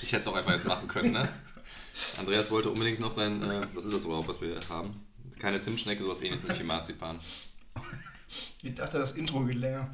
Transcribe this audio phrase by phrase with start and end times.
[0.00, 1.28] Ich hätte es auch einfach jetzt machen können, ne?
[2.18, 4.92] Andreas wollte unbedingt noch sein, äh, was ist das überhaupt, was wir haben?
[5.38, 7.18] Keine Zimtschnecke, sowas ähnliches wie Marzipan.
[8.62, 9.92] Ich dachte, das Intro geht länger.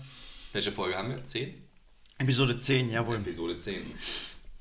[0.53, 1.25] Welche Folge haben wir?
[1.25, 1.55] Zehn?
[2.19, 3.17] Episode 10, jawohl.
[3.17, 3.83] Episode 10.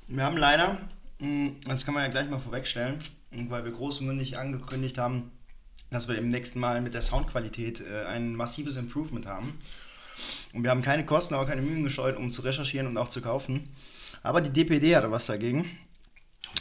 [0.08, 0.80] Wir haben leider,
[1.20, 2.98] mh, das kann man ja gleich mal vorwegstellen,
[3.32, 5.32] weil wir großmündig angekündigt haben,
[5.92, 9.60] dass wir im nächsten Mal mit der Soundqualität äh, ein massives Improvement haben.
[10.54, 13.22] Und wir haben keine Kosten, aber keine Mühen gescheut, um zu recherchieren und auch zu
[13.22, 13.70] kaufen.
[14.28, 15.78] Aber die DPD hatte was dagegen.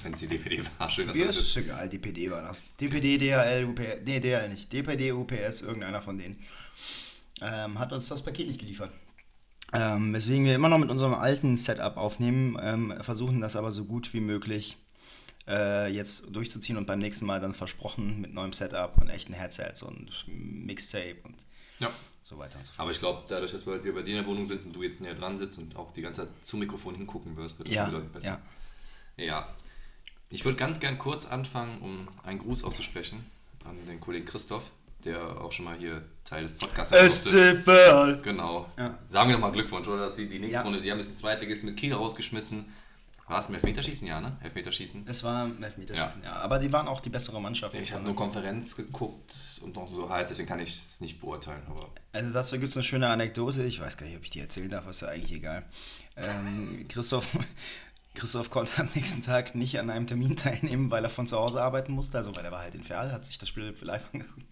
[0.02, 2.76] Wenn es die DPD war, schön, dass ist das es egal, DPD war das.
[2.76, 4.72] DPD, DHL, UPS, nee, DHL nicht.
[4.72, 6.36] DPD, UPS, irgendeiner von denen.
[7.40, 8.92] Ähm, hat uns das Paket nicht geliefert.
[9.72, 13.84] Ähm, weswegen wir immer noch mit unserem alten Setup aufnehmen, ähm, versuchen das aber so
[13.84, 14.76] gut wie möglich
[15.48, 19.82] äh, jetzt durchzuziehen und beim nächsten Mal dann versprochen mit neuem Setup und echten Headsets
[19.82, 21.34] und Mixtape und
[21.80, 21.90] Ja.
[22.28, 22.80] So weiter und so fort.
[22.80, 25.00] Aber ich glaube, dadurch, dass wir bei dir in der Wohnung sind und du jetzt
[25.00, 27.84] näher dran sitzt und auch die ganze Zeit zum Mikrofon hingucken wirst, wird das Ja,
[27.86, 28.40] schon wieder besser.
[29.16, 29.24] ja.
[29.24, 29.54] Ja.
[30.28, 33.24] Ich würde ganz gern kurz anfangen, um einen Gruß auszusprechen
[33.64, 34.64] an den Kollegen Christoph,
[35.04, 36.92] der auch schon mal hier Teil des Podcasts
[37.62, 38.20] Verl.
[38.22, 38.68] Genau.
[38.76, 38.98] Ja.
[39.08, 40.06] Sagen wir doch mal Glückwunsch, oder?
[40.06, 40.62] Dass sie die nächste Ja.
[40.62, 42.64] Runde, die haben jetzt die Zweitligisten mit Kiel rausgeschmissen.
[43.28, 44.06] War es im Elfmeterschießen?
[44.06, 44.36] Ja, ne?
[44.40, 45.04] Elfmeterschießen.
[45.08, 46.36] Es war ein Elfmeterschießen, ja.
[46.36, 47.74] Aber die waren auch die bessere Mannschaft.
[47.74, 51.62] Ich habe nur Konferenz geguckt und noch so halt, deswegen kann ich es nicht beurteilen.
[51.68, 53.64] Aber Also dazu gibt es eine schöne Anekdote.
[53.64, 55.64] Ich weiß gar nicht, ob ich die erzählen darf, ist ja eigentlich egal.
[56.16, 57.26] Ähm, Christoph,
[58.14, 61.60] Christoph konnte am nächsten Tag nicht an einem Termin teilnehmen, weil er von zu Hause
[61.60, 62.18] arbeiten musste.
[62.18, 64.46] Also weil er war halt in Ferl, hat sich das Spiel live angeguckt.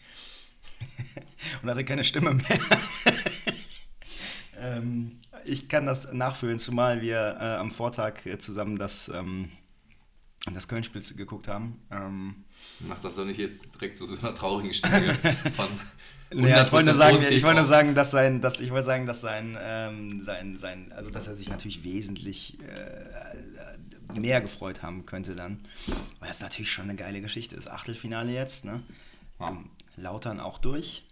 [1.62, 2.58] Und hatte keine Stimme mehr.
[4.64, 9.50] Ähm, ich kann das nachfühlen, zumal wir äh, am Vortag äh, zusammen das, ähm,
[10.52, 11.80] das Köln-Spiel geguckt haben.
[11.90, 12.44] Ähm,
[12.80, 15.14] macht das doch nicht jetzt direkt zu so einer traurigen Stimme
[15.56, 15.68] von.
[16.32, 18.86] Naja, ich wollte nur 100% sagen, ich wollte nur sagen, dass sein, dass ich wollte
[18.86, 24.82] sagen, dass sein, ähm, sein, sein, also dass er sich natürlich wesentlich äh, mehr gefreut
[24.82, 25.60] haben könnte dann,
[26.18, 27.70] weil das natürlich schon eine geile Geschichte ist.
[27.70, 28.82] Achtelfinale jetzt, ne?
[29.38, 29.50] Ja.
[29.50, 31.04] Ähm, Lautern auch durch.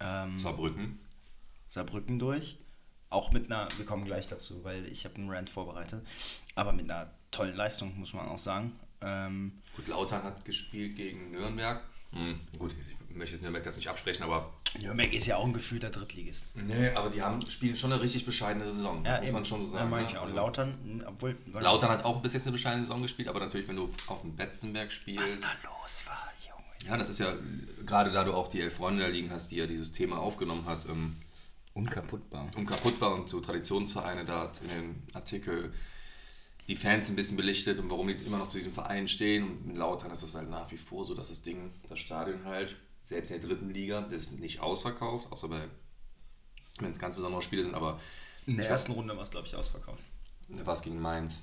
[0.00, 0.98] Ähm, Saarbrücken.
[1.72, 2.58] Saarbrücken durch.
[3.08, 6.04] Auch mit einer, wir kommen gleich dazu, weil ich habe einen Rant vorbereitet,
[6.54, 8.72] aber mit einer tollen Leistung, muss man auch sagen.
[9.00, 11.82] Ähm, Gut, Lautern hat gespielt gegen Nürnberg.
[12.12, 14.52] Hm, gut, ich möchte jetzt Nürnberg das nicht absprechen, aber.
[14.78, 16.54] Nürnberg ist ja auch ein gefühlter Drittligist.
[16.56, 19.02] Nee, aber die haben, spielen schon eine richtig bescheidene Saison.
[19.02, 19.32] Das muss eben.
[19.34, 19.90] man schon so Ja, sagen.
[19.90, 20.08] mag ne?
[20.10, 20.22] ich auch.
[20.24, 21.36] Also, Lautern, obwohl.
[21.54, 24.36] Lautern hat auch bis jetzt eine bescheidene Saison gespielt, aber natürlich, wenn du auf dem
[24.36, 25.42] Betzenberg Was spielst.
[25.42, 26.90] da los war, Junge.
[26.90, 27.32] Ja, das ist ja,
[27.86, 30.66] gerade da du auch die elf Freunde da liegen hast, die ja dieses Thema aufgenommen
[30.66, 31.16] hat, ähm,
[31.74, 32.48] Unkaputtbar.
[32.56, 35.72] unkaputtbar und so Traditionsvereine da hat in dem Artikel
[36.68, 39.44] die Fans ein bisschen belichtet und warum die immer noch zu diesem Verein stehen.
[39.44, 42.44] Und mit Lautern ist das halt nach wie vor so, dass das Ding, das Stadion
[42.44, 45.66] halt, selbst in der dritten Liga, das ist nicht ausverkauft, außer bei,
[46.78, 47.98] wenn es ganz besondere Spiele sind, aber
[48.46, 50.02] In der ersten Runde war es, glaube ich, ausverkauft.
[50.48, 51.42] da war es gegen Mainz.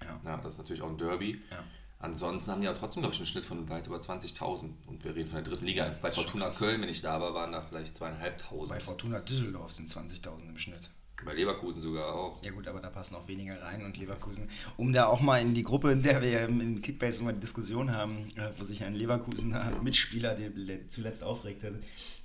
[0.00, 0.20] Ja.
[0.24, 1.40] Ja, das ist natürlich auch ein Derby.
[1.50, 1.62] Ja.
[2.02, 4.70] Ansonsten haben die ja trotzdem, glaube ich, einen Schnitt von weit über 20.000.
[4.86, 5.94] Und wir reden von der dritten Liga.
[6.02, 6.50] Bei Fortuna.
[6.50, 8.82] Köln, wenn ich da war, waren da vielleicht Bei zweieinhalbtausend.
[8.82, 10.90] Fortuna Düsseldorf sind 20.000 im Schnitt.
[11.24, 12.42] Bei Leverkusen sogar auch.
[12.42, 15.54] Ja gut, aber da passen auch weniger rein und Leverkusen, um da auch mal in
[15.54, 18.82] die Gruppe, in der wir ja in Kickbase immer die Diskussion haben, äh, wo sich
[18.82, 21.78] ein Leverkusener Mitspieler, der le- zuletzt aufregte,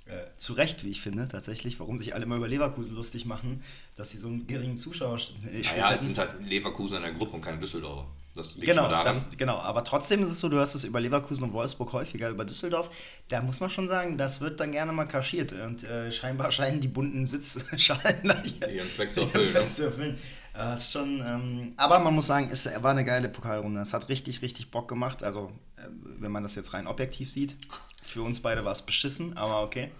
[0.06, 3.62] äh, zu Recht, wie ich finde, tatsächlich, warum sich alle immer über Leverkusen lustig machen,
[3.94, 7.40] dass sie so einen geringen Zuschauer Naja, es sind halt Leverkusen in der Gruppe und
[7.42, 8.04] keine Düsseldorfer.
[8.34, 9.06] Das liegt Genau, schon daran.
[9.06, 12.28] das, genau, aber trotzdem ist es so, du hörst es über Leverkusen und Wolfsburg häufiger,
[12.30, 12.90] über Düsseldorf.
[13.28, 15.52] Da muss man schon sagen, das wird dann gerne mal kaschiert.
[15.52, 19.84] Und äh, scheinbar scheinen die bunten Sitzschalen da hier Ihren Zweck zu erfüllen, Zweck zu
[19.86, 20.18] erfüllen.
[20.56, 23.80] Äh, ist schon, ähm, aber man muss sagen, es war eine geile Pokalrunde.
[23.80, 25.22] Es hat richtig, richtig Bock gemacht.
[25.22, 25.82] Also, äh,
[26.18, 27.56] wenn man das jetzt rein objektiv sieht,
[28.02, 29.90] für uns beide war es beschissen, aber okay.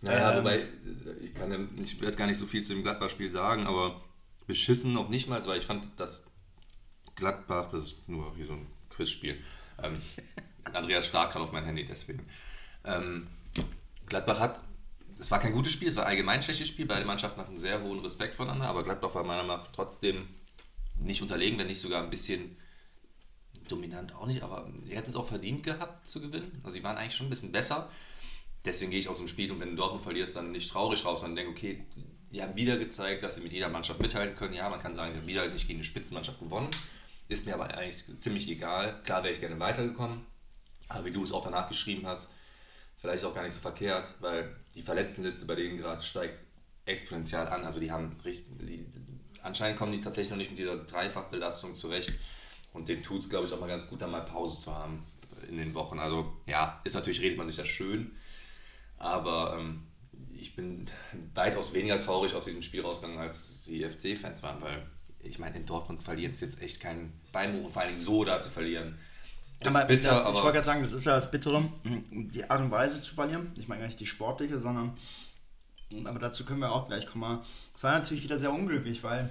[0.00, 0.66] Naja, Ähm, wobei,
[1.22, 4.00] ich, kann, ich werde gar nicht so viel zu dem Gladbach-Spiel sagen, aber
[4.46, 6.24] beschissen noch nicht mal, weil ich fand, dass
[7.14, 9.42] Gladbach, das ist nur hier so ein Quizspiel.
[9.82, 10.00] Ähm,
[10.72, 12.26] Andreas starrt gerade auf mein Handy, deswegen.
[12.84, 13.26] Ähm,
[14.06, 14.60] Gladbach hat,
[15.18, 17.82] es war kein gutes Spiel, es war allgemein ein schlechtes Spiel, beide Mannschaften hatten sehr
[17.82, 20.28] hohen Respekt voneinander, aber Gladbach war meiner Meinung nach trotzdem
[20.98, 22.56] nicht unterlegen, wenn nicht sogar ein bisschen
[23.68, 26.52] dominant auch nicht, aber die hätten es auch verdient gehabt zu gewinnen.
[26.62, 27.90] Also sie waren eigentlich schon ein bisschen besser.
[28.64, 31.20] Deswegen gehe ich aus dem Spiel und wenn du Dortmund verlierst, dann nicht traurig raus,
[31.20, 31.84] sondern denke, okay,
[32.32, 34.54] die haben wieder gezeigt, dass sie mit jeder Mannschaft mithalten können.
[34.54, 36.68] Ja, man kann sagen, sie haben wieder nicht gegen eine Spitzenmannschaft gewonnen.
[37.32, 39.00] Ist mir aber eigentlich ziemlich egal.
[39.04, 40.26] Klar wäre ich gerne weitergekommen.
[40.88, 42.30] Aber wie du es auch danach geschrieben hast,
[42.98, 46.36] vielleicht auch gar nicht so verkehrt, weil die Verletztenliste bei denen gerade steigt
[46.84, 47.64] exponentiell an.
[47.64, 48.16] Also die haben
[48.60, 48.84] die,
[49.42, 52.12] anscheinend kommen die tatsächlich noch nicht mit dieser Dreifachbelastung zurecht.
[52.74, 55.06] Und denen tut es, glaube ich, auch mal ganz gut, da mal Pause zu haben
[55.48, 55.98] in den Wochen.
[55.98, 58.14] Also ja, ist natürlich, redet man sich das schön.
[58.98, 59.84] Aber ähm,
[60.34, 60.90] ich bin
[61.34, 64.86] weitaus weniger traurig aus diesem Spiel rausgegangen, als die FC-Fans waren, weil
[65.22, 68.50] ich meine, in Dortmund verlieren ist jetzt echt kein Beinbruch, vor allem so da zu
[68.50, 68.98] verlieren.
[69.60, 71.70] Das aber, bitter, das, aber ich wollte gerade sagen, das ist ja das Bittere,
[72.10, 73.52] die Art und Weise zu verlieren.
[73.58, 74.96] Ich meine gar nicht die sportliche, sondern,
[76.04, 77.40] aber dazu können wir auch gleich kommen.
[77.74, 79.30] Es war natürlich wieder sehr unglücklich, weil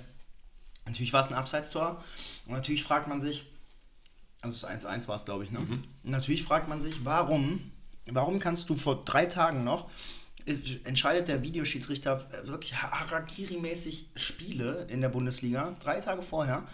[0.86, 2.04] natürlich war es ein Abseitstor
[2.46, 3.46] und natürlich fragt man sich,
[4.42, 5.60] also 1-1 war es, glaube ich, ne?
[5.60, 5.84] Mhm.
[6.04, 7.72] Natürlich fragt man sich, warum,
[8.08, 9.90] warum kannst du vor drei Tagen noch
[10.84, 16.68] entscheidet der Videoschiedsrichter wirklich Harakiri-mäßig Spiele in der Bundesliga, drei Tage vorher.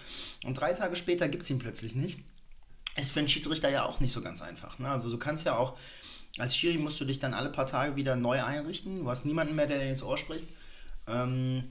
[0.45, 2.19] Und drei Tage später gibt es ihn plötzlich nicht.
[2.95, 4.79] Ist für einen Schiedsrichter ja auch nicht so ganz einfach.
[4.79, 4.89] Ne?
[4.89, 5.77] Also du kannst ja auch,
[6.37, 9.03] als Schiri musst du dich dann alle paar Tage wieder neu einrichten.
[9.03, 10.45] Du hast niemanden mehr, der dir ins Ohr spricht.
[11.07, 11.65] Ähm,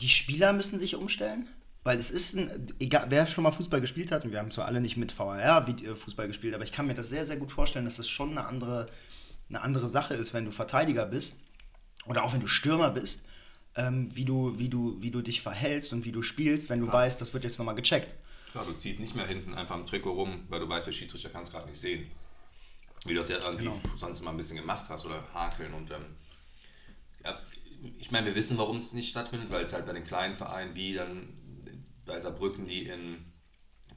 [0.00, 1.48] die Spieler müssen sich umstellen.
[1.84, 4.64] Weil es ist ein, egal, wer schon mal Fußball gespielt hat, und wir haben zwar
[4.64, 7.84] alle nicht mit VAR Fußball gespielt, aber ich kann mir das sehr, sehr gut vorstellen,
[7.84, 8.86] dass es schon eine andere
[9.48, 11.36] eine andere Sache ist, wenn du Verteidiger bist
[12.06, 13.26] oder auch wenn du Stürmer bist,
[13.76, 16.86] ähm, wie, du, wie, du, wie du dich verhältst und wie du spielst, wenn du
[16.86, 16.92] ja.
[16.92, 18.14] weißt, das wird jetzt nochmal gecheckt.
[18.52, 21.30] Klar, du ziehst nicht mehr hinten einfach im Trikot rum, weil du weißt, der Schiedsrichter
[21.30, 22.06] kann es gerade nicht sehen.
[23.04, 23.80] Wie du das ja irgendwie genau.
[23.96, 26.04] sonst mal ein bisschen gemacht hast oder hakeln und ähm,
[27.22, 27.38] ja,
[27.98, 30.74] ich meine, wir wissen, warum es nicht stattfindet, weil es halt bei den kleinen Vereinen
[30.74, 31.34] wie dann
[32.06, 33.32] bei Saarbrücken, die in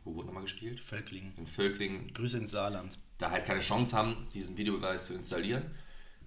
[0.04, 0.80] wo wurde nochmal gespielt?
[0.80, 1.34] Völklingen.
[1.38, 2.14] In Völklingen.
[2.14, 5.64] Grüße ins Saarland da halt keine Chance haben, diesen Videobeweis zu installieren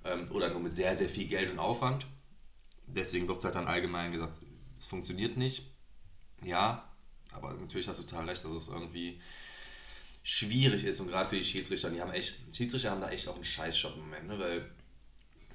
[0.05, 2.07] ähm, oder nur mit sehr, sehr viel Geld und Aufwand.
[2.87, 4.41] Deswegen wird es halt dann allgemein gesagt,
[4.79, 5.67] es funktioniert nicht.
[6.43, 6.91] Ja,
[7.33, 9.21] aber natürlich hast du total recht, dass es irgendwie
[10.23, 13.37] schwierig ist und gerade für die Schiedsrichter, die haben echt, Schiedsrichter haben da echt auch
[13.37, 14.39] einen Scheißjob im Moment, ne?
[14.39, 14.71] weil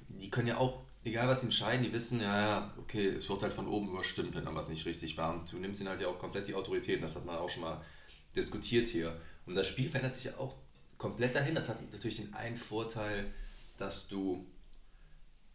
[0.08, 3.52] die können ja auch, egal was entscheiden, die wissen, ja, ja, okay, es wird halt
[3.52, 6.08] von oben überstimmt, wenn dann was nicht richtig war und du nimmst ihnen halt ja
[6.08, 7.84] auch komplett die Autorität, das hat man auch schon mal
[8.34, 9.20] diskutiert hier.
[9.46, 10.56] Und das Spiel verändert sich ja auch
[10.98, 11.54] komplett dahin.
[11.54, 13.32] Das hat natürlich den einen Vorteil,
[13.78, 14.46] dass du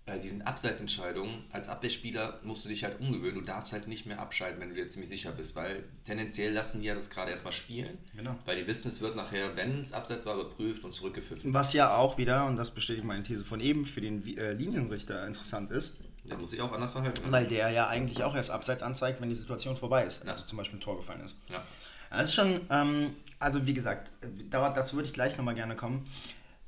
[0.05, 3.35] bei diesen Abseitsentscheidungen als Abwehrspieler musst du dich halt umgewöhnen.
[3.35, 6.81] Du darfst halt nicht mehr abschalten, wenn du dir ziemlich sicher bist, weil tendenziell lassen
[6.81, 8.35] die ja das gerade erstmal spielen, genau.
[8.45, 11.53] weil die wissen, es wird nachher, wenn es Abseits war, überprüft und zurückgepfiffen.
[11.53, 15.25] Was ja auch wieder, und das bestätigt meine These von eben, für den äh, Linienrichter
[15.27, 15.93] interessant ist.
[16.23, 17.31] Der muss sich auch anders verhalten.
[17.31, 20.27] Weil der ja eigentlich auch erst Abseits anzeigt, wenn die Situation vorbei ist.
[20.27, 21.35] Also zum Beispiel ein Tor gefallen ist.
[21.49, 21.63] Ja.
[22.11, 24.11] Das ist schon, ähm, also wie gesagt,
[24.49, 26.05] dazu würde ich gleich nochmal gerne kommen.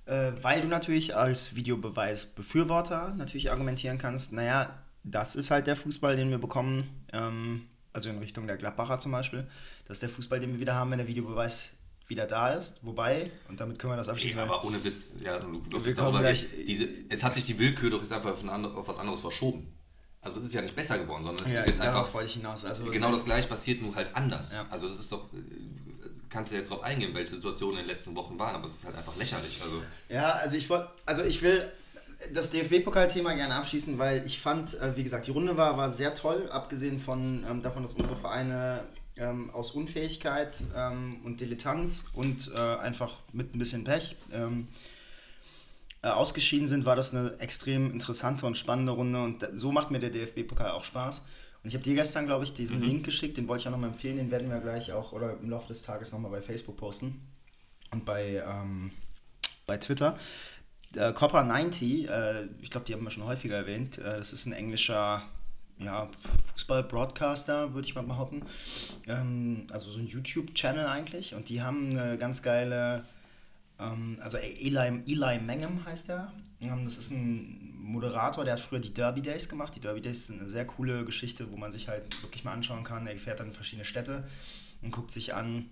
[0.05, 4.69] Äh, weil du natürlich als Videobeweis-Befürworter natürlich argumentieren kannst, naja,
[5.03, 9.13] das ist halt der Fußball, den wir bekommen, ähm, also in Richtung der Gladbacher zum
[9.13, 9.47] Beispiel,
[9.85, 11.71] das ist der Fußball, den wir wieder haben, wenn der Videobeweis
[12.07, 12.85] wieder da ist.
[12.85, 14.37] Wobei, und damit können wir das abschließen.
[14.37, 18.01] Nee, aber ohne Witz, ja, du, du gleich, diese, es hat sich die Willkür doch
[18.01, 19.73] jetzt einfach auf, auf was anderes verschoben.
[20.23, 22.63] Also es ist ja nicht besser geworden, sondern es ja, ist jetzt einfach hinaus.
[22.63, 24.53] Also genau das gleiche passiert nur halt anders.
[24.53, 24.65] Ja.
[24.69, 25.25] Also das ist doch,
[26.29, 28.85] kannst du jetzt darauf eingehen, welche Situationen in den letzten Wochen waren, aber es ist
[28.85, 29.61] halt einfach lächerlich.
[29.61, 31.69] Also ja, also ich wollte, also ich will
[32.33, 36.15] das DFB-Pokalthema gerne abschließen, weil ich fand, äh, wie gesagt, die Runde war, war sehr
[36.15, 38.85] toll, abgesehen von ähm, davon, dass unsere Vereine
[39.17, 44.92] ähm, aus Unfähigkeit ähm, und Dilettanz und äh, einfach mit ein bisschen Pech ähm, äh,
[46.09, 50.09] ausgeschieden sind, war das eine extrem interessante und spannende Runde und so macht mir der
[50.09, 51.23] DFB-Pokal auch Spaß.
[51.63, 52.85] Und ich habe dir gestern, glaube ich, diesen mhm.
[52.85, 55.49] Link geschickt, den wollte ich auch nochmal empfehlen, den werden wir gleich auch oder im
[55.49, 57.21] Laufe des Tages nochmal bei Facebook posten
[57.91, 58.91] und bei, ähm,
[59.65, 60.17] bei Twitter.
[60.93, 64.45] Äh, Copper 90, äh, ich glaube, die haben wir schon häufiger erwähnt, äh, das ist
[64.45, 65.23] ein englischer
[65.79, 66.09] ja,
[66.53, 68.43] Fußball-Broadcaster, würde ich mal behaupten.
[69.07, 73.05] Ähm, also so ein YouTube-Channel eigentlich und die haben eine ganz geile
[73.77, 76.31] also Eli, Eli Mangum heißt er.
[76.61, 79.75] Ähm, das ist ein Moderator, der hat früher die Derby Days gemacht.
[79.75, 82.83] Die Derby Days sind eine sehr coole Geschichte, wo man sich halt wirklich mal anschauen
[82.83, 83.05] kann.
[83.07, 84.23] Er fährt dann in verschiedene Städte
[84.81, 85.69] und guckt sich an,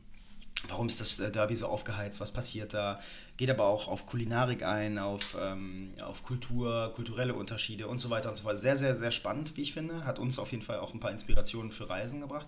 [0.68, 3.00] warum ist das äh, Derby so aufgeheizt, was passiert da.
[3.38, 8.30] Geht aber auch auf Kulinarik ein, auf, ähm, auf Kultur, kulturelle Unterschiede und so weiter
[8.30, 8.60] und so fort.
[8.60, 10.06] Sehr, sehr, sehr spannend, wie ich finde.
[10.06, 12.48] Hat uns auf jeden Fall auch ein paar Inspirationen für Reisen gebracht.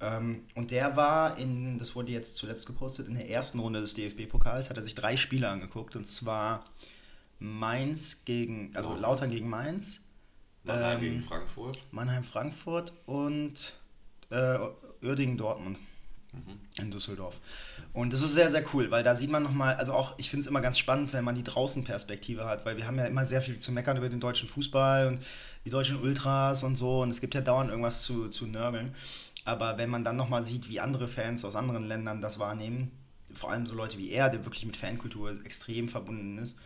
[0.00, 3.94] Ähm, und der war in, das wurde jetzt zuletzt gepostet, in der ersten Runde des
[3.94, 6.64] DFB-Pokals hat er sich drei Spiele angeguckt und zwar
[7.38, 8.96] Mainz gegen, also oh.
[8.96, 10.00] Lautern gegen Mainz.
[10.64, 11.82] Mannheim ähm, gegen Frankfurt.
[11.92, 13.74] Mannheim, Frankfurt und
[14.30, 14.58] äh,
[15.02, 15.78] Uerdingen, Dortmund
[16.32, 16.60] mhm.
[16.82, 17.40] in Düsseldorf.
[17.92, 20.42] Und das ist sehr, sehr cool, weil da sieht man nochmal, also auch, ich finde
[20.42, 23.40] es immer ganz spannend, wenn man die Draußenperspektive hat, weil wir haben ja immer sehr
[23.40, 25.24] viel zu meckern über den deutschen Fußball und
[25.64, 28.94] die deutschen Ultras und so und es gibt ja dauernd irgendwas zu, zu nörgeln.
[29.46, 32.90] Aber wenn man dann nochmal sieht, wie andere Fans aus anderen Ländern das wahrnehmen,
[33.32, 36.58] vor allem so Leute wie er, der wirklich mit Fankultur extrem verbunden ist,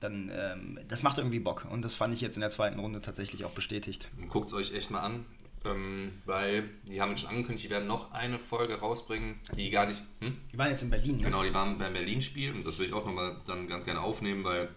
[0.00, 1.66] dann ähm, das macht irgendwie Bock.
[1.70, 4.10] Und das fand ich jetzt in der zweiten Runde tatsächlich auch bestätigt.
[4.28, 5.26] Guckt es euch echt mal an,
[5.66, 10.02] ähm, weil die haben schon angekündigt, die werden noch eine Folge rausbringen, die gar nicht.
[10.20, 10.38] Hm?
[10.50, 11.24] Die waren jetzt in Berlin, ne?
[11.24, 14.42] Genau, die waren beim Berlin-Spiel und das will ich auch nochmal dann ganz gerne aufnehmen,
[14.42, 14.70] weil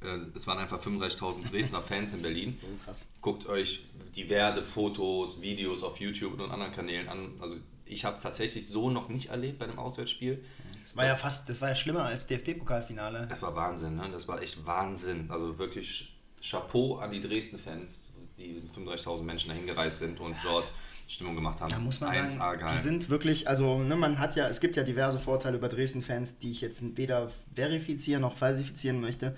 [0.00, 2.56] äh, es waren einfach 35.000 Dresdner Fans in Berlin.
[2.60, 3.04] So krass.
[3.20, 3.84] Guckt euch
[4.16, 7.32] diverse Fotos, Videos auf YouTube und anderen Kanälen an.
[7.40, 10.44] Also ich habe es tatsächlich so noch nicht erlebt bei einem Auswärtsspiel.
[10.82, 13.28] Das war ja fast, das war ja schlimmer als DFB-Pokalfinale.
[13.30, 14.08] Es war Wahnsinn, ne?
[14.10, 15.30] das war echt Wahnsinn.
[15.30, 20.72] Also wirklich Chapeau an die Dresden-Fans, die 35.000 Menschen dahin gereist sind und dort
[21.08, 21.70] Stimmung gemacht haben.
[21.70, 22.70] Da muss man 1A sagen, geil.
[22.72, 26.38] die sind wirklich, also ne, man hat ja, es gibt ja diverse Vorteile über Dresden-Fans,
[26.38, 29.36] die ich jetzt weder verifizieren noch falsifizieren möchte.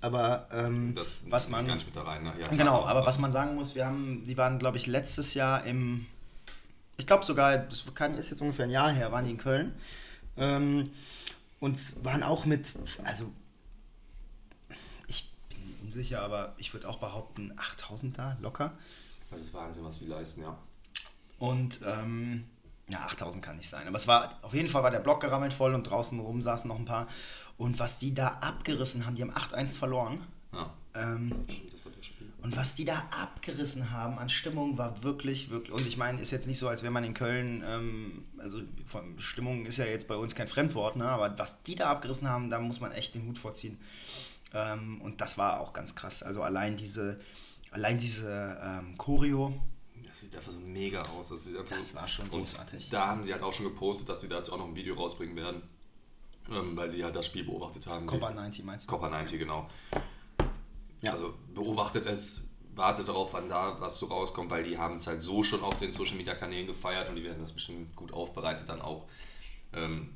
[0.00, 2.22] Aber ähm, das was man gar nicht mit da rein.
[2.22, 2.32] Ne?
[2.40, 5.34] Ja, Genau, klar, aber was man sagen muss, wir haben, die waren, glaube ich, letztes
[5.34, 6.06] Jahr im,
[6.96, 9.74] ich glaube sogar, das kann, ist jetzt ungefähr ein Jahr her, waren die in Köln.
[10.38, 10.90] Ähm,
[11.60, 12.72] und waren auch mit,
[13.04, 13.30] also
[15.06, 18.72] ich bin unsicher, aber ich würde auch behaupten, 8000 da, locker.
[19.30, 20.56] Das ist Wahnsinn, was sie leisten, ja.
[21.40, 22.44] Und ähm,
[22.88, 23.88] ja, 8000 kann nicht sein.
[23.88, 26.68] Aber es war, auf jeden Fall war der Block gerammelt voll und draußen rum saßen
[26.68, 27.08] noch ein paar.
[27.56, 30.20] Und was die da abgerissen haben, die haben 8-1 verloren.
[30.52, 30.72] ja.
[30.94, 31.32] Ähm.
[32.42, 35.72] Und was die da abgerissen haben an Stimmung war wirklich, wirklich.
[35.72, 39.20] Und ich meine, ist jetzt nicht so, als wenn man in Köln, ähm, also von
[39.20, 41.06] Stimmung ist ja jetzt bei uns kein Fremdwort, ne?
[41.06, 43.78] aber was die da abgerissen haben, da muss man echt den Hut vorziehen.
[44.54, 46.22] Ähm, und das war auch ganz krass.
[46.22, 47.20] Also allein diese,
[47.72, 49.60] allein diese ähm, Choreo,
[50.06, 51.28] Das sieht einfach so mega aus.
[51.28, 52.90] Das, sieht einfach Das so, war schon großartig.
[52.90, 55.36] Da haben sie halt auch schon gepostet, dass sie dazu auch noch ein Video rausbringen
[55.36, 55.62] werden,
[56.50, 58.06] ähm, weil sie halt das Spiel beobachtet haben.
[58.06, 58.92] Copa 90 meinst du?
[58.92, 59.68] Copa 90, genau.
[61.02, 61.12] Ja.
[61.12, 65.22] Also beobachtet es, wartet darauf, wann da was so rauskommt, weil die haben es halt
[65.22, 68.68] so schon auf den Social Media Kanälen gefeiert und die werden das bestimmt gut aufbereitet
[68.68, 69.06] dann auch
[69.72, 70.10] ähm,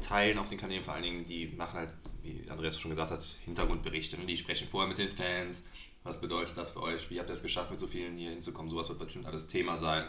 [0.00, 0.82] teilen auf den Kanälen.
[0.82, 1.92] Vor allen Dingen, die machen halt,
[2.22, 4.16] wie Andreas schon gesagt hat, Hintergrundberichte.
[4.16, 5.64] Und die sprechen vorher mit den Fans.
[6.04, 7.10] Was bedeutet das für euch?
[7.10, 8.70] Wie habt ihr es geschafft, mit so vielen hier hinzukommen?
[8.70, 10.04] Sowas wird bestimmt alles Thema sein.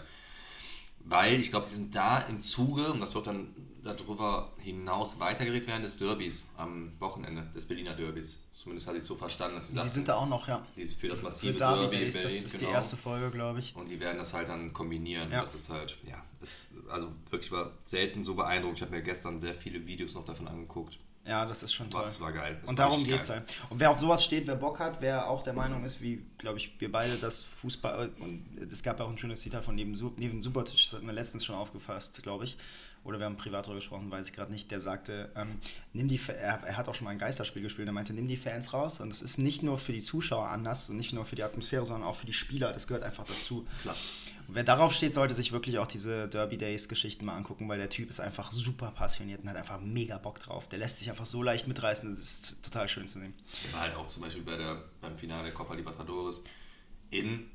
[1.05, 5.67] Weil ich glaube, sie sind da im Zuge, und das wird dann darüber hinaus weitergeredet
[5.67, 8.43] werden, des Derbys am Wochenende, des Berliner Derbys.
[8.51, 10.65] Zumindest hatte ich es so verstanden, dass sie Die sagten, sind da auch noch, ja.
[10.75, 12.69] die für das Für massive Derby Derby in Days, Berlin, das ist genau.
[12.69, 13.75] die erste Folge, glaube ich.
[13.75, 15.31] Und die werden das halt dann kombinieren.
[15.31, 15.41] Ja.
[15.41, 18.79] Das ist halt, ja, das, also wirklich war selten so beeindruckend.
[18.79, 20.99] Ich habe mir gestern sehr viele Videos noch davon angeguckt.
[21.29, 22.01] Ja, das ist schon toll.
[22.03, 22.57] Das war geil.
[22.59, 23.43] Das und war darum geht es halt.
[23.69, 26.57] Und wer auf sowas steht, wer Bock hat, wer auch der Meinung ist, wie, glaube
[26.57, 30.41] ich, wir beide, dass Fußball, und es gab auch ein schönes Zitat von neben, neben
[30.41, 32.57] Supertisch, das hat mir letztens schon aufgefasst, glaube ich,
[33.03, 35.59] oder wir haben privat darüber gesprochen, weiß ich gerade nicht, der sagte, ähm,
[35.93, 38.35] nimm die, er, er hat auch schon mal ein Geisterspiel gespielt, er meinte, nimm die
[38.35, 41.35] Fans raus und es ist nicht nur für die Zuschauer anders und nicht nur für
[41.35, 43.67] die Atmosphäre, sondern auch für die Spieler, das gehört einfach dazu.
[43.83, 43.95] Klar.
[44.51, 47.89] Wer darauf steht, sollte sich wirklich auch diese Derby Days Geschichten mal angucken, weil der
[47.89, 50.67] Typ ist einfach super passioniert und hat einfach mega Bock drauf.
[50.67, 53.33] Der lässt sich einfach so leicht mitreißen, das ist total schön zu sehen.
[53.71, 56.43] War halt auch zum Beispiel bei der, beim Finale der Copa Libertadores
[57.11, 57.49] in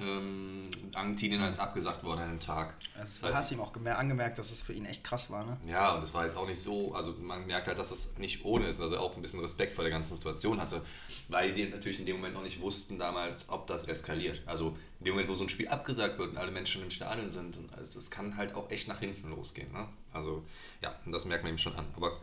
[0.00, 2.74] ähm, Argentinien als abgesagt worden an dem Tag.
[2.98, 5.56] Also Das hast ihm auch gemer angemerkt, dass es für ihn echt krass war, ne?
[5.66, 8.44] Ja, und das war jetzt auch nicht so, also man merkt halt, dass das nicht
[8.44, 10.82] ohne ist, also auch ein bisschen Respekt vor der ganzen Situation hatte,
[11.28, 14.42] weil die natürlich in dem Moment auch nicht wussten damals, ob das eskaliert.
[14.46, 17.30] Also in dem Moment, wo so ein Spiel abgesagt wird und alle Menschen im Stadion
[17.30, 19.70] sind und alles, das kann halt auch echt nach hinten losgehen.
[19.72, 19.86] Ne?
[20.12, 20.42] Also
[20.82, 21.86] ja, und das merkt man eben schon an.
[21.96, 22.18] Aber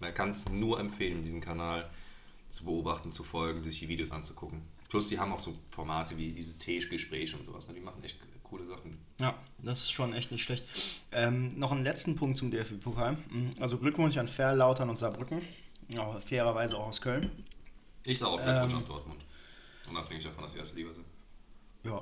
[0.00, 1.88] man kann es nur empfehlen, diesen Kanal
[2.48, 4.62] zu beobachten, zu folgen, sich die Videos anzugucken.
[4.88, 7.68] Plus, die haben auch so Formate wie diese Tischgespräche und sowas.
[7.68, 7.74] Ne?
[7.74, 8.96] Die machen echt coole Sachen.
[9.20, 10.64] Ja, das ist schon echt nicht schlecht.
[11.12, 13.18] Ähm, noch einen letzten Punkt zum DFB-Pokal.
[13.30, 15.42] Mhm, Also Glückwunsch an Verlautern und Saarbrücken.
[15.94, 17.30] Ja, fairerweise auch aus Köln.
[18.06, 18.78] Ich sage auch Glückwunsch Ähm.
[18.78, 19.24] an Dortmund.
[19.90, 21.04] Unabhängig davon, dass sie erst Liga sind.
[21.84, 22.00] Ja,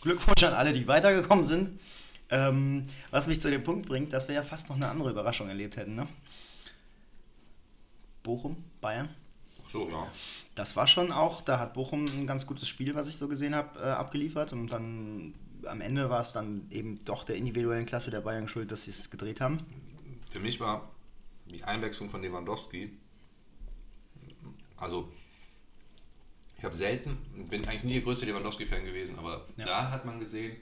[0.00, 1.78] Glückwunsch an alle, die weitergekommen sind.
[2.30, 5.48] Ähm, was mich zu dem Punkt bringt, dass wir ja fast noch eine andere Überraschung
[5.48, 6.08] erlebt hätten, ne?
[8.22, 9.10] Bochum, Bayern.
[9.72, 10.06] So, ja.
[10.54, 13.54] Das war schon auch, da hat Bochum ein ganz gutes Spiel, was ich so gesehen
[13.54, 14.52] habe, äh, abgeliefert.
[14.52, 18.70] Und dann am Ende war es dann eben doch der individuellen Klasse der Bayern schuld,
[18.70, 19.60] dass sie es gedreht haben.
[20.30, 20.90] Für mich war
[21.46, 22.90] die Einwechslung von Lewandowski,
[24.76, 25.10] also
[26.58, 27.16] ich habe selten,
[27.48, 29.64] bin eigentlich nie der größte Lewandowski-Fan gewesen, aber Ja.
[29.66, 30.56] da hat man gesehen,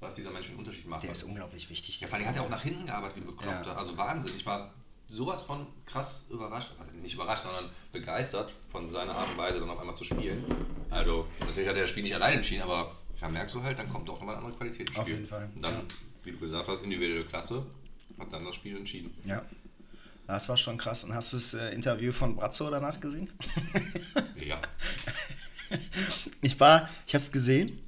[0.00, 1.02] was dieser Mensch für einen Unterschied macht.
[1.02, 2.00] Der ist unglaublich wichtig.
[2.00, 3.70] ja, vor allem hat er auch nach hinten gearbeitet wie ein Bekloppter.
[3.72, 3.76] Ja.
[3.76, 4.32] Also Wahnsinn.
[4.36, 4.72] Ich war
[5.08, 9.70] sowas von krass überrascht, also nicht überrascht, sondern begeistert von seiner Art und Weise, dann
[9.70, 10.44] auf einmal zu spielen.
[10.90, 13.88] Also, natürlich hat er das Spiel nicht allein entschieden, aber da merkst du halt, dann
[13.88, 15.16] kommt doch nochmal eine andere Qualität ins Auf Spiel.
[15.16, 15.82] jeden Fall, Und dann, ja.
[16.24, 17.64] wie du gesagt hast, individuelle Klasse,
[18.18, 19.14] hat dann das Spiel entschieden.
[19.24, 19.44] Ja.
[20.26, 21.04] Das war schon krass.
[21.04, 23.30] Und hast du das äh, Interview von Brazzo danach gesehen?
[24.44, 24.60] Ja.
[26.42, 27.80] Ich war, ich habe es gesehen.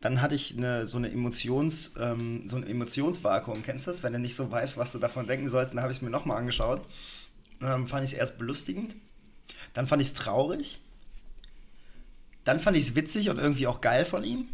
[0.00, 3.62] Dann hatte ich eine, so, eine Emotions, ähm, so ein Emotionsvakuum.
[3.62, 4.02] Kennst du das?
[4.02, 6.10] Wenn du nicht so weißt, was du davon denken sollst, dann habe ich es mir
[6.10, 6.86] nochmal angeschaut.
[7.60, 8.94] Ähm, fand ich es erst belustigend.
[9.74, 10.80] Dann fand ich es traurig.
[12.44, 14.48] Dann fand ich es witzig und irgendwie auch geil von ihm.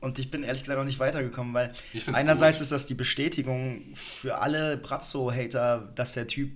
[0.00, 1.74] Und ich bin ehrlich gesagt noch nicht weitergekommen, weil
[2.12, 2.62] einerseits gut.
[2.62, 6.52] ist das die Bestätigung für alle Brazzo-Hater, dass der Typ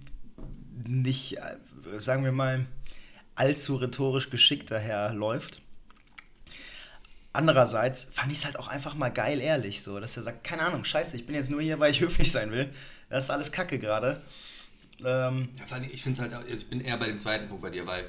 [0.86, 1.56] nicht, äh,
[1.98, 2.66] sagen wir mal,
[3.34, 5.62] allzu rhetorisch geschickt daherläuft.
[7.32, 10.62] Andererseits fand ich es halt auch einfach mal geil ehrlich, so, dass er sagt, keine
[10.62, 12.72] Ahnung, scheiße, ich bin jetzt nur hier, weil ich höflich sein will.
[13.10, 14.22] Das ist alles Kacke gerade.
[15.04, 17.86] Ähm, Ja, ich finde halt, auch- ich bin eher bei dem zweiten Punkt bei dir,
[17.86, 18.06] weil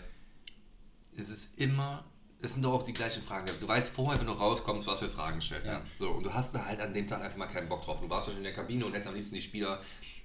[1.18, 2.06] es ist immer,
[2.42, 3.48] es sind doch auch die gleichen Fragen.
[3.60, 5.84] Du weißt vorher, wenn du rauskommst, was für Fragen gestellt werden.
[6.00, 8.00] So, und du hast da halt an dem Tag einfach mal keinen Bock drauf.
[8.02, 9.82] Du warst schon in der Kabine und hättest am liebsten die Spieler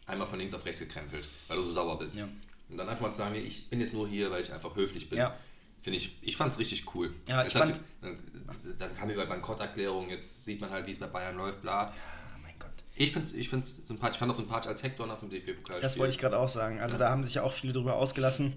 [0.07, 2.17] einmal von links auf rechts gekrempelt, weil du so sauer bist.
[2.17, 2.29] Ja.
[2.69, 5.11] Und dann einfach mal zu sagen, ich bin jetzt nur hier, weil ich einfach höflich
[5.11, 5.19] bin.
[5.19, 5.37] Ja.
[5.85, 7.13] Finde ich, ich fand es richtig cool.
[7.29, 8.19] Ja, ich fand- dann,
[8.79, 11.93] dann kam über Bankrotterklärung, jetzt sieht man halt, wie es bei Bayern läuft, bla.
[12.43, 12.71] mein Gott.
[12.97, 14.15] Ich finde es ich find's sympathisch.
[14.15, 15.81] Ich fand auch sympathisch als Hector nach dem DFB-Pokal.
[15.83, 16.81] Das wollte ich gerade auch sagen.
[16.81, 18.55] Also da haben sich ja auch viele drüber ausgelassen.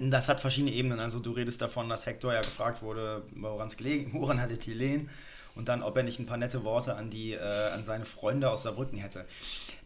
[0.00, 0.98] Das hat verschiedene Ebenen.
[0.98, 4.64] Also du redest davon, dass Hector ja gefragt wurde, woran es gelegen, woran hat es
[4.64, 5.08] gelegen
[5.54, 8.50] und dann, ob er nicht ein paar nette Worte an die, äh, an seine Freunde
[8.50, 9.26] aus Saarbrücken hätte.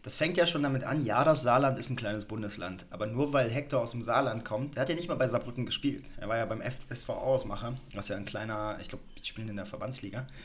[0.07, 3.33] Das fängt ja schon damit an, ja, das Saarland ist ein kleines Bundesland, aber nur
[3.33, 6.05] weil Hector aus dem Saarland kommt, der hat ja nicht mal bei Saarbrücken gespielt.
[6.15, 9.57] Er war ja beim FSV Ausmacher, was ja ein kleiner, ich glaube, die spielen in
[9.57, 10.25] der Verbandsliga.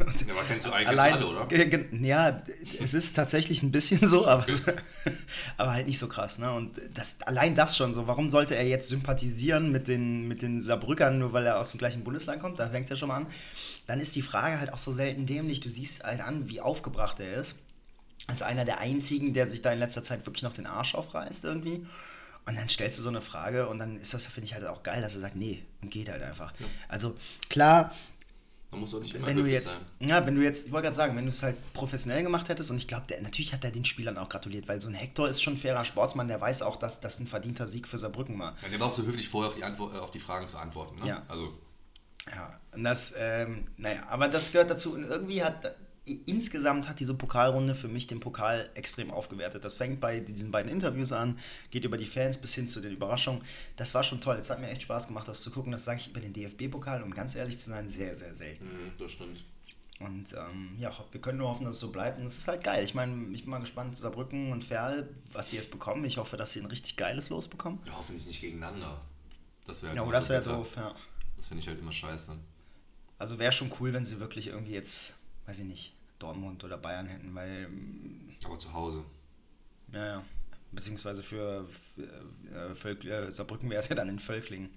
[0.00, 1.94] Ja, aber kennst du eigentlich Allein, alle, oder?
[2.02, 2.42] Ja,
[2.82, 4.44] es ist tatsächlich ein bisschen so, aber,
[5.58, 6.38] aber halt nicht so krass.
[6.38, 6.50] Ne?
[6.52, 8.08] Und das, allein das schon so.
[8.08, 11.78] Warum sollte er jetzt sympathisieren mit den, mit den Saarbrückern, nur weil er aus dem
[11.78, 12.58] gleichen Bundesland kommt?
[12.58, 13.26] Da fängt es ja schon mal an.
[13.86, 15.60] Dann ist die Frage halt auch so selten dämlich.
[15.60, 17.54] Du siehst halt an, wie aufgebracht er ist.
[18.30, 21.44] Als einer der einzigen, der sich da in letzter Zeit wirklich noch den Arsch aufreißt
[21.44, 21.84] irgendwie.
[22.46, 24.82] Und dann stellst du so eine Frage und dann ist das, finde ich halt auch
[24.82, 26.52] geil, dass er sagt, nee, und geht halt einfach.
[26.88, 27.16] Also
[27.48, 27.92] klar,
[28.70, 30.08] Man muss auch nicht immer wenn du jetzt, sein.
[30.08, 32.70] ja, wenn du jetzt, ich wollte gerade sagen, wenn du es halt professionell gemacht hättest
[32.70, 35.42] und ich glaube, natürlich hat er den Spielern auch gratuliert, weil so ein Hector ist
[35.42, 38.56] schon ein fairer Sportsmann, der weiß auch, dass das ein verdienter Sieg für Saarbrücken war.
[38.62, 40.56] Ja, der war auch so höflich, vorher auf die, Antwort, äh, auf die Fragen zu
[40.58, 41.00] antworten.
[41.00, 41.08] Ne?
[41.08, 41.22] Ja.
[41.28, 41.52] Also,
[42.34, 45.74] Ja, und das, ähm, naja, aber das gehört dazu und irgendwie hat,
[46.26, 49.64] insgesamt hat diese Pokalrunde für mich den Pokal extrem aufgewertet.
[49.64, 51.38] Das fängt bei diesen beiden Interviews an,
[51.70, 53.42] geht über die Fans bis hin zu den Überraschungen.
[53.76, 54.36] Das war schon toll.
[54.36, 55.72] Es hat mir echt Spaß gemacht, das zu gucken.
[55.72, 58.64] Das sage ich über den DFB-Pokal, um ganz ehrlich zu sein, sehr, sehr selten.
[58.66, 59.44] mh, das stimmt.
[60.00, 62.18] Und ähm, ja, wir können nur hoffen, dass es so bleibt.
[62.18, 62.82] Und es ist halt geil.
[62.82, 66.04] Ich meine, ich bin mal gespannt, Saarbrücken und Ferl, was die jetzt bekommen.
[66.06, 67.80] Ich hoffe, dass sie ein richtig geiles Los bekommen.
[67.84, 69.00] Ja, hoffentlich nicht gegeneinander.
[69.66, 70.94] Das wäre Ja, halt immer das so wäre doof, ja.
[71.36, 72.32] Das finde ich halt immer scheiße.
[73.18, 77.06] Also wäre schon cool, wenn sie wirklich irgendwie jetzt, weiß ich nicht, Dortmund oder Bayern
[77.06, 79.04] hätten, weil, ähm, Aber zu Hause.
[79.92, 80.24] ja, ja.
[80.72, 82.02] Beziehungsweise für, für
[82.54, 84.70] äh, Völk, äh, Saarbrücken wäre es ja dann in Völklingen.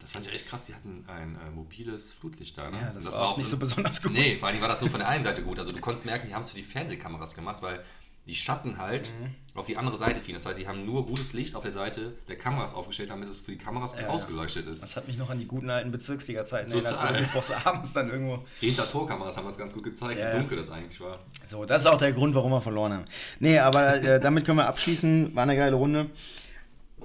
[0.00, 0.64] Das fand ich echt krass.
[0.64, 2.70] Die hatten ein äh, mobiles Flutlicht da.
[2.70, 2.76] Ne?
[2.80, 4.12] Ja, das Und war auch nicht so besonders gut.
[4.12, 5.58] Nee, vor allem war das nur von der einen Seite gut.
[5.60, 7.84] Also du konntest merken, die haben es für die Fernsehkameras gemacht, weil
[8.28, 9.34] die Schatten halt Mhm.
[9.54, 10.36] auf die andere Seite fielen.
[10.36, 13.40] Das heißt, sie haben nur gutes Licht auf der Seite der Kameras aufgestellt, damit es
[13.40, 14.82] für die Kameras gut Ja, ausgeleuchtet ist.
[14.82, 18.44] Das hat mich noch an die guten alten Bezirksliga-Zeiten erinnert, wo mittwochs abends dann irgendwo
[18.60, 21.18] Hinter Torkameras haben wir es ganz gut gezeigt, Ja, wie dunkel das eigentlich war.
[21.46, 23.04] So, das ist auch der Grund, warum wir verloren haben.
[23.40, 25.34] Nee, aber äh, damit können wir abschließen.
[25.34, 26.10] War eine geile Runde.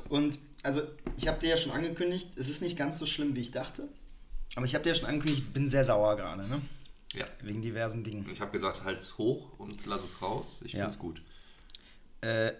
[0.10, 0.82] Und also,
[1.18, 3.88] ich habe dir ja schon angekündigt, es ist nicht ganz so schlimm, wie ich dachte.
[4.56, 6.62] Aber ich habe dir ja schon angekündigt, ich bin sehr sauer gerade, ne?
[7.14, 7.26] Ja.
[7.42, 8.28] Wegen diversen Dingen.
[8.32, 10.62] Ich habe gesagt, halt's hoch und lass es raus.
[10.66, 10.82] Ich Ja.
[10.82, 11.22] find's gut.
[12.22, 12.54] Äh,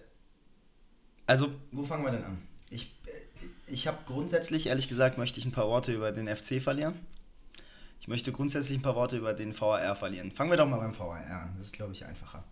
[1.26, 2.42] also, wo fangen wir denn an?
[2.70, 3.10] Ich, äh,
[3.66, 6.94] ich habe grundsätzlich, ehrlich gesagt, möchte ich ein paar Worte über den FC verlieren.
[8.00, 10.30] Ich möchte grundsätzlich ein paar Worte über den VAR verlieren.
[10.30, 11.54] Fangen wir doch mal beim VAR an.
[11.56, 12.44] Das ist, glaube ich, einfacher.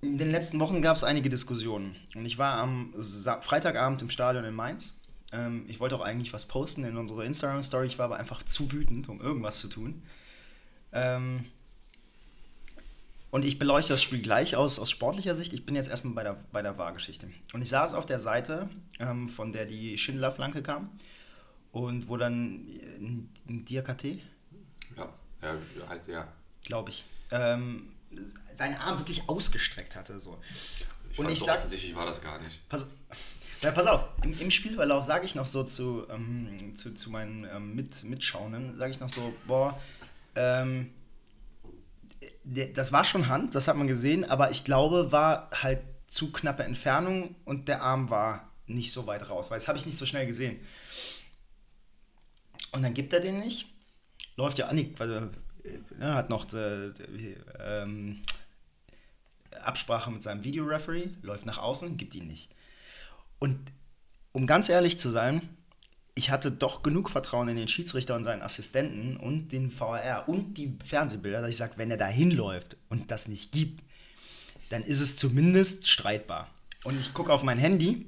[0.00, 1.96] In den letzten Wochen gab es einige Diskussionen.
[2.14, 4.92] Und ich war am Sa Freitagabend im Stadion in Mainz.
[5.34, 7.86] Ähm, ich wollte auch eigentlich was posten in unsere Instagram-Story.
[7.88, 10.02] Ich war aber einfach zu wütend, um irgendwas zu tun.
[10.92, 11.44] Ähm,
[13.30, 15.52] und ich beleuchte das Spiel gleich aus, aus sportlicher Sicht.
[15.52, 17.28] Ich bin jetzt erstmal bei der, bei der VAR-Geschichte.
[17.52, 18.68] Und ich saß auf der Seite,
[19.00, 20.92] ähm, von der die Schindler-Flanke kam.
[21.72, 22.44] Und wo dann
[23.00, 24.20] ein, ein Diakate,
[24.96, 26.28] Ja, ja heißt ja.
[26.64, 27.88] glaube ich, ähm,
[28.54, 30.20] seinen Arm wirklich ausgestreckt hatte.
[30.20, 30.38] So.
[31.10, 32.68] Ich Und ich so sag- offensichtlich war das gar nicht.
[32.68, 32.86] Pass,
[33.60, 37.44] ja, pass auf, im, im Spielverlauf sage ich noch so zu, ähm, zu, zu meinen
[37.44, 39.80] ähm, Mit, Mitschauenden, sage ich noch so, boah,
[40.34, 40.90] ähm,
[42.44, 46.62] das war schon Hand, das hat man gesehen, aber ich glaube, war halt zu knappe
[46.62, 50.06] Entfernung und der Arm war nicht so weit raus, weil das habe ich nicht so
[50.06, 50.58] schnell gesehen.
[52.72, 53.66] Und dann gibt er den nicht,
[54.36, 55.30] läuft ja an, nee, weil er
[55.98, 58.20] er hat noch äh, äh, ähm,
[59.62, 62.53] Absprache mit seinem Videoreferee, läuft nach außen, gibt ihn nicht.
[63.38, 63.58] Und
[64.32, 65.48] um ganz ehrlich zu sein,
[66.14, 70.54] ich hatte doch genug Vertrauen in den Schiedsrichter und seinen Assistenten und den VAR und
[70.54, 73.82] die Fernsehbilder, dass ich sage, wenn er da hinläuft und das nicht gibt,
[74.70, 76.48] dann ist es zumindest streitbar.
[76.84, 78.06] Und ich gucke auf mein Handy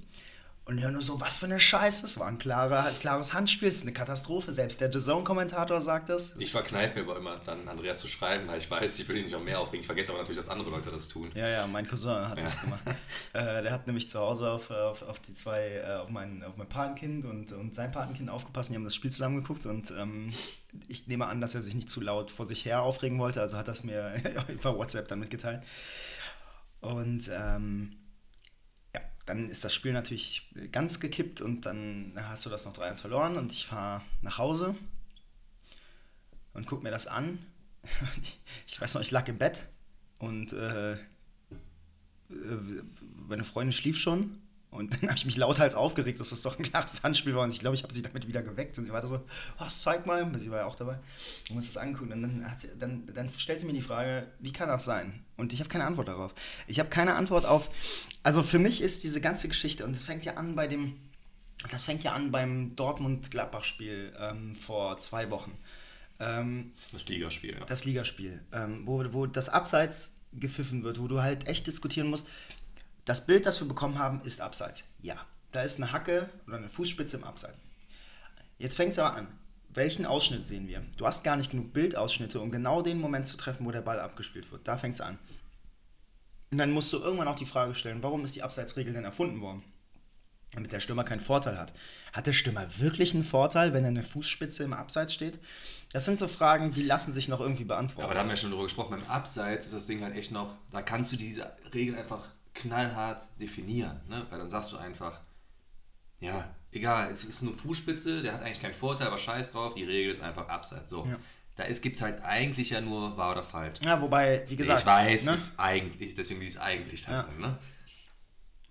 [0.69, 2.05] Und ja, nur so, was für eine Scheiße.
[2.05, 4.51] Es war ein klarer, als klares Handspiel, es ist eine Katastrophe.
[4.51, 6.35] Selbst der The Zone-Kommentator sagt das.
[6.39, 9.23] Ich verkneife mir aber immer dann Andreas zu schreiben, weil ich weiß, ich will ihn
[9.23, 9.83] nicht noch mehr aufregen.
[9.83, 11.31] Ich vergesse aber natürlich, dass andere Leute das tun.
[11.37, 12.43] Ja, ja, mein Cousin hat ja.
[12.43, 12.81] das gemacht.
[13.33, 16.57] äh, der hat nämlich zu Hause auf, auf, auf die zwei, äh, auf, mein, auf
[16.57, 18.71] mein Patenkind und, und sein Patenkind aufgepasst.
[18.71, 20.33] Die haben das Spiel zusammengeguckt und ähm,
[20.89, 23.41] ich nehme an, dass er sich nicht zu laut vor sich her aufregen wollte.
[23.41, 25.63] Also hat das mir über WhatsApp dann mitgeteilt.
[26.81, 27.93] Und ähm,
[29.27, 33.37] dann ist das Spiel natürlich ganz gekippt und dann hast du das noch 3-1 verloren
[33.37, 34.77] und ich fahre nach Hause
[36.55, 37.39] und gucke mir das an.
[38.67, 39.65] Ich weiß noch, ich lag im Bett
[40.19, 40.99] und äh, äh
[43.29, 44.41] meine Freundin schlief schon
[44.77, 47.45] und dann habe ich mich lauthals aufgeregt, dass das doch ein klares Handspiel war.
[47.45, 48.79] Und ich glaube, ich habe sie damit wieder geweckt.
[48.79, 49.21] Und sie war so,
[49.59, 50.31] oh, zeig mal.
[50.39, 50.99] Sie war ja auch dabei.
[51.51, 52.12] Und uns das angeguckt.
[52.12, 55.25] Und dann, sie, dann, dann stellt sie mir die Frage, wie kann das sein?
[55.37, 56.35] Und ich habe keine Antwort darauf.
[56.67, 57.71] Ich habe keine Antwort auf.
[58.23, 60.97] Also für mich ist diese ganze Geschichte, und das fängt ja an bei dem.
[61.71, 65.53] Das fängt ja an beim Dortmund-Gladbach-Spiel ähm, vor zwei Wochen.
[66.21, 67.65] Ähm, das Ligaspiel, ja.
[67.65, 72.29] Das Ligaspiel, ähm, wo, wo das Abseits gepfiffen wird, wo du halt echt diskutieren musst,
[73.07, 74.85] das Bild, das wir bekommen haben, ist abseits.
[75.01, 75.16] Ja.
[75.53, 77.59] Da ist eine Hacke oder eine Fußspitze im Abseits.
[78.59, 79.29] Jetzt fängt es aber an.
[79.71, 80.83] Welchen Ausschnitt sehen wir?
[80.99, 84.01] Du hast gar nicht genug Bildausschnitte, um genau den Moment zu treffen, wo der Ball
[84.01, 84.66] abgespielt wird.
[84.69, 85.19] Da fängt es an.
[86.51, 89.40] Und dann musst du irgendwann auch die Frage stellen, warum ist die Abseitsregel denn erfunden
[89.40, 89.62] worden?
[90.53, 91.73] Damit der Stürmer keinen Vorteil hat.
[92.12, 95.38] Hat der Stürmer wirklich einen Vorteil, wenn er eine Fußspitze im Abseits steht?
[95.92, 98.05] Das sind so Fragen, die lassen sich noch irgendwie beantworten.
[98.05, 98.90] Aber da haben wir schon drüber gesprochen.
[98.90, 103.29] Beim Abseits ist das Ding halt echt noch, da kannst du diese Regel einfach knallhart
[103.40, 104.27] definieren, ne?
[104.31, 105.21] weil dann sagst du einfach,
[106.19, 109.85] ja, egal, es ist eine Fußspitze, der hat eigentlich keinen Vorteil, aber scheiß drauf, die
[109.85, 110.90] Regel ist einfach abseits.
[110.90, 111.07] So.
[111.07, 111.19] Ja.
[111.57, 113.81] Da gibt es halt eigentlich ja nur wahr oder falsch.
[113.83, 114.81] Ja, wobei, wie gesagt.
[114.81, 115.35] Ich weiß, ne?
[115.35, 117.23] ist eigentlich, deswegen ist eigentlich da ja.
[117.23, 117.40] drin.
[117.40, 117.59] Ne?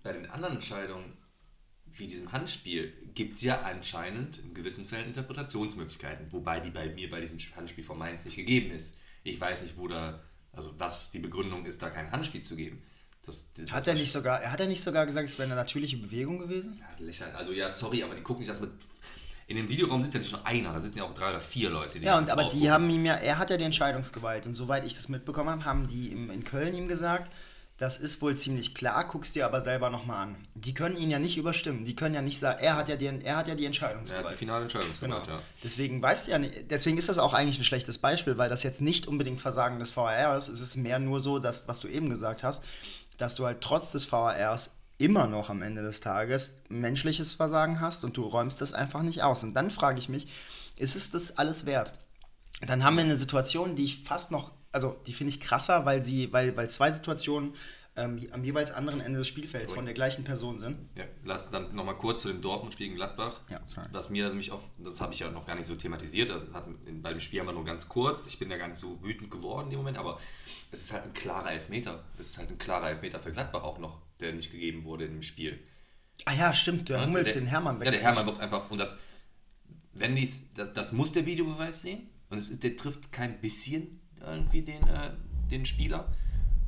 [0.02, 1.16] Bei den anderen Entscheidungen,
[1.86, 7.10] wie diesem Handspiel, gibt es ja anscheinend in gewissen Fällen Interpretationsmöglichkeiten, wobei die bei mir
[7.10, 8.98] bei diesem Handspiel von Mainz nicht gegeben ist.
[9.24, 10.22] Ich weiß nicht, wo da,
[10.52, 12.82] also was die Begründung ist, da kein Handspiel zu geben.
[13.26, 15.96] Das, das hat, er nicht sogar, hat er nicht sogar gesagt, es wäre eine natürliche
[15.96, 16.78] Bewegung gewesen?
[16.78, 17.34] Ja, lächerlich.
[17.34, 18.70] Also ja, sorry, aber die gucken nicht, dass mit.
[19.48, 21.70] In dem Videoraum sitzt ja nicht nur einer, da sitzen ja auch drei oder vier
[21.70, 21.98] Leute.
[22.00, 22.70] ja, und, aber die gucken.
[22.70, 24.46] haben ihm ja, er hat ja die Entscheidungsgewalt.
[24.46, 27.32] Und soweit ich das mitbekommen habe, haben die im, in Köln ihm gesagt,
[27.78, 30.36] das ist wohl ziemlich klar, guckst dir aber selber nochmal an.
[30.54, 31.84] Die können ihn ja nicht überstimmen.
[31.84, 34.24] Die können ja nicht sagen, er hat ja die, er hat ja die Entscheidungsgewalt.
[34.24, 35.36] Er hat die finale Entscheidungsgewalt, genau.
[35.36, 35.42] ja.
[35.62, 38.62] Deswegen weißt du ja nicht, deswegen ist das auch eigentlich ein schlechtes Beispiel, weil das
[38.62, 40.48] jetzt nicht unbedingt Versagen des VAR ist.
[40.48, 42.64] Es ist mehr nur so, dass, was du eben gesagt hast,
[43.18, 48.04] dass du halt trotz des VARs immer noch am Ende des Tages menschliches Versagen hast
[48.04, 49.42] und du räumst das einfach nicht aus.
[49.42, 50.28] Und dann frage ich mich,
[50.76, 51.92] ist es das alles wert?
[52.66, 56.00] Dann haben wir eine Situation, die ich fast noch, also die finde ich krasser, weil
[56.00, 57.54] sie, weil, weil zwei Situationen
[57.96, 60.76] ähm, am jeweils anderen Ende des Spielfelds von der gleichen Person sind.
[60.94, 63.40] Ja, lass dann nochmal kurz zu dem Dortmund-Spiel gegen Gladbach.
[63.48, 63.86] Ja, sorry.
[63.92, 66.42] Was mir das nämlich auch, das habe ich ja noch gar nicht so thematisiert, das
[66.52, 66.66] hat,
[67.02, 69.30] bei dem Spiel haben wir nur ganz kurz, ich bin ja gar nicht so wütend
[69.30, 70.20] geworden in dem Moment, aber
[70.70, 72.04] es ist halt ein klarer Elfmeter.
[72.18, 75.22] Es ist halt ein klarer Elfmeter für Gladbach auch noch, der nicht gegeben wurde dem
[75.22, 75.58] Spiel.
[76.24, 77.86] Ah ja, stimmt, der Hummels den Hermann weg.
[77.86, 78.98] Ja, der Hermann wird einfach, und das,
[79.92, 84.00] wenn dies, das, das muss der Videobeweis sehen, und es ist, der trifft kein bisschen
[84.20, 85.12] irgendwie den, äh,
[85.50, 86.12] den Spieler.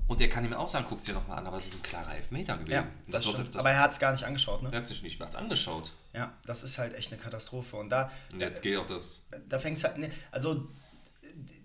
[0.08, 1.82] Und er kann ihm auch sagen, guck es dir nochmal an, aber es ist ein
[1.82, 2.72] klarer Elfmeter gewesen.
[2.72, 4.70] Ja, das das wurde, aber er hat es gar nicht angeschaut, ne?
[4.72, 5.92] Er hat sich nicht mal angeschaut.
[6.14, 7.76] Ja, das ist halt echt eine Katastrophe.
[7.76, 8.10] Und da.
[8.32, 9.28] Und jetzt geht auch das.
[9.48, 9.98] Da fängt es halt.
[9.98, 10.66] Ne, also,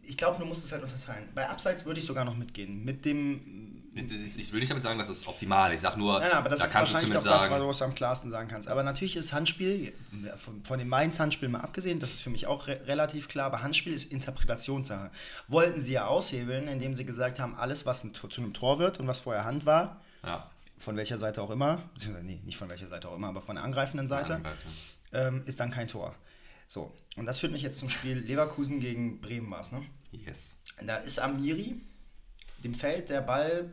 [0.02, 1.30] ich glaube, du musst es halt unterteilen.
[1.34, 2.84] Bei Abseits würde ich sogar noch mitgehen.
[2.84, 3.83] Mit dem.
[3.96, 5.78] Ich, will nicht damit sagen, dass es optimal ist.
[5.78, 7.68] Ich sage nur, nein, nein, aber das da ist kannst wahrscheinlich du auch sagen, das,
[7.68, 8.68] was du am klarsten sagen kannst.
[8.68, 9.94] Aber natürlich ist Handspiel,
[10.38, 13.62] von, von dem Mainz-Handspiel mal abgesehen, das ist für mich auch re relativ klar, aber
[13.62, 15.12] Handspiel ist Interpretationssache.
[15.48, 19.00] Wollten sie ja aushebeln, indem sie gesagt haben, alles, was ein, zu einem Tor wird
[19.00, 20.50] und was vorher Hand war, ja.
[20.80, 21.84] von welcher Seite auch immer,
[22.24, 24.42] nee, nicht von welcher Seite auch immer, aber von der angreifenden Seite,
[25.12, 26.16] ähm, ist dann kein Tor.
[26.68, 29.84] So, und das führt mich jetzt zum Spiel Leverkusen gegen Bremen war es, ne?
[30.12, 30.58] Yes.
[30.82, 31.82] Da ist Amiri,
[32.64, 33.72] dem fällt der Ball,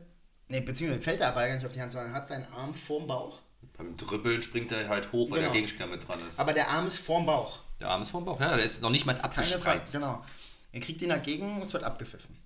[0.51, 3.07] ne, beziehungsweise fällt der Ball gar nicht auf die Hand, sondern hat seinen Arm vorm
[3.07, 3.41] Bauch.
[3.77, 5.53] Beim Dribbeln springt er halt hoch, weil genau.
[5.53, 6.39] der Gegenspieler mit dran ist.
[6.39, 7.61] Aber der Arm ist vorm Bauch.
[7.79, 9.95] Der Arm ist vorm Bauch, ja, der ist noch nicht mal abgespreizt.
[9.95, 10.23] Genau.
[10.73, 12.37] Er kriegt ihn dagegen und es wird abgepfiffen.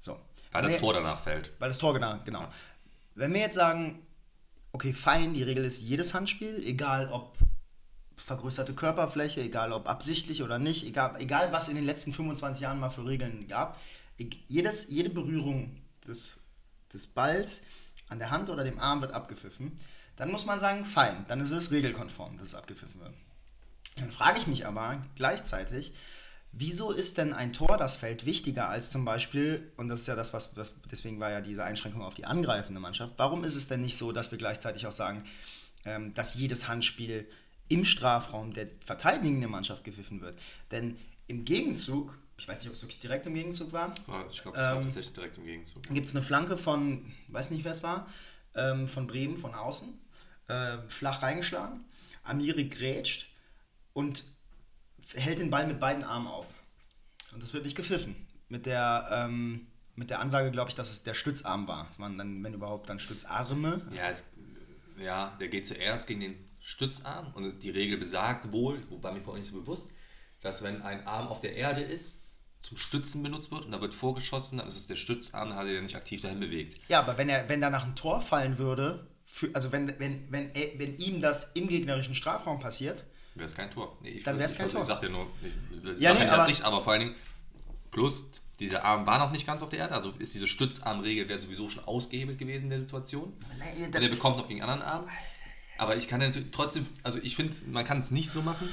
[0.00, 0.18] So.
[0.52, 1.52] Weil das Tor danach fällt.
[1.60, 2.48] Weil das Tor genau, genau.
[3.14, 4.04] Wenn wir jetzt sagen,
[4.72, 7.36] okay, fein, die Regel ist jedes Handspiel, egal ob
[8.16, 12.80] vergrößerte Körperfläche, egal ob absichtlich oder nicht, egal, egal was in den letzten 25 Jahren
[12.80, 13.80] mal für Regeln gab,
[14.48, 16.39] jedes, jede Berührung des,
[16.92, 17.62] des Balls
[18.08, 19.78] an der Hand oder dem Arm wird abgepfiffen,
[20.16, 23.14] dann muss man sagen, fein, dann ist es regelkonform, dass es abgepfiffen wird.
[23.96, 25.94] Dann frage ich mich aber gleichzeitig,
[26.52, 30.16] wieso ist denn ein Tor das Feld wichtiger als zum Beispiel, und das ist ja
[30.16, 33.68] das, was, was deswegen war ja diese Einschränkung auf die angreifende Mannschaft, warum ist es
[33.68, 35.24] denn nicht so, dass wir gleichzeitig auch sagen,
[35.84, 37.28] ähm, dass jedes Handspiel
[37.68, 40.36] im Strafraum der verteidigenden Mannschaft gepfiffen wird.
[40.70, 40.98] Denn
[41.28, 43.94] im Gegenzug, ich weiß nicht, ob es wirklich direkt im Gegenzug war,
[44.30, 45.82] Ich glaube, das war Ähm, tatsächlich direkt im Gegenzug.
[45.84, 48.08] gibt es eine Flanke von, weiß nicht wer es war,
[48.54, 49.92] ähm, von Bremen, von außen,
[50.48, 51.84] äh, flach reingeschlagen.
[52.22, 53.28] Amiri grätscht
[53.92, 54.24] und
[55.14, 56.52] hält den Ball mit beiden Armen auf.
[57.32, 58.16] Und das wird nicht gepfiffen.
[58.48, 61.88] Mit der, ähm, mit der Ansage, glaube ich, dass es der Stützarm war.
[61.90, 63.86] Es waren dann, wenn überhaupt, dann Stützarme.
[63.94, 64.24] Ja, es,
[64.98, 69.20] ja, der geht zuerst gegen den Stützarm und es- die Regel besagt wohl, wobei mir
[69.20, 69.90] vorhin nicht so bewusst,
[70.40, 72.19] dass wenn ein Arm auf der Erde ist,
[72.62, 75.66] zum Stützen benutzt wird und da wird vorgeschossen, dann ist es der Stützarm, dann hat
[75.66, 76.78] er nicht aktiv dahin bewegt.
[76.88, 80.50] Ja, aber wenn er, wenn danach ein Tor fallen würde, für, also wenn, wenn, wenn,
[80.76, 83.04] wenn ihm das im gegnerischen Strafraum passiert,
[83.36, 83.96] Wäre es kein Tor.
[84.02, 84.80] Nee, ich, Dann wär's ich, kein ich, Tor.
[84.82, 87.14] Ich sag dir nur, ich, Ja, nee, nicht aber- richtig, aber vor allen Dingen,
[87.92, 91.38] plus, dieser Arm war noch nicht ganz auf der Erde, also ist diese Stützarmregel wäre
[91.38, 93.32] sowieso schon ausgehebelt gewesen in der Situation.
[93.58, 95.08] Nein, Und er bekommt noch gegen einen anderen Arm.
[95.78, 98.70] Aber ich kann natürlich trotzdem, also ich finde, man kann es nicht so machen,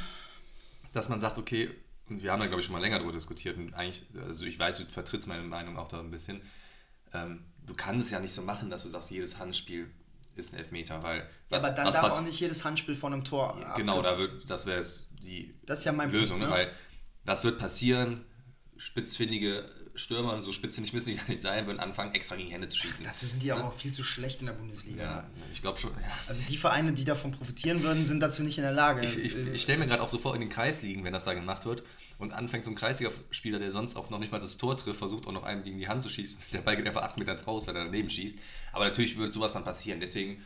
[0.91, 1.69] dass man sagt, okay,
[2.09, 4.57] und wir haben da glaube ich schon mal länger darüber diskutiert und eigentlich, also ich
[4.57, 6.41] weiß, du vertrittst meine Meinung auch da ein bisschen.
[7.13, 9.89] Ähm, du kannst es ja nicht so machen, dass du sagst, jedes Handspiel
[10.35, 13.13] ist ein Elfmeter, weil Ja, was, aber dann was darf auch nicht jedes Handspiel von
[13.13, 13.73] einem Tor.
[13.75, 16.45] Genau, da wird, das wäre jetzt die Das ja Lösung, Punkt, ne?
[16.45, 16.51] ne?
[16.67, 16.71] weil
[17.25, 18.25] was wird passieren?
[18.77, 22.67] Spitzfindige Stürmer und so spitzfindig müssen die gar nicht sein, würden anfangen, extra gegen Hände
[22.67, 23.03] zu schießen.
[23.03, 25.03] Dazu sind die aber auch viel zu schlecht in der Bundesliga.
[25.03, 25.91] Ja, ich glaube schon.
[25.91, 26.07] Ja.
[26.27, 29.03] Also die Vereine, die davon profitieren würden, sind dazu nicht in der Lage.
[29.03, 31.13] Ich, ich, Äh, ich stelle mir gerade auch so vor, in den Kreis liegen, wenn
[31.13, 31.83] das da gemacht wird
[32.19, 35.27] und anfängt so ein Kreisliga-Spieler, der sonst auch noch nicht mal das Tor trifft, versucht
[35.27, 36.39] auch noch einem gegen die Hand zu schießen.
[36.53, 38.37] Der Ball geht einfach 8 Meter ins Raus, weil er daneben schießt.
[38.73, 39.99] Aber natürlich wird sowas dann passieren.
[39.99, 40.43] Deswegen,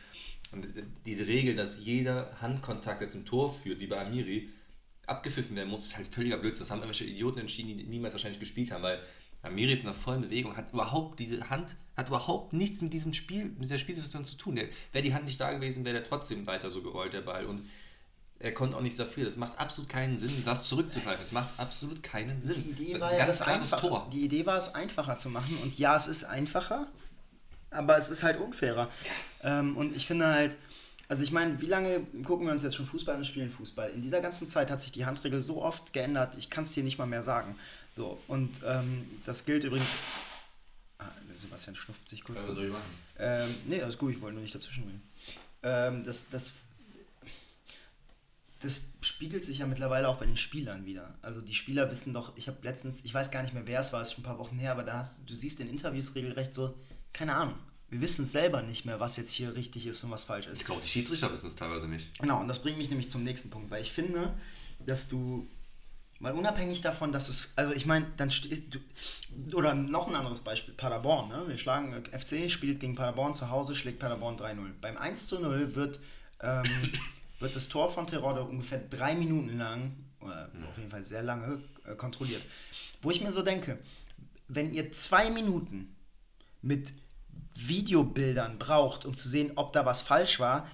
[0.52, 4.48] äh, diese Regel, dass jeder Handkontakt, der zum Tor führt, wie bei Amiri,
[5.06, 6.60] abgepfiffen werden muss, ist halt völliger Blödsinn.
[6.60, 9.00] Das haben irgendwelche Idioten entschieden, die niemals wahrscheinlich gespielt haben, weil
[9.42, 13.12] Amiri ist in einer vollen Bewegung, hat überhaupt diese Hand, hat überhaupt nichts mit diesem
[13.12, 14.56] Spiel, mit der Spielsituation zu tun.
[14.56, 17.46] Wäre die Hand nicht da gewesen, wäre der trotzdem weiter so gerollt, der Ball.
[17.46, 17.62] Und
[18.38, 19.24] er konnte auch nichts dafür.
[19.24, 21.24] Das macht absolut keinen Sinn, das zurückzupfeifen.
[21.24, 22.62] Das macht absolut keinen Sinn.
[22.64, 23.70] die Idee das war ist ein ja ganz klares.
[23.70, 24.10] Tor.
[24.12, 26.86] Die Idee war es einfacher zu machen und ja, es ist einfacher,
[27.70, 28.90] aber es ist halt unfairer.
[29.42, 30.56] Ähm, und ich finde halt,
[31.08, 33.90] also ich meine, wie lange gucken wir uns jetzt schon Fußball und spielen Fußball?
[33.90, 36.82] In dieser ganzen Zeit hat sich die Handregel so oft geändert, ich kann es dir
[36.84, 37.56] nicht mal mehr sagen.
[37.92, 39.96] So, und ähm, das gilt übrigens.
[40.98, 42.40] Ah, Sebastian schnupft sich kurz.
[43.18, 45.02] Ähm, nee, alles gut, ich wollte nur nicht dazwischen reden.
[45.62, 46.52] Ähm, das, das,
[48.60, 51.14] das spiegelt sich ja mittlerweile auch bei den Spielern wieder.
[51.22, 53.92] Also die Spieler wissen doch, ich habe letztens, ich weiß gar nicht mehr, wer es
[53.92, 56.14] war, es ist schon ein paar Wochen her, aber da hast, du siehst in Interviews
[56.14, 56.74] regelrecht so,
[57.12, 57.58] keine Ahnung,
[57.90, 60.58] wir wissen es selber nicht mehr, was jetzt hier richtig ist und was falsch ist.
[60.58, 62.18] Ich glaube, die Schiedsrichter wissen es teilweise nicht.
[62.18, 64.32] Genau, und das bringt mich nämlich zum nächsten Punkt, weil ich finde,
[64.86, 65.46] dass du,
[66.22, 68.80] weil unabhängig davon, dass es, also ich meine, dann steht,
[69.54, 71.48] oder noch ein anderes Beispiel, Paderborn, ne?
[71.48, 74.70] wir schlagen, äh, FC spielt gegen Paderborn zu Hause, schlägt Paderborn 3-0.
[74.80, 75.98] Beim 1 zu 0 wird,
[76.40, 76.64] ähm,
[77.40, 81.60] wird das Tor von Terodde ungefähr drei Minuten lang, oder auf jeden Fall sehr lange,
[81.84, 82.42] äh, kontrolliert.
[83.02, 83.80] Wo ich mir so denke,
[84.46, 85.96] wenn ihr zwei Minuten
[86.62, 86.92] mit
[87.56, 90.68] Videobildern braucht, um zu sehen, ob da was falsch war,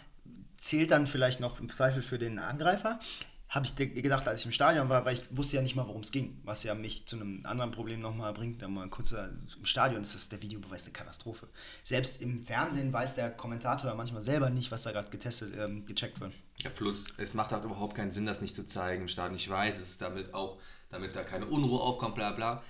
[0.59, 3.01] zählt dann vielleicht noch im Zweifel für den Angreifer.
[3.49, 6.03] Habe ich gedacht, als ich im Stadion war, weil ich wusste ja nicht mal, worum
[6.03, 8.61] es ging, was ja mich zu einem anderen Problem nochmal bringt.
[8.61, 11.49] Dann mal kurz äh, im Stadion ist das der Videobeweis eine Katastrophe.
[11.83, 15.87] Selbst im Fernsehen weiß der Kommentator ja manchmal selber nicht, was da gerade getestet, ähm,
[15.87, 16.35] gecheckt wird.
[16.59, 19.37] Ja, plus, es macht halt überhaupt keinen Sinn, das nicht zu zeigen im Stadion.
[19.37, 22.63] Ich weiß, es ist damit auch, damit da keine Unruhe aufkommt, bla bla.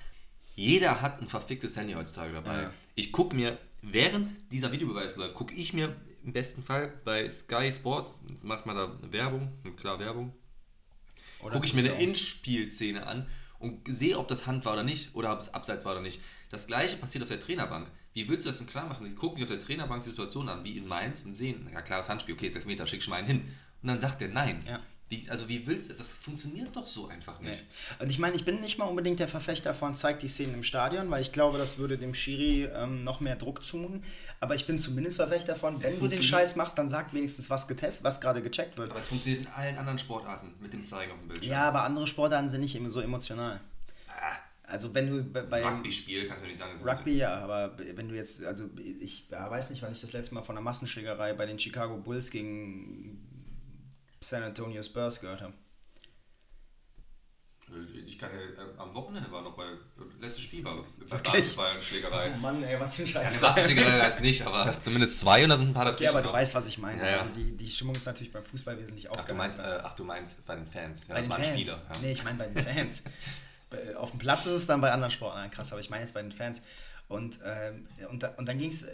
[0.55, 2.63] Jeder hat ein verficktes Handy heutzutage dabei.
[2.63, 2.73] Ja.
[2.95, 7.71] Ich gucke mir, während dieser Videobeweis läuft, gucke ich mir im besten Fall bei Sky
[7.73, 10.33] Sports, macht man da Werbung, klar Werbung,
[11.41, 13.27] gucke ich mir ist eine In-Spiel-Szene an
[13.59, 16.21] und sehe, ob das Hand war oder nicht oder ob es abseits war oder nicht.
[16.51, 17.91] Das gleiche passiert auf der Trainerbank.
[18.15, 19.05] Wie willst du das denn klar machen?
[19.05, 21.83] Die gucken sich auf der Trainerbank die Situation an, wie in Mainz und sehen, ja
[21.83, 23.55] klares Handspiel, okay, 6 Meter, schick schon mal einen hin.
[23.83, 24.63] Und dann sagt der Nein.
[24.67, 24.81] Ja.
[25.11, 27.65] Wie, also wie willst du, das funktioniert doch so einfach nicht.
[27.65, 28.05] Nee.
[28.05, 30.63] Und ich meine, ich bin nicht mal unbedingt der Verfechter von zeigt die Szenen im
[30.63, 34.03] Stadion, weil ich glaube, das würde dem Schiri ähm, noch mehr Druck zumuten.
[34.41, 37.67] Aber ich bin zumindest Verfechter davon, wenn du den Scheiß machst, dann sag wenigstens, was
[37.67, 38.91] getestet, was gerade gecheckt wird.
[38.91, 41.53] Aber es funktioniert in allen anderen Sportarten mit dem Zeigen auf dem Bildschirm.
[41.53, 43.61] Ja, aber andere Sportarten sind nicht immer so emotional.
[44.09, 47.39] Ah, Also wenn du bei, bei Rugby-Spiel kannst du nicht sagen, es ist Rugby, ja,
[47.39, 50.57] aber wenn du jetzt, also ich ja, weiß nicht, wann ich das letzte Mal von
[50.57, 53.25] einer Massenschlägerei bei den Chicago Bulls gegen
[54.21, 55.55] San Antonio Spurs gehört habe.
[58.07, 59.65] Ich kann ja, äh, am Wochenende war noch bei
[60.21, 62.33] letztes Spiel war bei Schlägerei.
[62.35, 63.43] Oh Mann, ey, was für ein Scheiß.
[63.43, 66.05] Wasserschlägerei weiß nicht, aber zumindest zwei und da sind ein paar dazwischen.
[66.05, 66.35] Ja, aber du noch.
[66.35, 67.03] weißt, was ich meine.
[67.03, 67.17] Ja, ja.
[67.19, 70.05] Also die, die Stimmung ist natürlich beim Fußball wesentlich Ach du, meinst, äh, ach, du
[70.05, 71.07] meinst bei den Fans.
[71.09, 71.55] Ja, bei das den waren Fans.
[71.55, 71.83] Spieler.
[71.91, 71.99] Ja.
[72.01, 73.03] Nee, ich meine bei den Fans.
[73.99, 76.23] Auf dem Platz ist es dann bei anderen Sportarten krass, aber ich meine jetzt bei
[76.23, 76.63] den Fans.
[77.07, 78.87] Und, ähm, und, da, und dann ging es,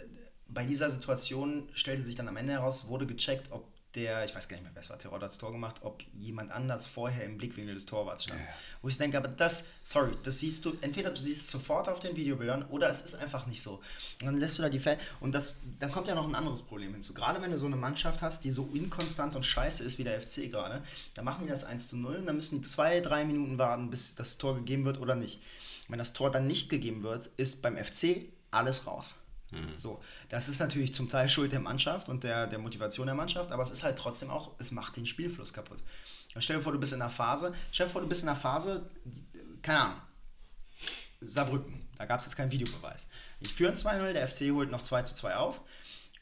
[0.49, 4.47] bei dieser Situation stellte sich dann am Ende heraus, wurde gecheckt, ob der, ich weiß
[4.47, 7.25] gar nicht mehr, wer es war, Terodde hat das Tor gemacht, ob jemand anders vorher
[7.25, 8.39] im Blickwinkel des Torwarts stand.
[8.39, 8.47] Ja.
[8.81, 11.99] Wo ich denke, aber das, sorry, das siehst du, entweder du siehst es sofort auf
[11.99, 13.81] den Videobildern oder es ist einfach nicht so.
[14.21, 16.61] Und dann lässt du da die Fälle, und das, dann kommt ja noch ein anderes
[16.61, 17.13] Problem hinzu.
[17.13, 20.21] Gerade wenn du so eine Mannschaft hast, die so inkonstant und scheiße ist wie der
[20.21, 23.25] FC gerade, dann machen die das 1 zu 0 und dann müssen die zwei, drei
[23.25, 25.41] Minuten warten, bis das Tor gegeben wird oder nicht.
[25.87, 29.15] Wenn das Tor dann nicht gegeben wird, ist beim FC alles raus.
[29.61, 29.77] Mhm.
[29.77, 33.51] So, das ist natürlich zum Teil Schuld der Mannschaft und der, der Motivation der Mannschaft,
[33.51, 35.79] aber es ist halt trotzdem auch, es macht den Spielfluss kaputt.
[36.37, 38.37] stell dir vor, du bist in einer Phase, stell dir vor, du bist in einer
[38.37, 38.89] Phase,
[39.61, 40.01] keine Ahnung,
[41.21, 43.07] Saarbrücken, da gab es jetzt keinen Videobeweis.
[43.39, 45.61] Ich führe 2-0, der FC holt noch 2 zu 2 auf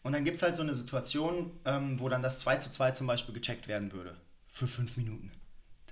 [0.03, 2.91] und dann gibt es halt so eine Situation, ähm, wo dann das 2 zu 2
[2.91, 4.15] zum Beispiel gecheckt werden würde.
[4.47, 5.31] Für 5 Minuten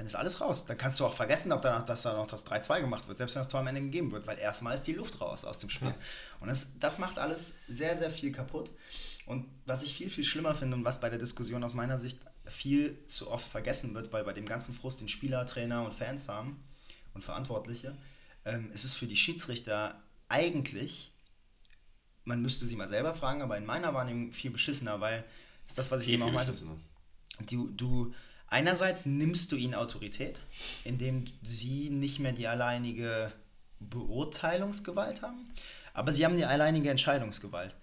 [0.02, 0.66] dann ist alles raus.
[0.66, 3.36] Dann kannst du auch vergessen, ob danach, dass da noch das 3-2 gemacht wird, selbst
[3.36, 5.70] wenn das Tor am Ende gegeben wird, weil erstmal ist die Luft raus aus dem
[5.70, 5.90] Spiel.
[5.90, 5.96] Ja.
[6.40, 8.72] Und das, das macht alles sehr, sehr viel kaputt.
[9.28, 12.20] Und was ich viel, viel schlimmer finde und was bei der Diskussion aus meiner Sicht
[12.48, 16.28] viel zu oft vergessen wird, weil bei dem ganzen Frust, den Spieler, Trainer und Fans
[16.28, 16.64] haben
[17.14, 17.96] und Verantwortliche,
[18.44, 21.14] ähm, ist es für die Schiedsrichter eigentlich,
[22.24, 25.24] man müsste sie mal selber fragen, aber in meiner Wahrnehmung viel beschissener, weil
[25.62, 26.56] das ist das, was ich viel, eben auch meinte.
[27.46, 28.16] Du, du
[28.52, 30.42] Einerseits nimmst du ihnen Autorität,
[30.84, 33.32] indem sie nicht mehr die alleinige
[33.80, 35.48] Beurteilungsgewalt haben,
[35.94, 37.76] aber sie haben die alleinige Entscheidungsgewalt.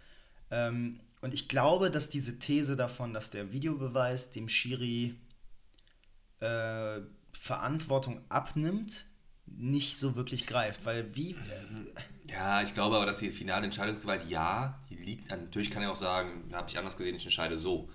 [0.51, 5.15] Ähm, und ich glaube, dass diese These davon, dass der Videobeweis dem Schiri
[6.41, 7.01] äh,
[7.33, 9.07] Verantwortung abnimmt,
[9.47, 11.31] nicht so wirklich greift, weil wie...
[11.31, 15.91] Äh, ja, ich glaube aber, dass die finale Entscheidungsgewalt, ja, die liegt, natürlich kann er
[15.91, 17.89] auch sagen, habe ich anders gesehen, ich entscheide so.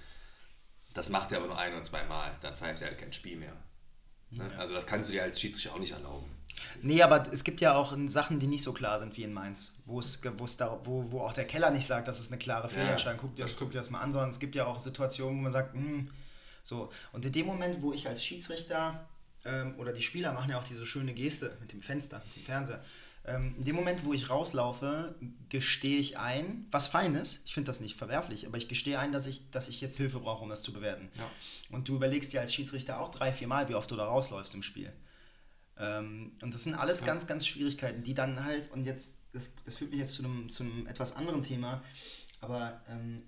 [0.94, 2.32] Das macht er aber nur ein oder zwei Mal.
[2.42, 3.54] Dann pfeift er halt kein Spiel mehr.
[4.32, 4.50] Ne?
[4.52, 4.60] Ja.
[4.60, 6.30] Also das kannst du dir als Schiedsrichter auch nicht erlauben.
[6.82, 9.76] Nee, aber es gibt ja auch Sachen, die nicht so klar sind wie in Mainz,
[9.86, 10.22] wo es,
[10.58, 13.20] da, wo, wo auch der Keller nicht sagt, dass es eine klare Fehlentscheidung.
[13.20, 15.52] Guck, dir, guck dir das mal an, sondern es gibt ja auch Situationen, wo man
[15.52, 16.10] sagt, hm,
[16.64, 16.92] so.
[17.12, 19.08] Und in dem Moment, wo ich als Schiedsrichter
[19.46, 22.44] ähm, oder die Spieler machen ja auch diese schöne Geste mit dem Fenster, mit dem
[22.44, 22.84] Fernseher,
[23.26, 25.16] ähm, in dem Moment, wo ich rauslaufe,
[25.48, 29.12] gestehe ich ein, was fein ist, ich finde das nicht verwerflich, aber ich gestehe ein,
[29.14, 31.10] dass ich, dass ich jetzt Hilfe brauche, um das zu bewerten.
[31.18, 31.30] Ja.
[31.70, 34.54] Und du überlegst dir als Schiedsrichter auch drei, vier Mal, wie oft du da rausläufst
[34.56, 34.92] im Spiel.
[35.78, 37.06] Ähm, und das sind alles ja.
[37.06, 40.50] ganz, ganz Schwierigkeiten, die dann halt, und jetzt, das, das führt mich jetzt zu einem,
[40.50, 41.82] zu einem etwas anderen Thema,
[42.42, 43.24] aber ähm,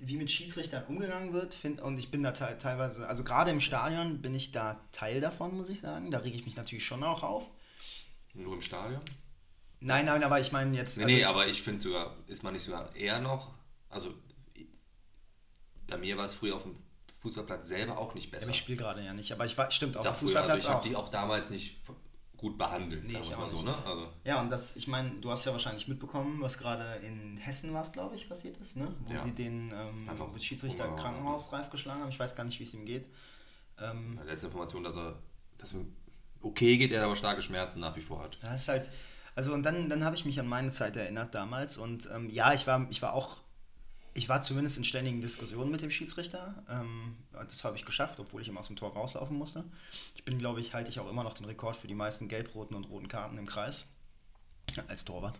[0.00, 3.60] wie mit Schiedsrichtern umgegangen wird, find, und ich bin da te teilweise, also gerade im
[3.60, 6.10] Stadion bin ich da Teil davon, muss ich sagen.
[6.10, 7.50] Da rege ich mich natürlich schon auch auf.
[8.34, 9.00] Nur im Stadion?
[9.80, 10.98] Nein, nein, aber ich meine jetzt.
[10.98, 13.54] Nee, also nee, aber ich finde sogar, ist man nicht sogar eher noch,
[13.88, 14.14] also
[15.86, 16.76] bei mir war es früher auf dem
[17.20, 18.46] Fußballplatz selber auch nicht besser.
[18.46, 20.74] Ja, ich spiele gerade ja nicht, aber ich war, stimmt, auf dem Fußballplatz also ich
[20.74, 21.80] habe die auch damals nicht
[22.36, 23.76] gut behandelt, nee, sagen wir mal so, ne?
[23.84, 24.08] Also.
[24.24, 27.82] Ja, und das, ich meine, du hast ja wahrscheinlich mitbekommen, was gerade in Hessen war
[27.90, 28.94] glaube ich, passiert ist, ne?
[29.00, 29.20] Wo ja.
[29.20, 32.08] sie den ähm, Schiedsrichter im Krankenhaus reif geschlagen haben.
[32.08, 33.06] Ich weiß gar nicht, wie es ihm geht.
[33.78, 35.18] Ähm, letzte Information, dass er
[35.58, 35.74] dass
[36.42, 38.38] okay geht, er aber starke Schmerzen nach wie vor hat.
[38.42, 38.90] Ja, ist halt,
[39.34, 42.52] also und dann, dann habe ich mich an meine Zeit erinnert damals und ähm, ja,
[42.52, 43.38] ich war, ich war auch,
[44.14, 46.62] ich war zumindest in ständigen Diskussionen mit dem Schiedsrichter.
[46.68, 49.64] Ähm, das habe ich geschafft, obwohl ich immer aus dem Tor rauslaufen musste.
[50.16, 52.74] Ich bin, glaube ich, halte ich auch immer noch den Rekord für die meisten gelb-roten
[52.74, 53.86] und roten Karten im Kreis.
[54.88, 55.38] Als Torwart.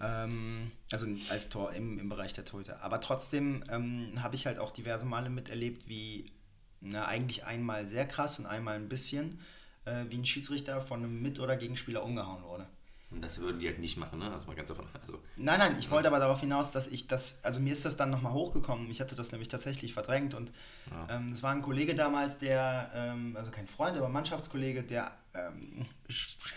[0.00, 2.82] Ähm, also als Tor im, im Bereich der Torhüter.
[2.82, 6.32] Aber trotzdem ähm, habe ich halt auch diverse Male miterlebt, wie
[6.80, 9.40] na, eigentlich einmal sehr krass und einmal ein bisschen
[9.84, 12.66] äh, wie ein Schiedsrichter von einem Mit- oder Gegenspieler umgehauen wurde.
[13.12, 14.32] Und das würden die halt nicht machen, ne?
[14.32, 14.86] Also mal ganz davon.
[14.98, 15.90] Also, nein, nein, ich ja.
[15.90, 18.90] wollte aber darauf hinaus, dass ich das, also mir ist das dann nochmal hochgekommen.
[18.90, 20.50] Ich hatte das nämlich tatsächlich verdrängt und
[20.90, 21.16] ja.
[21.16, 25.84] ähm, das war ein Kollege damals, der, ähm, also kein Freund, aber Mannschaftskollege, der, ähm,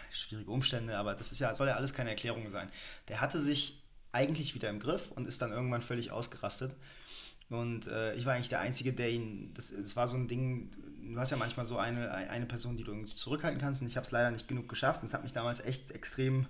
[0.10, 2.70] schwierige Umstände, aber das ist ja, soll ja alles keine Erklärung sein.
[3.10, 3.84] Der hatte sich
[4.14, 6.74] eigentlich wieder im Griff und ist dann irgendwann völlig ausgerastet.
[7.50, 10.72] Und äh, ich war eigentlich der Einzige, der ihn, das, das war so ein Ding,
[11.14, 13.98] du hast ja manchmal so eine, eine Person, die du irgendwie zurückhalten kannst und ich
[13.98, 16.48] habe es leider nicht genug geschafft und es hat mich damals echt extrem,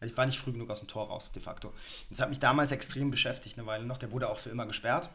[0.00, 1.72] also ich war nicht früh genug aus dem Tor raus, de facto.
[2.08, 5.10] Das hat mich damals extrem beschäftigt eine Weile noch, der wurde auch für immer gesperrt.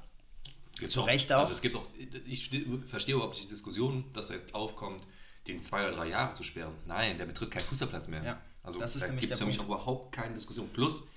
[0.77, 1.41] Gibt Zu Recht auch.
[1.41, 1.87] Also es gibt auch,
[2.25, 2.49] ich
[2.87, 5.01] verstehe überhaupt nicht die Diskussion, dass er jetzt aufkommt,
[5.47, 6.73] den zwei oder drei Jahre zu sperren.
[6.85, 8.23] Nein, der betritt keinen Fußballplatz mehr.
[8.23, 10.69] Ja, also das ist da gibt es für mich auch überhaupt keine Diskussion.
[10.73, 11.07] Plus,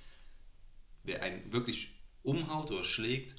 [1.03, 1.91] wer einen wirklich
[2.23, 3.35] umhaut oder schlägt,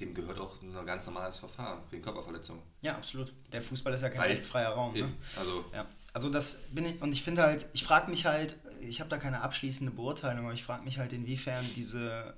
[0.00, 2.62] dem gehört auch ein ganz normales Verfahren wegen Körperverletzung.
[2.82, 3.32] Ja, absolut.
[3.52, 4.94] Der Fußball ist ja kein Weil, rechtsfreier Raum.
[4.94, 5.12] Ne?
[5.36, 5.86] Also, ja.
[6.12, 9.18] also das bin ich, und ich finde halt, ich frage mich halt, ich habe da
[9.18, 12.34] keine abschließende Beurteilung, aber ich frage mich halt, inwiefern diese,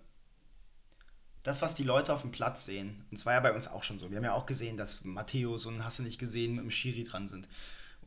[1.42, 3.98] das, was die Leute auf dem Platz sehen, und zwar ja bei uns auch schon
[3.98, 6.70] so, wir haben ja auch gesehen, dass Matthäus und hast du nicht gesehen, mit dem
[6.70, 7.46] Schiri dran sind.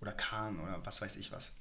[0.02, 1.52] Oder Kahn oder was weiß ich was.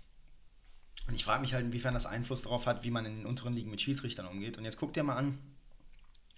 [1.07, 3.55] Und ich frage mich halt, inwiefern das Einfluss darauf hat, wie man in den unteren
[3.55, 4.59] Ligen mit Schiedsrichtern umgeht.
[4.59, 5.38] Und jetzt guck dir mal an,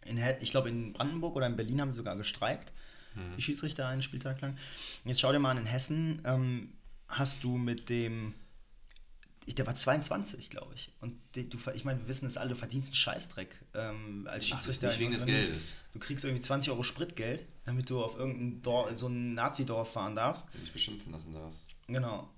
[0.04, 2.72] In, ich glaube, in Brandenburg oder in Berlin haben sie sogar gestreikt,
[3.36, 4.58] die Schiedsrichter einen Spieltag lang.
[5.04, 6.72] Jetzt schau dir mal an, in Hessen ähm,
[7.06, 8.34] hast du mit dem,
[9.46, 10.92] ich, der war 22, glaube ich.
[11.00, 14.48] Und du, ich meine, wir wissen es alle, du verdienst einen Scheißdreck ähm, als Ach,
[14.48, 14.88] Schiedsrichter.
[14.88, 15.24] nicht in wegen des.
[15.24, 15.76] Geldes.
[15.92, 20.16] Du kriegst irgendwie 20 Euro Spritgeld, damit du auf irgendein Dorf, so ein Nazi-Dorf fahren
[20.16, 20.52] darfst.
[20.52, 21.66] Wenn dich beschimpfen lassen darfst.
[21.86, 22.28] Genau.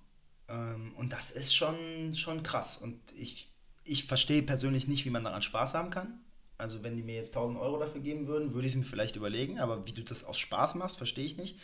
[0.49, 2.77] Ähm, und das ist schon, schon krass.
[2.77, 3.51] Und ich,
[3.85, 6.21] ich verstehe persönlich nicht, wie man daran Spaß haben kann.
[6.59, 9.17] Also wenn die mir jetzt 1000 Euro dafür geben würden, würde ich es mir vielleicht
[9.17, 9.59] überlegen.
[9.59, 11.59] Aber wie du das aus Spaß machst, verstehe ich nicht.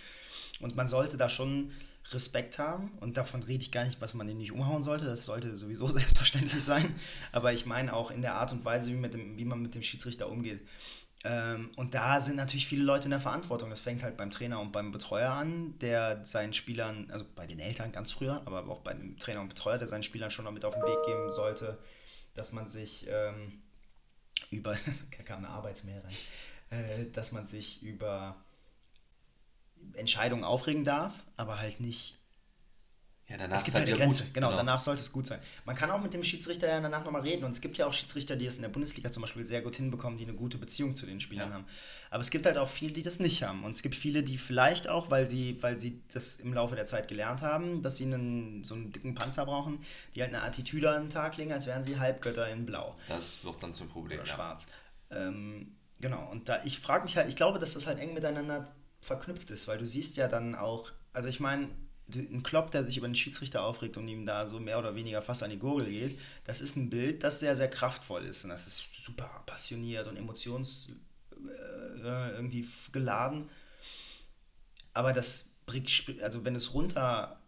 [0.60, 1.72] Und man sollte da schon
[2.10, 2.92] Respekt haben.
[3.00, 5.06] Und davon rede ich gar nicht, was man den nicht umhauen sollte.
[5.06, 6.94] Das sollte sowieso selbstverständlich sein.
[7.32, 9.82] Aber ich meine auch in der Art und Weise, wie, dem, wie man mit dem
[9.82, 10.60] Schiedsrichter umgeht.
[11.24, 13.70] Ähm, und da sind natürlich viele Leute in der Verantwortung.
[13.70, 17.60] Das fängt halt beim Trainer und beim Betreuer an, der seinen Spielern, also bei den
[17.60, 20.52] Eltern ganz früher, aber auch bei dem Trainer und Betreuer, der seinen Spielern schon noch
[20.52, 21.78] mit auf den Weg geben sollte,
[22.34, 23.61] dass man sich ähm,
[24.50, 24.76] über,
[25.16, 28.36] da kam eine Arbeitsmail rein, äh, dass man sich über
[29.94, 32.21] Entscheidungen aufregen darf, aber halt nicht
[33.28, 34.34] Ja, danach es gibt halt eine Grenze, gut.
[34.34, 35.38] genau, danach sollte es gut sein.
[35.64, 37.94] Man kann auch mit dem Schiedsrichter ja danach nochmal reden und es gibt ja auch
[37.94, 40.96] Schiedsrichter, die es in der Bundesliga zum Beispiel sehr gut hinbekommen, die eine gute Beziehung
[40.96, 41.54] zu den Spielern Ja.
[41.54, 41.64] haben.
[42.10, 43.64] Aber es gibt halt auch viele, die das nicht haben.
[43.64, 46.84] Und es gibt viele, die vielleicht auch, weil sie, weil sie das im Laufe der
[46.84, 49.78] Zeit gelernt haben, dass sie einen, so einen dicken Panzer brauchen,
[50.14, 53.42] die halt eine Attitüde an den Tag legen, als wären sie Halbgötter in Blau Das
[53.44, 54.18] wird dann zum Problem.
[54.18, 54.34] oder Ja.
[54.34, 54.66] schwarz.
[55.10, 58.64] Ähm, genau, und da ich frage mich halt, ich glaube, dass das halt eng miteinander
[59.00, 61.68] verknüpft ist, weil du siehst ja dann auch, also ich meine,
[62.14, 65.22] ein Klopp, der sich über den Schiedsrichter aufregt und ihm da so mehr oder weniger
[65.22, 68.50] fast an die Gurgel geht, das ist ein Bild, das sehr, sehr kraftvoll ist und
[68.50, 70.90] das ist super passioniert und emotions
[72.02, 73.48] äh, irgendwie f- geladen.
[74.94, 75.90] Aber das bringt,
[76.22, 77.38] also wenn du es runter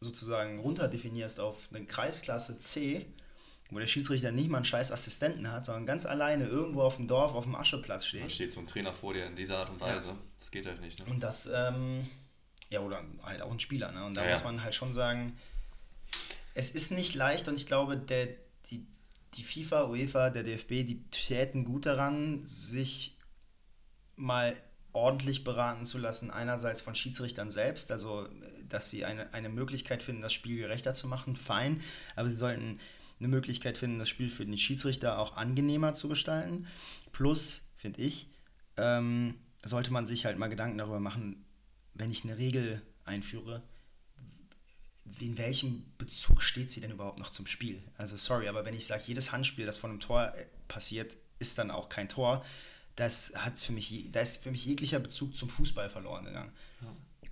[0.00, 3.06] sozusagen runter definierst auf eine Kreisklasse C,
[3.70, 7.08] wo der Schiedsrichter nicht mal einen scheiß Assistenten hat, sondern ganz alleine irgendwo auf dem
[7.08, 8.30] Dorf auf dem Ascheplatz steht.
[8.30, 10.14] steht so ein Trainer vor dir in dieser Art und Weise.
[10.38, 10.98] Das geht halt nicht.
[10.98, 11.06] Ne?
[11.06, 12.06] Und das, ähm,
[12.74, 14.04] ja, oder halt auch ein Spieler, ne?
[14.04, 15.36] Und da Ja, muss man halt schon sagen,
[16.54, 18.28] es ist nicht leicht und ich glaube, der,
[18.70, 18.86] die,
[19.34, 23.16] die FIFA, UEFA, der DFB, die täten gut daran, sich
[24.16, 24.56] mal
[24.92, 28.28] ordentlich beraten zu lassen, einerseits von Schiedsrichtern selbst, also
[28.68, 31.80] dass sie eine, eine Möglichkeit finden, das Spiel gerechter zu machen, fein,
[32.14, 32.78] aber sie sollten
[33.18, 36.66] eine Möglichkeit finden, das Spiel für den Schiedsrichter auch angenehmer zu gestalten.
[37.12, 38.28] Plus, finde ich,
[38.76, 41.44] ähm, sollte man sich halt mal Gedanken darüber machen,
[41.94, 43.62] wenn ich eine Regel einführe,
[45.20, 47.82] in welchem Bezug steht sie denn überhaupt noch zum Spiel?
[47.96, 51.58] Also sorry, aber wenn ich sage, jedes Handspiel, das von einem Tor äh, passiert, ist
[51.58, 52.44] dann auch kein Tor,
[52.96, 56.52] das hat für mich, da ist für mich jeglicher Bezug zum Fußball verloren gegangen.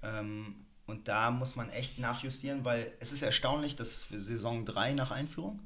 [0.03, 4.95] Ähm, und da muss man echt nachjustieren, weil es ist erstaunlich, dass für Saison 3
[4.95, 5.61] nach Einführung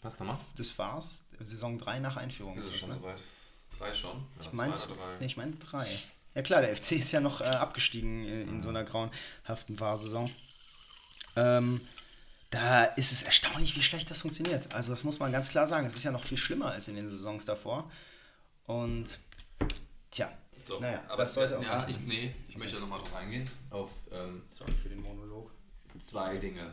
[0.00, 0.38] Was nochmal?
[0.56, 2.96] des VARs, Saison 3 nach Einführung Ist es das, schon ne?
[2.96, 3.22] soweit?
[3.78, 4.24] Drei schon?
[4.38, 4.74] Ja, Ich meine,
[5.18, 5.88] nee, ich mein drei.
[6.34, 10.30] Ja klar, der FC ist ja noch äh, abgestiegen in, in so einer grauenhaften Fahrsaison.
[11.36, 11.80] Ähm,
[12.50, 14.72] da ist es erstaunlich, wie schlecht das funktioniert.
[14.74, 15.86] Also das muss man ganz klar sagen.
[15.86, 17.90] Es ist ja noch viel schlimmer als in den Saisons davor.
[18.66, 19.18] Und
[20.10, 20.30] tja,
[20.66, 23.50] So, naja, aber das sollte auch ja, ich, nee, ich möchte nochmal drauf eingehen.
[23.70, 25.50] Auf ähm, Sorry für den Monolog.
[26.02, 26.72] zwei Dinge,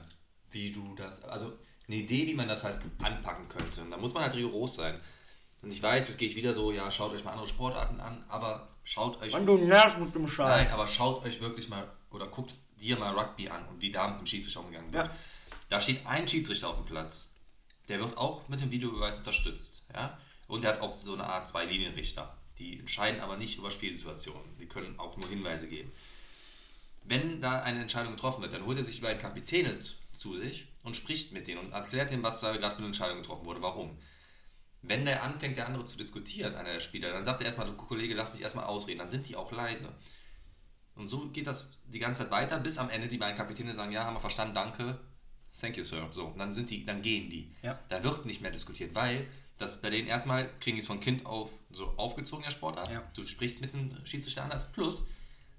[0.52, 1.58] wie du das, also
[1.88, 3.82] eine Idee, wie man das halt anpacken könnte.
[3.82, 5.00] Und da muss man halt rigoros sein.
[5.62, 8.24] Und ich weiß, jetzt gehe ich wieder so, ja, schaut euch mal andere Sportarten an,
[8.30, 9.34] aber schaut euch.
[9.34, 10.64] Mann, du nervst mit dem Schal.
[10.64, 14.08] Nein, aber schaut euch wirklich mal oder guckt dir mal Rugby an und wie da
[14.08, 15.08] mit dem Schiedsrichter umgegangen wird.
[15.08, 15.16] Ja.
[15.68, 17.30] Da steht ein Schiedsrichter auf dem Platz.
[17.90, 19.84] Der wird auch mit dem Videobeweis unterstützt.
[19.94, 20.18] Ja?
[20.48, 22.36] Und der hat auch so eine Art zwei Linienrichter.
[22.58, 24.58] Die entscheiden aber nicht über Spielsituationen.
[24.60, 25.92] Die können auch nur Hinweise geben.
[27.04, 30.38] Wenn da eine Entscheidung getroffen wird, dann holt er sich die beiden Kapitäne zu- zu
[30.38, 33.46] sich und spricht mit denen und erklärt denen, was da gerade für eine Entscheidung getroffen
[33.46, 33.98] wurde, warum.
[34.82, 37.74] Wenn der anfängt, der andere zu diskutieren, einer der Spieler, dann sagt er erstmal, du
[37.74, 39.94] Kollege, lass mich erstmal ausreden, dann sind die auch leise.
[40.96, 43.92] Und so geht das die ganze Zeit weiter, bis am Ende die beiden Kapitäne sagen,
[43.92, 45.00] ja, haben wir verstanden, danke,
[45.58, 46.08] thank you, Sir.
[46.12, 47.56] So, und dann sind die, dann gehen die.
[47.62, 47.80] Ja.
[47.90, 49.28] Da wird nicht mehr diskutiert, weil
[49.58, 52.90] das bei denen erstmal kriegen die es von Kind auf so aufgezogen, der Sportart.
[52.90, 53.04] Ja.
[53.14, 54.72] Du sprichst mit einem Schiedsrichter anders.
[54.72, 55.08] Plus,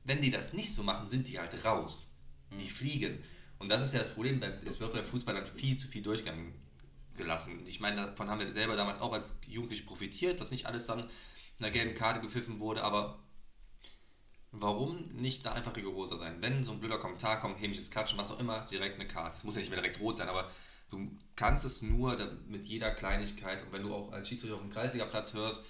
[0.04, 2.10] wenn die das nicht so machen, sind die halt raus.
[2.58, 3.22] Die fliegen.
[3.58, 6.54] Und das ist ja das Problem, es wird beim Fußball dann viel zu viel Durchgang
[7.20, 7.64] gelassen.
[7.66, 11.00] Ich meine, davon haben wir selber damals auch als Jugendliche profitiert, dass nicht alles dann
[11.58, 13.18] in einer gelben Karte gepfiffen wurde, aber
[14.50, 16.38] warum nicht da einfach rigoroser sein?
[16.40, 19.36] Wenn so ein blöder Kommentar kommt, hämisches Klatschen, was auch immer, direkt eine Karte.
[19.36, 20.50] Es muss ja nicht mehr direkt rot sein, aber
[20.90, 22.16] du kannst es nur
[22.48, 25.66] mit jeder Kleinigkeit und wenn du auch als Schiedsrichter auf dem Kreisligaplatz hörst,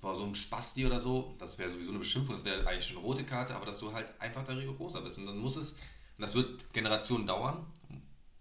[0.00, 2.98] war so ein Spasti oder so, das wäre sowieso eine Beschimpfung, das wäre eigentlich schon
[2.98, 5.18] eine rote Karte, aber dass du halt einfach da rigoroser bist.
[5.18, 7.66] Und dann muss es, und das wird Generationen dauern,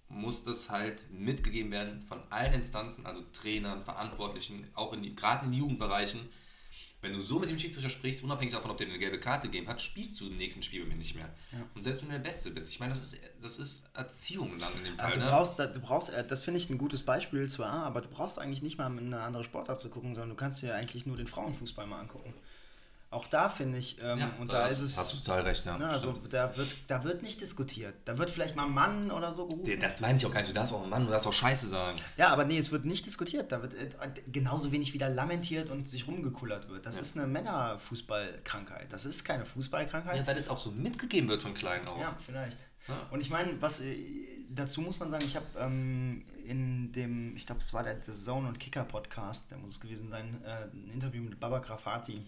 [0.09, 5.53] muss das halt mitgegeben werden von allen Instanzen, also Trainern, Verantwortlichen, auch in gerade in
[5.53, 6.21] Jugendbereichen.
[7.01, 9.67] Wenn du so mit dem Schiedsrichter sprichst, unabhängig davon, ob der eine gelbe Karte gegeben
[9.67, 11.29] hat, spielst du im nächsten Spiel mit mir nicht mehr.
[11.51, 11.59] Ja.
[11.75, 12.69] Und selbst wenn du der Beste bist.
[12.69, 15.11] Ich meine, das ist, das ist Erziehung dann in dem Fall.
[15.11, 15.25] du ne?
[15.25, 18.63] brauchst, du brauchst, äh, das finde ich ein gutes Beispiel zwar, aber du brauchst eigentlich
[18.63, 21.27] nicht mal in eine andere Sportart zu gucken, sondern du kannst dir eigentlich nur den
[21.27, 22.33] Frauenfußball mal angucken.
[23.15, 25.65] Auch da finde ich, ähm, ja, und da hast, ist es, Hast du total recht,
[25.65, 25.77] ja.
[25.77, 26.33] ne, also stimmt.
[26.33, 27.95] da wird, da wird nicht diskutiert.
[28.03, 29.79] Da wird vielleicht mal ein Mann oder so gerufen.
[29.79, 30.49] Das meine ich auch gar nicht.
[30.51, 31.97] Du darfst auch ein Mann, du darfst auch Scheiße sagen.
[32.17, 33.51] Ja, aber nee, es wird nicht diskutiert.
[33.51, 33.89] Da wird äh,
[34.31, 36.85] genauso wenig wieder lamentiert und sich rumgekullert wird.
[36.85, 37.01] Das Ja.
[37.01, 38.91] ist eine Männerfußballkrankheit.
[38.91, 40.17] Das ist keine Fußballkrankheit.
[40.17, 41.99] Ja, weil es auch so mitgegeben wird von klein auf.
[41.99, 42.57] Ja, vielleicht.
[42.87, 42.95] Ja.
[43.11, 43.95] Und ich meine, was äh,
[44.49, 48.11] dazu muss man sagen, ich habe ähm, in dem, ich glaube, es war der The
[48.11, 52.21] Zone und Kicker Podcast, der muss es gewesen sein, äh, ein Interview mit Baba Grafati.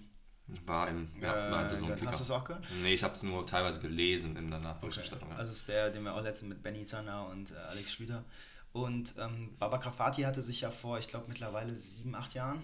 [0.65, 2.65] War im, ja, war äh, so ein hast du es auch gehört?
[2.81, 5.29] Nee, ich habe es nur teilweise gelesen in der Nachberichterstattung.
[5.29, 5.35] ja.
[5.35, 8.23] Also es ist der, den wir auch letztens mit Benny Zanner und äh, Alex Schlüter.
[8.71, 12.61] Und ähm, Baba Grafati hatte sich ja vor, ich glaube mittlerweile sieben, acht Jahren,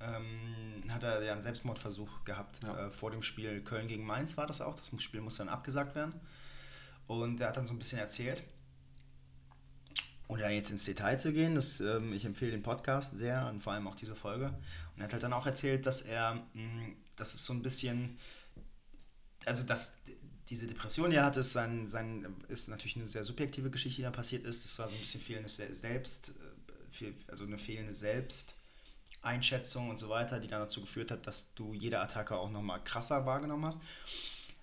[0.00, 2.60] ähm, hat er ja einen Selbstmordversuch gehabt.
[2.64, 2.86] Ja.
[2.86, 4.74] Äh, vor dem Spiel Köln gegen Mainz war das auch.
[4.74, 6.14] Das Spiel musste dann abgesagt werden.
[7.06, 8.42] Und er hat dann so ein bisschen erzählt.
[10.28, 13.62] Ohne da jetzt ins Detail zu gehen, das, ähm, ich empfehle den Podcast sehr und
[13.62, 14.46] vor allem auch diese Folge.
[14.46, 18.18] Und er hat halt dann auch erzählt, dass er, mh, das ist so ein bisschen,
[19.44, 19.96] also dass
[20.48, 24.02] diese Depression, die er hatte, ist, sein, sein, ist natürlich eine sehr subjektive Geschichte, die
[24.02, 24.64] da passiert ist.
[24.64, 26.34] Das war so ein bisschen fehlendes Se- Selbst,
[27.00, 31.72] äh, also eine fehlende Selbsteinschätzung und so weiter, die dann dazu geführt hat, dass du
[31.74, 33.80] jede Attacke auch nochmal krasser wahrgenommen hast.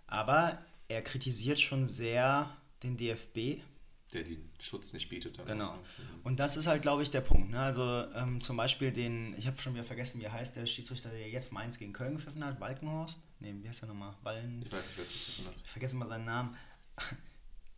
[0.08, 3.62] Aber er kritisiert schon sehr den DFB,
[4.14, 5.38] Der den Schutz nicht bietet.
[5.38, 5.46] dann.
[5.46, 5.78] Genau.
[6.24, 7.52] Und das ist halt, glaube ich, der Punkt.
[7.52, 7.60] Ne?
[7.60, 11.10] Also ähm, zum Beispiel den, ich habe schon wieder vergessen, wie er heißt, der Schiedsrichter,
[11.10, 13.20] der jetzt Mainz gegen Köln gepfiffen hat, Walkenhorst.
[13.40, 14.16] Ne, wie heißt der nochmal?
[14.24, 14.64] Wallen.
[14.66, 15.56] Ich weiß nicht, wer es gefunden hat.
[15.64, 16.58] Ich vergesse mal seinen Namen.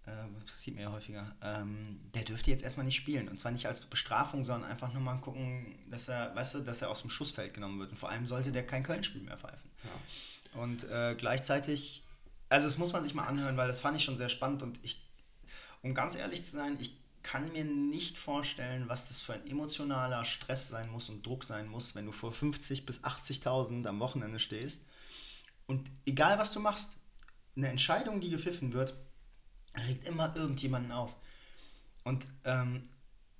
[0.07, 1.35] Ähm, das passiert mir ja häufiger.
[1.43, 3.27] Ähm, der dürfte jetzt erstmal nicht spielen.
[3.27, 6.81] Und zwar nicht als Bestrafung, sondern einfach nur mal gucken, dass er, weißt du, dass
[6.81, 7.91] er aus dem Schussfeld genommen wird.
[7.91, 9.69] Und vor allem sollte der kein Köln-Spiel mehr pfeifen.
[9.83, 10.59] Ja.
[10.61, 12.03] Und äh, gleichzeitig,
[12.49, 14.79] also das muss man sich mal anhören, weil das fand ich schon sehr spannend und
[14.81, 14.99] ich,
[15.81, 20.25] um ganz ehrlich zu sein, ich kann mir nicht vorstellen, was das für ein emotionaler
[20.25, 24.39] Stress sein muss und Druck sein muss, wenn du vor 50 bis 80.000 am Wochenende
[24.39, 24.83] stehst
[25.67, 26.97] und egal was du machst,
[27.55, 28.95] eine Entscheidung, die gepfiffen wird,
[29.75, 31.15] regt immer irgendjemanden auf.
[32.03, 32.83] Und ähm,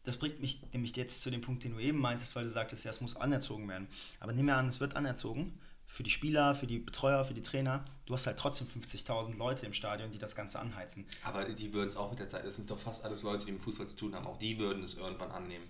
[0.03, 2.85] das bringt mich nämlich jetzt zu dem Punkt, den du eben meintest, weil du sagtest,
[2.85, 3.87] ja, es muss anerzogen werden.
[4.19, 5.59] Aber nehmen wir an, es wird anerzogen
[5.91, 7.83] für die Spieler, für die Betreuer, für die Trainer.
[8.05, 11.05] Du hast halt trotzdem 50.000 Leute im Stadion, die das Ganze anheizen.
[11.21, 13.51] Aber die würden es auch mit der Zeit, das sind doch fast alles Leute, die
[13.51, 15.65] mit Fußball zu tun haben, auch die würden es irgendwann annehmen.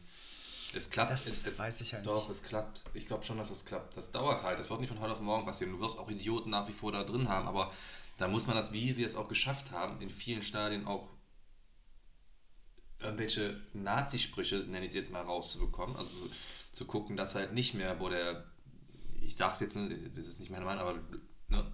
[0.74, 1.12] Es klappt.
[1.12, 2.08] Das es, es, weiß ich ja nicht.
[2.08, 2.84] Doch, es klappt.
[2.94, 3.98] Ich glaube schon, dass es klappt.
[3.98, 4.60] Das dauert halt.
[4.60, 5.74] Das wird nicht von heute auf morgen passieren.
[5.74, 7.74] Du wirst auch Idioten nach wie vor da drin haben, aber
[8.18, 11.10] da muss man das, wie wir es auch geschafft haben, in vielen Stadien auch
[13.00, 15.96] irgendwelche Nazisprüche, nenne ich sie jetzt mal, rauszubekommen.
[15.96, 16.32] Also so,
[16.74, 18.46] zu gucken, dass halt nicht mehr, wo der,
[19.22, 21.00] ich sag's jetzt, das ist nicht meine Meinung, aber
[21.48, 21.72] ne,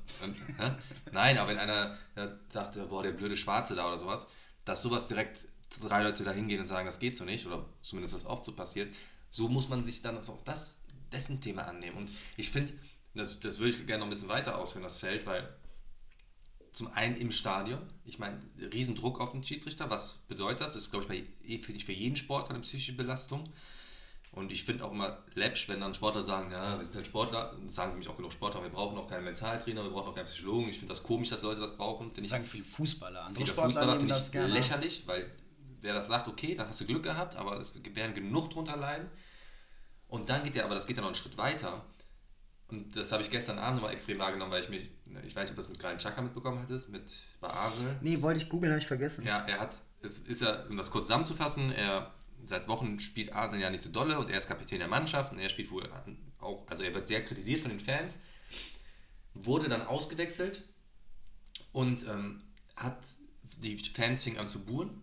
[1.12, 1.98] nein, aber wenn einer
[2.50, 4.28] sagt, boah, der blöde Schwarze da oder sowas,
[4.66, 5.48] dass sowas direkt
[5.82, 8.54] drei Leute da hingehen und sagen, das geht so nicht, oder zumindest das oft so
[8.54, 8.94] passiert,
[9.30, 10.78] so muss man sich dann auch das,
[11.12, 11.98] dessen Thema annehmen.
[11.98, 12.74] Und ich finde,
[13.14, 15.50] das, das würde ich gerne noch ein bisschen weiter ausführen, das Feld, weil
[16.72, 18.40] zum einen im Stadion, ich meine,
[18.72, 20.74] Riesendruck auf den Schiedsrichter, was bedeutet das?
[20.76, 23.44] Das ist, glaube ich, bei, für, für jeden Sportler eine psychische Belastung.
[24.38, 27.56] Und ich finde auch immer läppsch, wenn dann Sportler sagen, ja, wir sind halt Sportler,
[27.66, 30.16] das sagen sie mich auch genug Sportler, wir brauchen auch keinen Mentaltrainer, wir brauchen auch
[30.16, 30.70] keinen Psychologen.
[30.70, 32.12] Ich finde das komisch, dass Leute das brauchen.
[32.12, 33.22] Finde Das ich sagen viele Fußballer.
[33.22, 34.54] Andere viele Sportler Fußballer finde das ich gerne.
[34.54, 35.32] lächerlich, weil
[35.82, 39.10] wer das sagt, okay, dann hast du Glück gehabt, aber es werden genug drunter leiden.
[40.08, 41.84] Und dann geht ja, aber das geht dann noch einen Schritt weiter.
[42.70, 44.90] Und das habe ich gestern Abend nochmal extrem wahrgenommen, weil ich mich,
[45.26, 47.04] ich weiß nicht, ob das mit Granit Xhaka mitbekommen hattest, mit
[47.40, 47.98] bei Arsenal.
[48.02, 49.26] Nee, wollte ich googeln, habe ich vergessen.
[49.26, 52.14] Ja, er hat, es ist ja, um das kurz zusammenzufassen, er
[52.46, 55.40] seit Wochen spielt Arsenal ja nicht so dolle und er ist Kapitän der Mannschaft und
[55.40, 55.90] er spielt wohl
[56.40, 58.20] auch, also er wird sehr kritisiert von den Fans,
[59.34, 60.64] wurde dann ausgewechselt
[61.72, 62.42] und ähm,
[62.76, 63.00] hat,
[63.62, 65.02] die Fans fingen an zu buhen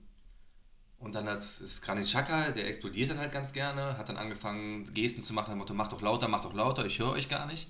[0.98, 4.92] und dann hat es Granit Xhaka, der explodiert dann halt ganz gerne, hat dann angefangen
[4.94, 7.28] Gesten zu machen, nach dem Motto, mach doch lauter, mach doch lauter, ich höre euch
[7.28, 7.68] gar nicht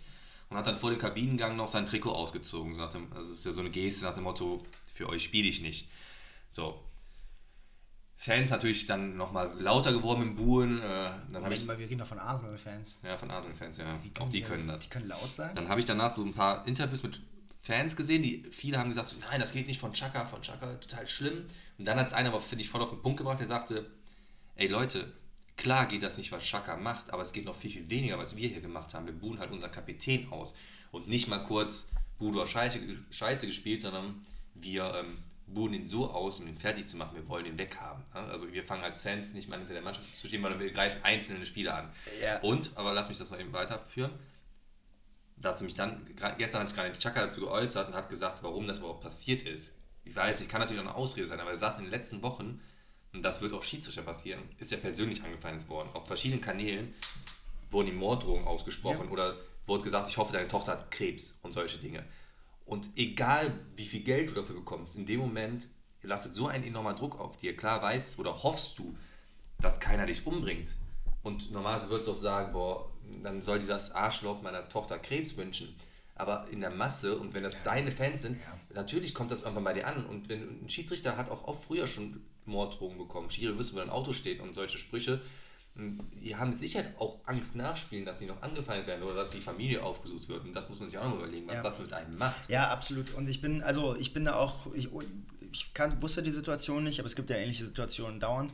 [0.51, 3.47] und hat dann vor dem Kabinengang noch sein Trikot ausgezogen, so dem, also es ist
[3.47, 4.63] ja so eine Geste nach dem Motto,
[4.93, 5.89] für euch spiele ich nicht.
[6.49, 6.81] So,
[8.17, 10.79] Fans natürlich dann nochmal lauter geworden im Buhen.
[10.79, 10.83] Äh,
[11.33, 13.01] dann ich, mal, wir reden doch von Arsenal-Fans.
[13.03, 13.99] ja, von Arsenal-Fans, ja.
[14.03, 14.83] Wie Auch die denn- können das.
[14.83, 15.55] Die können laut sein.
[15.55, 17.21] Dann habe ich danach so ein paar Interviews mit
[17.61, 20.75] Fans gesehen, die viele haben gesagt, so, nein, das geht nicht von Chaka, von Chaka,
[20.77, 21.47] total schlimm.
[21.79, 23.91] Und dann hat es einer aber, finde ich, voll auf den Punkt gebracht, der sagte,
[24.57, 25.13] ey Leute,
[25.57, 28.37] klar geht das nicht, was Chaka macht, aber es geht noch viel, viel weniger, was
[28.37, 29.07] wir hier gemacht haben.
[29.07, 30.55] Wir buhen halt unseren Kapitän aus.
[30.93, 32.79] Und nicht mal kurz, Budo Scheiße,
[33.11, 34.23] Scheiße gespielt, sondern
[34.55, 37.15] wir ähm, buhen ihn so aus, um ihn fertig zu machen.
[37.15, 38.05] Wir wollen ihn weghaben.
[38.13, 41.03] Also wir fangen als Fans nicht mal hinter der Mannschaft zu stehen, sondern wir greifen
[41.03, 41.93] einzelne Spieler an.
[42.23, 42.41] Ja.
[42.41, 44.13] Und, aber lass mich das noch eben weiterführen,
[45.37, 46.07] dass nämlich dann,
[46.39, 49.79] gestern hat sich gerade Chaka dazu geäußert und hat gesagt, warum das überhaupt passiert ist.
[50.05, 52.23] Ich weiß, ich kann natürlich auch eine Ausrede sein, aber er sagt in den letzten
[52.23, 52.61] Wochen,
[53.13, 55.89] und das wird auch Schiedsrichter passieren, ist er persönlich angefeindet worden.
[55.93, 56.95] Auf verschiedenen Kanälen
[57.71, 59.13] wurden ihm Morddrohungen ausgesprochen ja.
[59.13, 59.37] oder
[59.67, 62.05] wurde gesagt, ich hoffe, deine Tochter hat Krebs und solche Dinge.
[62.65, 65.69] Und egal, wie viel Geld du dafür bekommst, in dem Moment
[66.03, 67.57] lastet so ein enormer Druck auf dir.
[67.57, 68.97] Klar weißt oder hoffst du,
[69.61, 70.77] dass keiner dich umbringt.
[71.23, 72.91] Und normalerweise würdest du auch sagen, boah,
[73.23, 75.75] dann soll dieses Arschloch meiner Tochter Krebs wünschen.
[76.15, 77.61] Aber in der Masse und wenn das ja.
[77.65, 78.45] deine Fans sind, ja.
[78.75, 80.07] natürlich kommt das irgendwann bei dir an.
[80.07, 83.31] Und wenn ein Schiedsrichter hat auch oft früher schon Morddrohungen bekommen.
[83.31, 85.23] Schiri wissen, wo ein Auto steht und solche Sprüche.
[85.77, 89.41] Die haben mit Sicherheit auch Angst nachspielen, dass sie noch angefeindet werden oder dass die
[89.41, 90.45] Familie aufgesucht wird.
[90.45, 91.63] Und das muss man sich auch noch überlegen, was ja.
[91.63, 92.49] das mit einem macht.
[92.49, 93.13] Ja, absolut.
[93.15, 94.89] Und ich bin, also ich bin da auch, ich,
[95.51, 98.53] ich kann, wusste die Situation nicht, aber es gibt ja ähnliche Situationen dauernd.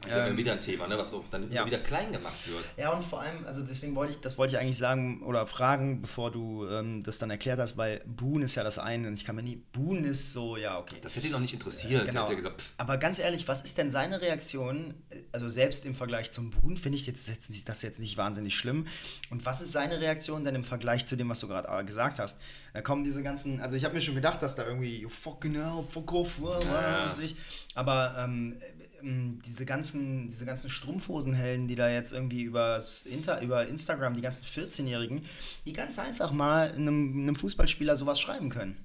[0.00, 1.64] Das ist ähm, ja wieder ein Thema, ne, was auch dann ja.
[1.66, 2.64] wieder klein gemacht wird.
[2.76, 6.02] Ja, und vor allem, also deswegen wollte ich, das wollte ich eigentlich sagen oder fragen,
[6.02, 9.24] bevor du ähm, das dann erklärt hast, weil Boon ist ja das eine und ich
[9.24, 10.96] kann mir nie, Boon ist so, ja, okay.
[11.02, 12.02] Das hätte ihn noch nicht interessiert.
[12.02, 12.28] Äh, genau.
[12.28, 14.94] Gesagt, Aber ganz ehrlich, was ist denn seine Reaktion,
[15.32, 18.86] also selbst im Vergleich zum Boon, finde ich jetzt, jetzt das jetzt nicht wahnsinnig schlimm.
[19.30, 22.18] Und was ist seine Reaktion denn im Vergleich zu dem, was du gerade äh, gesagt
[22.18, 22.38] hast?
[22.72, 25.54] Da kommen diese ganzen, also ich habe mir schon gedacht, dass da irgendwie, you fucking
[25.54, 27.06] hell, fuck off, ja.
[27.06, 27.34] was ich.
[27.74, 28.60] Aber ähm,
[29.02, 34.44] diese ganzen, diese ganzen Strumpfhosenhelden, die da jetzt irgendwie übers Inter, über Instagram, die ganzen
[34.44, 35.24] 14-Jährigen,
[35.64, 38.76] die ganz einfach mal einem, einem Fußballspieler sowas schreiben können.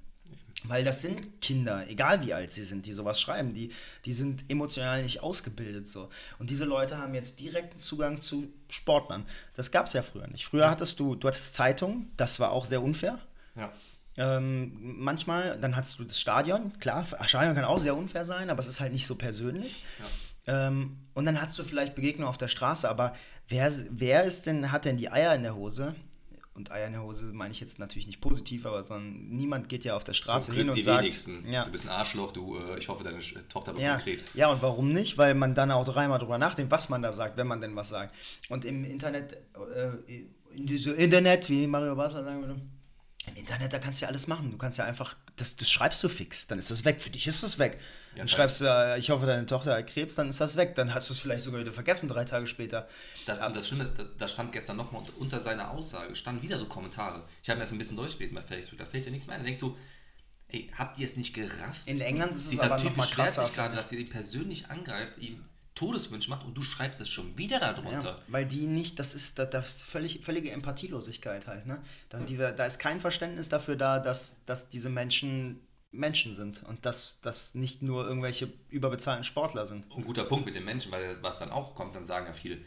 [0.64, 3.53] Weil das sind Kinder, egal wie alt sie sind, die sowas schreiben.
[3.53, 3.72] Die,
[4.05, 6.09] die sind emotional nicht ausgebildet so.
[6.38, 9.26] Und diese Leute haben jetzt direkten Zugang zu Sportlern.
[9.55, 10.45] Das gab es ja früher nicht.
[10.45, 13.18] Früher hattest du, du hattest Zeitungen, das war auch sehr unfair.
[13.55, 13.72] Ja.
[14.18, 18.59] Ähm, manchmal, dann hast du das Stadion, klar, Stadion kann auch sehr unfair sein, aber
[18.59, 19.84] es ist halt nicht so persönlich.
[19.99, 20.68] Ja.
[20.68, 23.16] Ähm, und dann hast du vielleicht Begegnungen auf der Straße, aber
[23.47, 25.95] wer, wer ist denn, hat denn die Eier in der Hose?
[26.53, 29.86] Und Eier in der Hose meine ich jetzt natürlich nicht positiv, aber sondern niemand geht
[29.86, 31.49] ja auf der Straße hin und die sagt, wenigsten.
[31.49, 31.64] Ja.
[31.64, 33.97] du bist ein Arschloch, du, äh, ich hoffe, deine Tochter bekommt ja.
[33.97, 34.30] Krebs.
[34.34, 35.18] Ja, und warum nicht?
[35.18, 37.88] Weil man dann auch dreimal drüber nachdenkt, was man da sagt, wenn man denn was
[37.88, 38.14] sagt.
[38.49, 39.38] Und im Internet,
[39.74, 39.91] äh,
[40.53, 42.62] in diesem Internet, wie Mario Basler sagen würde,
[43.28, 44.51] im Internet, da kannst du ja alles machen.
[44.51, 47.01] Du kannst ja einfach, das, das schreibst du fix, dann ist das weg.
[47.01, 47.80] Für dich ist das weg.
[48.13, 50.74] Ja, dann schreibst du, äh, ich hoffe, deine Tochter hat Krebs, dann ist das weg.
[50.76, 52.88] Dann hast du es vielleicht sogar wieder vergessen, drei Tage später.
[53.28, 53.49] Das, ja.
[53.49, 57.24] das Schlimme, da stand gestern nochmal unter, unter seiner Aussage, standen wieder so Kommentare.
[57.43, 59.41] Ich habe mir das ein bisschen durchgelesen bei Facebook, da fällt dir nichts mehr ein.
[59.41, 59.78] Da denkst du,
[60.49, 61.88] ey, habt ihr es nicht gerafft?
[61.88, 63.47] In England ist es Dieser aber Typ noch mal krasser.
[63.53, 65.43] gerade, dass ihr ihn persönlich angreift, ihm
[65.76, 68.09] Todeswunsch macht und du schreibst es schon wieder darunter.
[68.09, 71.65] Ja, weil die nicht, das ist, das ist völlig, völlige Empathielosigkeit halt.
[71.65, 71.82] Ne?
[72.09, 75.61] Da, die, da ist kein Verständnis dafür da, dass, dass diese Menschen
[75.91, 79.86] Menschen sind und dass das nicht nur irgendwelche überbezahlten Sportler sind.
[79.95, 82.59] Ein guter Punkt mit den Menschen, weil was dann auch kommt, dann sagen ja viele,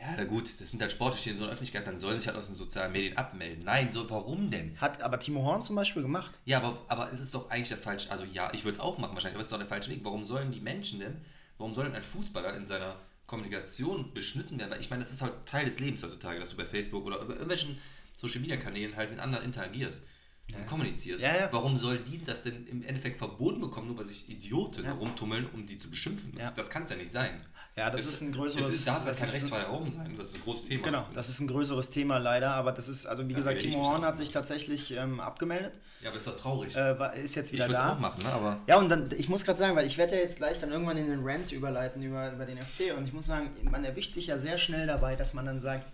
[0.00, 2.28] ja, na gut, das sind halt Sportler, die in so einer Öffentlichkeit, dann sollen sich
[2.28, 3.64] halt aus den sozialen Medien abmelden.
[3.64, 4.80] Nein, so, warum denn?
[4.80, 6.38] Hat aber Timo Horn zum Beispiel gemacht.
[6.44, 8.98] Ja, aber, aber es ist doch eigentlich der falsche, also ja, ich würde es auch
[8.98, 10.04] machen wahrscheinlich, aber es ist doch der falsche Weg.
[10.04, 11.16] Warum sollen die Menschen denn
[11.58, 12.96] Warum soll denn ein Fußballer in seiner
[13.26, 14.70] Kommunikation beschnitten werden?
[14.70, 17.20] Weil ich meine, das ist halt Teil des Lebens heutzutage, dass du bei Facebook oder
[17.20, 17.78] über irgendwelchen
[18.16, 20.06] Social Media Kanälen halt mit anderen interagierst
[20.48, 20.64] und ja.
[20.64, 21.22] kommunizierst.
[21.22, 21.48] Ja, ja.
[21.52, 25.66] Warum soll die das denn im Endeffekt verboten bekommen, nur weil sich Idioten herumtummeln, um
[25.66, 26.32] die zu beschimpfen?
[26.36, 27.44] Das, das kann es ja nicht sein.
[27.78, 28.74] Ja, das es, ist ein größeres...
[28.74, 30.82] Es darf das kein rechtsfreier Raum sein, das ist ein großes Thema.
[30.82, 33.84] Genau, das ist ein größeres Thema leider, aber das ist, also wie ja, gesagt, Timo
[33.84, 35.78] Horn hat sich tatsächlich ähm, abgemeldet.
[36.02, 36.74] Ja, aber ist doch traurig.
[36.74, 37.92] Äh, ist jetzt wieder ich da.
[37.92, 38.32] auch machen, ne?
[38.32, 38.58] aber...
[38.66, 40.96] Ja, und dann, ich muss gerade sagen, weil ich werde ja jetzt gleich dann irgendwann
[40.96, 44.26] in den Rant überleiten über, über den FC und ich muss sagen, man erwischt sich
[44.26, 45.86] ja sehr schnell dabei, dass man dann sagt,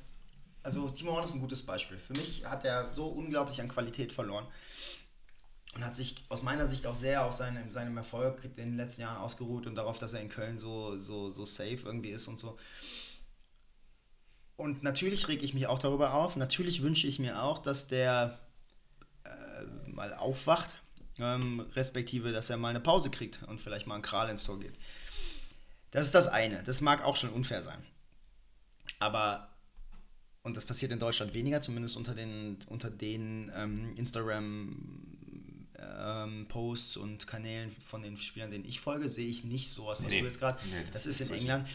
[0.62, 1.98] also Timo Horn ist ein gutes Beispiel.
[1.98, 4.46] Für mich hat er so unglaublich an Qualität verloren
[5.74, 9.02] und hat sich aus meiner Sicht auch sehr auf seine, seinem Erfolg in den letzten
[9.02, 12.38] Jahren ausgeruht und darauf, dass er in Köln so, so, so safe irgendwie ist und
[12.38, 12.58] so.
[14.56, 16.36] Und natürlich reg ich mich auch darüber auf.
[16.36, 18.38] Natürlich wünsche ich mir auch, dass der
[19.24, 20.78] äh, mal aufwacht,
[21.18, 24.60] ähm, respektive, dass er mal eine Pause kriegt und vielleicht mal ein Kral ins Tor
[24.60, 24.74] geht.
[25.90, 26.62] Das ist das eine.
[26.62, 27.82] Das mag auch schon unfair sein.
[29.00, 29.48] Aber
[30.44, 35.23] und das passiert in Deutschland weniger, zumindest unter den, unter den ähm, Instagram-Posts
[35.98, 36.46] ähm,
[36.96, 40.26] und Kanälen von den Spielern, denen ich folge, sehe ich nicht sowas, was nee, du
[40.26, 40.58] jetzt gerade.
[40.66, 41.68] Nee, das, das, ist in England.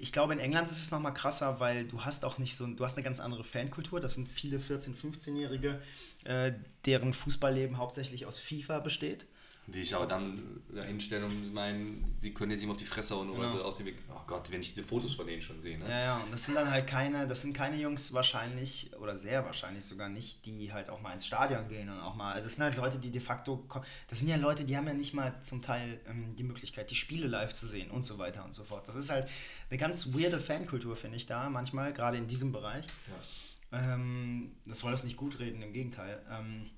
[0.00, 2.84] Ich glaube, in England ist es nochmal krasser, weil du hast auch nicht so, du
[2.84, 4.00] hast eine ganz andere Fankultur.
[4.00, 5.80] Das sind viele 14-, 15-Jährige,
[6.24, 6.52] äh,
[6.86, 9.26] deren Fußballleben hauptsächlich aus FIFA besteht.
[9.66, 13.30] Die ich aber dann hinstellen und meinen, sie können jetzt ihm auf die Fresse hauen
[13.30, 13.58] oder genau.
[13.58, 15.78] so aussehen wie, oh Gott, wenn ich diese Fotos von denen schon sehe.
[15.78, 15.88] Ne?
[15.88, 19.44] Ja, ja, und das sind dann halt keine, das sind keine Jungs wahrscheinlich oder sehr
[19.44, 22.56] wahrscheinlich sogar nicht, die halt auch mal ins Stadion gehen und auch mal, also das
[22.56, 23.64] sind halt Leute, die de facto,
[24.08, 26.96] das sind ja Leute, die haben ja nicht mal zum Teil ähm, die Möglichkeit, die
[26.96, 28.88] Spiele live zu sehen und so weiter und so fort.
[28.88, 29.28] Das ist halt
[29.68, 32.86] eine ganz weirde Fankultur, finde ich da manchmal, gerade in diesem Bereich.
[33.06, 33.94] Ja.
[33.94, 36.20] Ähm, das soll das nicht gut reden, im Gegenteil.
[36.28, 36.70] Ähm,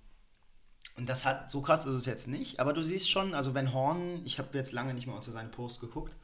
[0.97, 3.73] und das hat, so krass ist es jetzt nicht, aber du siehst schon, also wenn
[3.73, 6.15] Horn, ich habe jetzt lange nicht mehr unter seinen Post geguckt,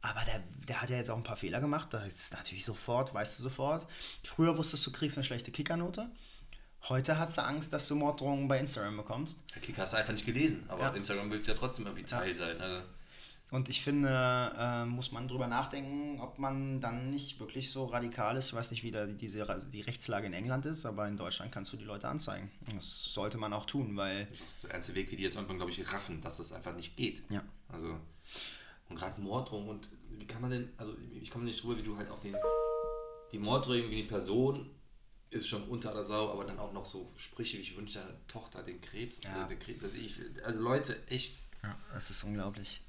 [0.00, 3.14] aber der, der hat ja jetzt auch ein paar Fehler gemacht, da ist natürlich sofort,
[3.14, 3.86] weißt du sofort.
[4.24, 6.08] Früher wusstest du, du kriegst eine schlechte Kickernote.
[6.88, 9.38] Heute hast du Angst, dass du Morddrohungen bei Instagram bekommst.
[9.54, 10.88] Der Kicker hast du einfach nicht gelesen, aber Ja.
[10.90, 12.34] Instagram willst du ja trotzdem irgendwie Teil Ja.
[12.34, 12.60] sein.
[12.60, 12.82] Also,
[13.52, 14.08] Und ich finde,
[14.58, 18.46] äh, muss man drüber nachdenken, ob man dann nicht wirklich so radikal ist.
[18.46, 21.70] Ich weiß nicht, wie da diese, die Rechtslage in England ist, aber in Deutschland kannst
[21.70, 22.50] du die Leute anzeigen.
[22.74, 25.58] Das sollte man auch tun, weil das ist der einzige Weg, wie die jetzt irgendwann,
[25.58, 27.22] glaube ich, raffen, dass das einfach nicht geht.
[27.30, 27.44] Ja.
[27.68, 27.98] Also,
[28.88, 29.88] und gerade Morddrohung und
[30.18, 32.34] wie kann man denn, also ich komme nicht drüber, wie du halt auch den,
[33.32, 34.70] die Morddrohung wie die Person
[35.28, 38.26] ist schon unter der Sau, aber dann auch noch so Sprüche, wie ich wünsche deiner
[38.28, 39.44] Tochter den Krebs, Ja.
[39.44, 42.80] äh, den Krebs, also ich, also Leute, echt, Ja, das ist unglaublich.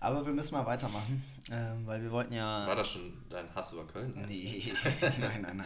[0.00, 2.66] Aber wir müssen mal weitermachen, ähm, weil wir wollten ja.
[2.66, 4.14] war das schon dein Hass über Köln?
[4.28, 5.64] Nee, nein, nein, nein.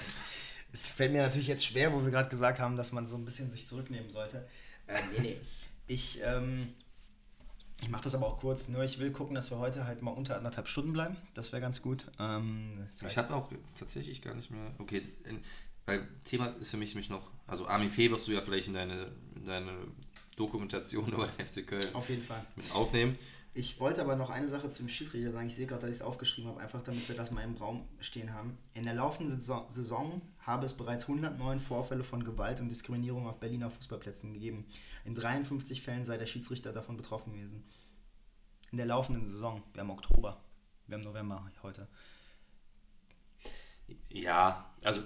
[0.73, 3.25] Es fällt mir natürlich jetzt schwer, wo wir gerade gesagt haben, dass man so ein
[3.27, 4.49] bisschen sich zurücknehmen sollte.
[4.87, 5.37] Äh, nee, nee.
[5.87, 6.73] Ich, ähm,
[7.83, 8.69] ich mache das aber auch kurz.
[8.69, 11.17] Nur ich will gucken, dass wir heute halt mal unter anderthalb Stunden bleiben.
[11.35, 12.07] Das wäre ganz gut.
[12.19, 14.71] Ähm, das Ich heißt- habe auch tatsächlich gar nicht mehr.
[14.79, 15.43] Okay, in,
[15.85, 17.31] weil Thema ist für mich, mich noch.
[17.47, 19.73] Also Armin Fee wirst du ja vielleicht in deine, in deine
[20.37, 22.47] Dokumentation über den FC Köln auf jeden Fall.
[22.57, 23.19] mit aufnehmen.
[23.55, 25.47] Ich wollte aber noch eine Sache zum Schiedsrichter sagen.
[25.47, 27.87] Ich sehe gerade, dass ich es aufgeschrieben habe, einfach damit wir das mal im Raum
[28.01, 28.57] stehen haben.
[28.73, 33.71] In der laufenden Saison- habe es bereits 109 Vorfälle von Gewalt und Diskriminierung auf Berliner
[33.71, 34.67] Fußballplätzen gegeben.
[35.05, 37.63] In 53 Fällen sei der Schiedsrichter davon betroffen gewesen.
[38.73, 39.63] In der laufenden Saison.
[39.75, 40.41] Wir haben Oktober.
[40.89, 41.87] Wir haben November heute.
[44.09, 45.03] Ja, also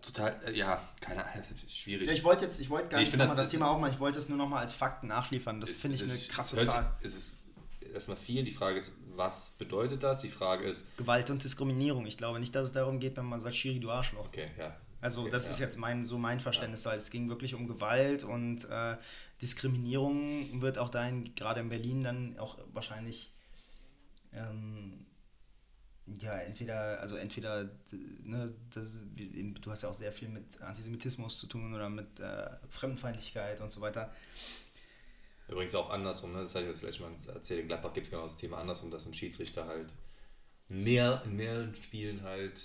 [0.00, 2.08] total, äh, ja, keine Ahnung, schwierig.
[2.08, 3.90] Ja, ich wollte jetzt, ich wollte gar Nee, ich nicht das das Thema auch mal,
[3.90, 5.60] ich wollte es nur nochmal als Fakten nachliefern.
[5.60, 6.96] Das finde ich eine krasse hört sich- Zahl.
[7.02, 7.36] Es ist
[7.92, 8.44] erstmal viel.
[8.44, 10.22] Die Frage ist, was bedeutet das?
[10.22, 12.06] Die Frage ist, Gewalt und Diskriminierung.
[12.06, 14.26] Ich glaube nicht, dass es darum geht, wenn man sagt, Schiri, du Arschloch.
[14.26, 14.76] okay, ja.
[15.00, 15.50] Also okay, das ja.
[15.50, 16.84] ist jetzt mein, so mein Verständnis.
[16.86, 18.96] weil Es ging wirklich um Gewalt und äh,
[19.42, 23.32] Diskriminierung wird auch dahin, gerade in Berlin, dann auch wahrscheinlich
[24.32, 25.04] ähm,
[26.20, 27.68] ja, entweder, also entweder,
[28.22, 32.50] ne, das, du hast ja auch sehr viel mit Antisemitismus zu tun oder mit äh,
[32.68, 34.12] Fremdenfeindlichkeit und so weiter.
[35.52, 36.42] Übrigens auch andersrum, ne?
[36.42, 38.90] das habe ich jetzt letztes Mal erzählt, in Gladbach gibt es genau das Thema andersrum,
[38.90, 39.92] dass ein Schiedsrichter halt
[40.68, 42.58] mehr, in mehreren Spielen halt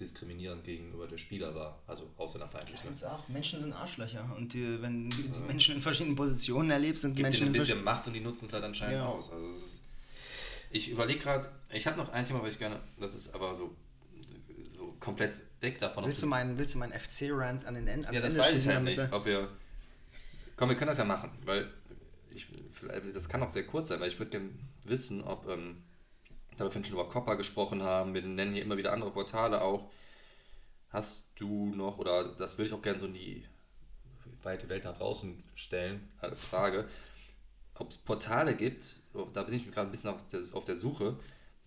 [0.00, 2.80] diskriminierend gegenüber der Spieler war, also ausländerfeindlich.
[2.80, 2.86] Ne?
[2.86, 7.02] Ganz auch, Menschen sind Arschlöcher und die, wenn du die Menschen in verschiedenen Positionen erlebst,
[7.02, 9.06] sind Gibt Menschen ein in bisschen Macht und die nutzen es halt anscheinend Ja.
[9.06, 9.32] aus.
[9.32, 9.80] Also ist,
[10.70, 13.74] ich überlege gerade, ich habe noch ein Thema, was ich gerne, das ist aber so,
[14.76, 16.04] so komplett weg davon.
[16.04, 18.54] Willst du meinen, willst du meinen FC-Rant an den Ende, ans Ja, das Ende weiß
[18.56, 19.12] ich halt nicht.
[19.12, 19.48] Ob wir.
[20.56, 21.70] Komm, wir können das ja machen, weil
[22.36, 24.50] ich, vielleicht, das kann auch sehr kurz sein, weil ich würde gerne
[24.84, 25.82] wissen, ob, ähm,
[26.56, 29.90] da wir schon über Copper gesprochen haben, wir nennen hier immer wieder andere Portale auch.
[30.90, 33.44] Hast du noch, oder das würde ich auch gerne so in die
[34.42, 36.88] weite Welt nach draußen stellen, als Frage,
[37.74, 40.74] ob es Portale gibt, oh, da bin ich gerade ein bisschen auf der, auf der
[40.74, 41.18] Suche,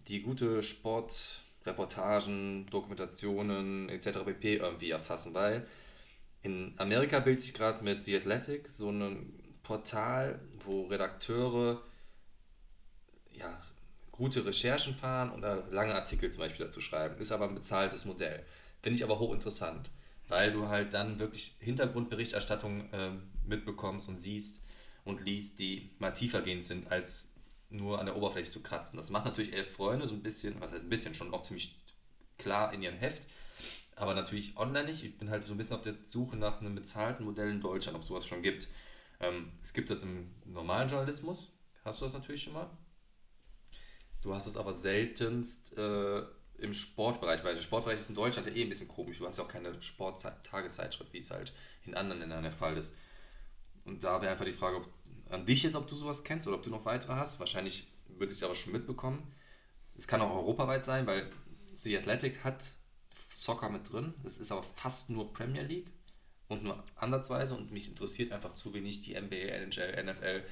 [0.07, 4.19] die gute Sportreportagen, Dokumentationen etc.
[4.25, 4.57] pp.
[4.57, 5.67] irgendwie erfassen, weil
[6.41, 11.81] in Amerika bilde ich gerade mit The Athletic so ein Portal, wo Redakteure
[13.31, 13.61] ja,
[14.11, 17.19] gute Recherchen fahren oder lange Artikel zum Beispiel dazu schreiben.
[17.19, 18.45] Ist aber ein bezahltes Modell.
[18.81, 19.89] Finde ich aber hochinteressant,
[20.27, 24.61] weil du halt dann wirklich Hintergrundberichterstattung ähm, mitbekommst und siehst
[25.05, 27.29] und liest, die mal tiefergehend sind, als
[27.69, 28.97] nur an der Oberfläche zu kratzen.
[28.97, 31.75] Das macht natürlich elf Freunde so ein bisschen, was heißt ein bisschen, schon auch ziemlich
[32.37, 33.23] klar in ihrem Heft.
[33.95, 35.03] Aber natürlich online nicht.
[35.03, 37.95] Ich bin halt so ein bisschen auf der Suche nach einem bezahlten Modell in Deutschland,
[37.95, 38.69] ob es sowas schon gibt.
[39.19, 41.51] Ähm, es gibt das im normalen Journalismus.
[41.83, 42.69] Hast du das natürlich schon mal?
[44.21, 46.23] Du hast es aber seltenst äh,
[46.57, 49.17] im Sportbereich, weil der Sportbereich ist in Deutschland ja eh ein bisschen komisch.
[49.17, 51.53] Du hast ja auch keine Sporttageszeitschrift, wie es halt
[51.85, 52.95] in anderen Ländern der Fall ist.
[53.85, 54.87] Und da wäre einfach die Frage ob,
[55.29, 57.39] an dich jetzt, ob du sowas kennst oder ob du noch weitere hast.
[57.39, 59.31] Wahrscheinlich würde ich es aber schon mitbekommen.
[59.97, 61.31] Es kann auch europaweit sein, weil
[61.73, 62.75] The Athletic hat
[63.29, 64.13] Soccer mit drin.
[64.23, 65.91] Es ist aber fast nur Premier League
[66.49, 70.43] und nur ansatzweise und mich interessiert einfach zu wenig die NBA, NHL, NFL,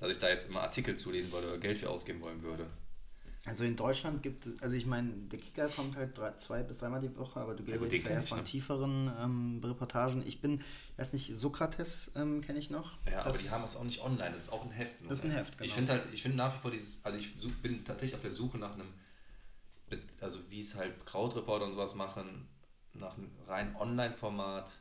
[0.00, 2.66] dass ich da jetzt immer Artikel zulesen wollte oder Geld für ausgeben wollen würde.
[3.46, 6.78] Also in Deutschland gibt es, also ich meine, der Kicker kommt halt drei, zwei bis
[6.78, 8.44] dreimal die Woche, aber du Ja, den ja, ich, von ne?
[8.44, 10.26] tieferen ähm, Reportagen.
[10.26, 10.62] Ich bin,
[10.96, 12.96] weiß nicht, Sokrates ähm, kenne ich noch.
[13.04, 14.98] Ja, aber Das- die haben das auch nicht online, das ist auch ein Heft.
[15.02, 15.10] nur.
[15.10, 15.74] Das ist ein Heft, Ich genau.
[15.74, 18.32] finde halt, ich finde nach wie vor dieses, also ich such, bin tatsächlich auf der
[18.32, 18.88] Suche nach einem,
[20.22, 22.48] also wie es halt Krautreporter und sowas machen,
[22.94, 24.72] nach einem rein Online-Format.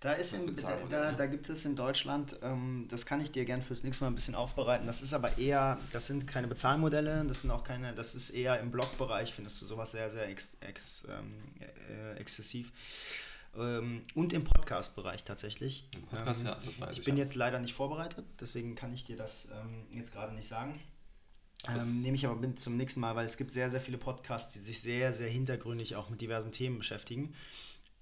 [0.00, 1.14] Da, ist in, da, ne?
[1.16, 4.14] da gibt es in Deutschland, ähm, das kann ich dir gern fürs nächste Mal ein
[4.14, 4.86] bisschen aufbereiten.
[4.86, 8.58] Das ist aber eher, das sind keine Bezahlmodelle, das sind auch keine, das ist eher
[8.60, 12.72] im Blogbereich, findest du sowas sehr, sehr ex, ex, ähm, äh, exzessiv.
[13.54, 15.86] Ähm, und im Podcast-Bereich tatsächlich.
[15.94, 16.98] Im Podcast, ähm, ja, das weiß ich.
[17.00, 17.24] ich, bin ja.
[17.24, 20.80] jetzt leider nicht vorbereitet, deswegen kann ich dir das ähm, jetzt gerade nicht sagen.
[21.68, 24.54] Ähm, nehme ich aber mit zum nächsten Mal, weil es gibt sehr, sehr viele Podcasts,
[24.54, 27.34] die sich sehr, sehr hintergründig auch mit diversen Themen beschäftigen.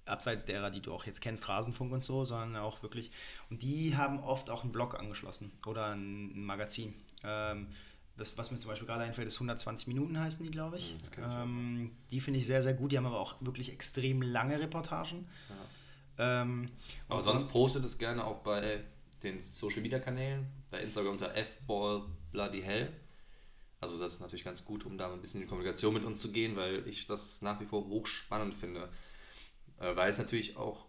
[0.08, 3.10] Abseits derer, die du auch jetzt kennst, Rasenfunk und so, sondern auch wirklich.
[3.50, 6.94] Und die haben oft auch einen Blog angeschlossen oder ein, Magazin.
[7.24, 7.68] Ähm,
[8.16, 10.96] das, was mir zum Beispiel gerade einfällt, ist 120 Minuten heißen die, glaube ich.
[11.14, 12.92] Hm, ähm, die finde ich sehr, sehr gut.
[12.92, 15.28] Die haben aber auch wirklich extrem lange Reportagen.
[16.18, 16.68] Ähm,
[17.06, 18.82] Aber und sonst postet es gerne auch bei
[19.22, 22.92] den Social Media Kanälen, bei Instagram unter fballbloodyhell.
[23.80, 26.20] Also das ist natürlich ganz gut, um da ein bisschen in die Kommunikation mit uns
[26.20, 28.88] zu gehen, weil ich das nach wie vor hochspannend finde.
[29.80, 30.86] Äh, weil es natürlich auch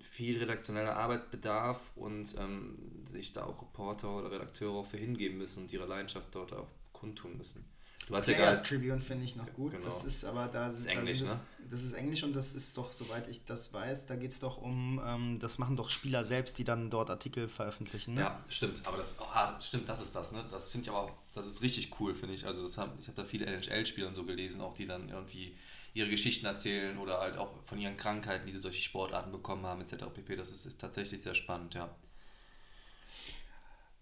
[0.00, 5.38] viel redaktioneller Arbeit bedarf und ähm, sich da auch Reporter oder Redakteure auch für hingeben
[5.38, 7.64] müssen und ihre Leidenschaft dort auch kundtun müssen.
[8.06, 9.72] Du hast ja gerade Tribune finde ich noch gut.
[9.72, 9.84] Genau.
[9.84, 11.40] Das ist aber da ist da Englisch, es, ne?
[11.70, 14.58] Das ist Englisch und das ist doch, soweit ich das weiß, da geht es doch
[14.60, 18.14] um, ähm, das machen doch Spieler selbst, die dann dort Artikel veröffentlichen.
[18.14, 18.22] Ne?
[18.22, 20.44] Ja, stimmt, aber das, ah, stimmt, das ist das, ne?
[20.50, 22.44] Das finde ich aber auch, das ist richtig cool, finde ich.
[22.44, 25.54] Also das hab, ich habe da viele NHL-Spieler und so gelesen, auch die dann irgendwie
[25.94, 29.66] ihre Geschichten erzählen oder halt auch von ihren Krankheiten, die sie durch die Sportarten bekommen
[29.66, 30.04] haben, etc.
[30.14, 30.36] pp.
[30.36, 31.94] Das ist, ist tatsächlich sehr spannend, ja.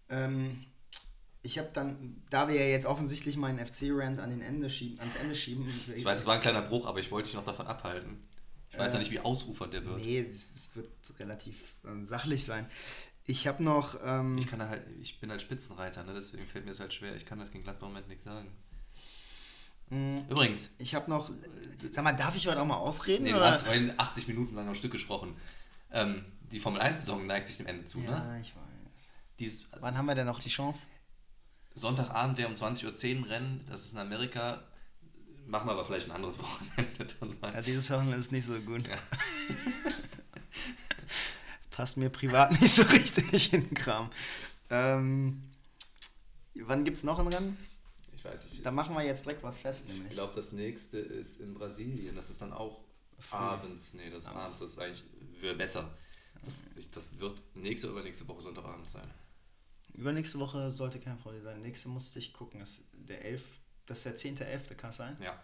[0.09, 0.64] Ähm,
[1.43, 5.16] ich habe dann, da wir ja jetzt offensichtlich meinen FC-Rant an den Ende schieben, ans
[5.16, 5.66] Ende schieben.
[5.95, 8.28] Ich weiß, es war ein kleiner Bruch, aber ich wollte dich noch davon abhalten.
[8.70, 9.97] Ich weiß Äh, ja nicht, wie ausufernd der wird.
[9.99, 12.66] Nee, es, wird relativ ähm, sachlich sein.
[13.26, 13.99] Ich habe noch.
[14.05, 16.12] Ähm, Ich kann da halt, ich bin halt Spitzenreiter, ne?
[16.14, 17.14] deswegen fällt mir das halt schwer.
[17.16, 18.51] Ich kann das gegen Gladbach im Moment nichts sagen.
[19.91, 21.30] Mh, Übrigens, ich habe noch.
[21.93, 23.24] Sag mal, darf ich heute auch mal ausreden?
[23.24, 23.51] nee, du oder?
[23.51, 25.34] hast vorhin 80 Minuten lang am Stück gesprochen.
[25.93, 28.11] Ähm, die Formel 1-Saison neigt sich dem Ende zu, ne?
[28.11, 28.62] Ja, ich weiß.
[29.38, 30.86] Dies, Wann haben wir denn noch die Chance?
[31.74, 34.62] Sonntagabend wäre um 20.10 Uhr Rennen, das ist in Amerika.
[35.47, 37.53] Machen wir aber vielleicht ein anderes Wochenende dann mal.
[37.55, 38.86] Ja, dieses Wochenende ist nicht so gut.
[38.86, 38.97] Ja.
[41.70, 44.11] Passt mir privat nicht so richtig in den Kram.
[44.68, 45.43] Ähm,
[46.55, 47.57] wann gibt es noch ein Rennen?
[48.20, 48.66] Ich weiß nicht.
[48.66, 50.12] Da machen wir jetzt direkt was fest, Ich nämlich.
[50.12, 52.14] glaube, das nächste ist in Brasilien.
[52.16, 52.82] Das ist dann auch
[53.18, 53.34] Früh.
[53.38, 53.94] abends.
[53.94, 54.42] Nee, das Abends.
[54.44, 54.58] abends.
[54.60, 55.04] Das ist eigentlich
[55.40, 55.96] wäre besser.
[56.44, 59.10] Das, ich, das wird nächste oder übernächste Woche Sonntagabend sein.
[59.94, 61.62] Übernächste Woche sollte kein Freude sein.
[61.62, 62.60] Nächste musste ich gucken.
[62.60, 63.42] Das, der 11,
[63.86, 64.74] das ist der 10.11.
[64.74, 65.16] kann es sein?
[65.22, 65.42] Ja.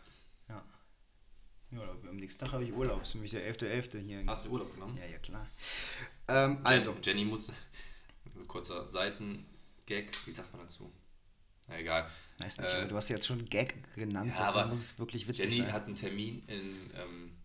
[0.50, 0.62] Ja.
[1.70, 3.00] Ja, am nächsten Tag habe ich Urlaub.
[3.00, 3.98] Das ist nämlich der 11.11.
[4.00, 4.22] hier.
[4.26, 4.98] Hast du Urlaub genommen?
[4.98, 5.48] Ja, ja, klar.
[6.28, 7.50] Ähm, also, Jenny, Jenny muss.
[8.46, 9.46] Kurzer Seitengag.
[10.26, 10.92] Wie sagt man dazu?
[11.68, 12.08] Na egal.
[12.38, 14.98] weiß nicht, Äh, aber du hast jetzt schon Gag genannt, ja, deswegen aber muss es
[14.98, 15.72] wirklich witzig Jenny sein.
[15.72, 17.36] hat einen Termin in, ähm,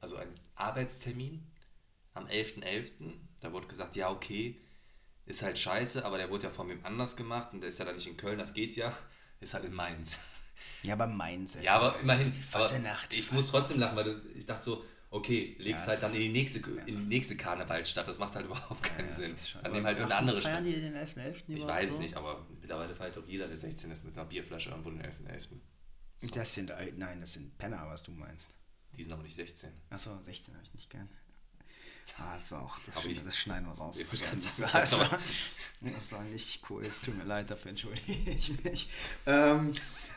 [0.00, 1.46] also einen Arbeitstermin
[2.14, 3.12] am 11.11.
[3.40, 4.60] Da wurde gesagt, ja, okay,
[5.26, 7.84] ist halt scheiße, aber der wurde ja von wem anders gemacht und der ist ja
[7.84, 8.96] dann nicht in Köln, das geht ja,
[9.40, 10.16] ist halt in Mainz.
[10.82, 11.56] ja, aber Mainz.
[11.62, 13.14] Ja, aber immerhin, aber Nacht.
[13.14, 16.28] ich muss trotzdem lachen, weil ich dachte so, okay, legst Ja, halt dann in die
[16.30, 19.34] nächste, in die nächste Karnevalstadt, das macht halt überhaupt keinen Ja, Sinn.
[19.62, 20.66] Dann nehmen halt irgendeine andere feiern Stadt.
[20.66, 21.34] die den 11.11.
[21.36, 21.98] Ich überhaupt weiß so?
[21.98, 26.30] nicht, aber mittlerweile feiert doch jeder, der 16 ist, mit einer Bierflasche irgendwo den 11.11.
[26.34, 28.48] Das sind, äh, nein, das sind Penner, was du meinst.
[28.96, 29.70] Die sind aber nicht 16.
[29.90, 31.08] Achso, 16 habe ich nicht gern.
[32.18, 33.96] Ah, das war auch, das, Aber schn- ich- das schneiden wir raus.
[33.98, 35.18] Ich Das das, war, das, war,
[35.80, 38.90] das war nicht cool, es tut mir leid, dafür entschuldige ich mich.
[39.26, 39.72] Ähm,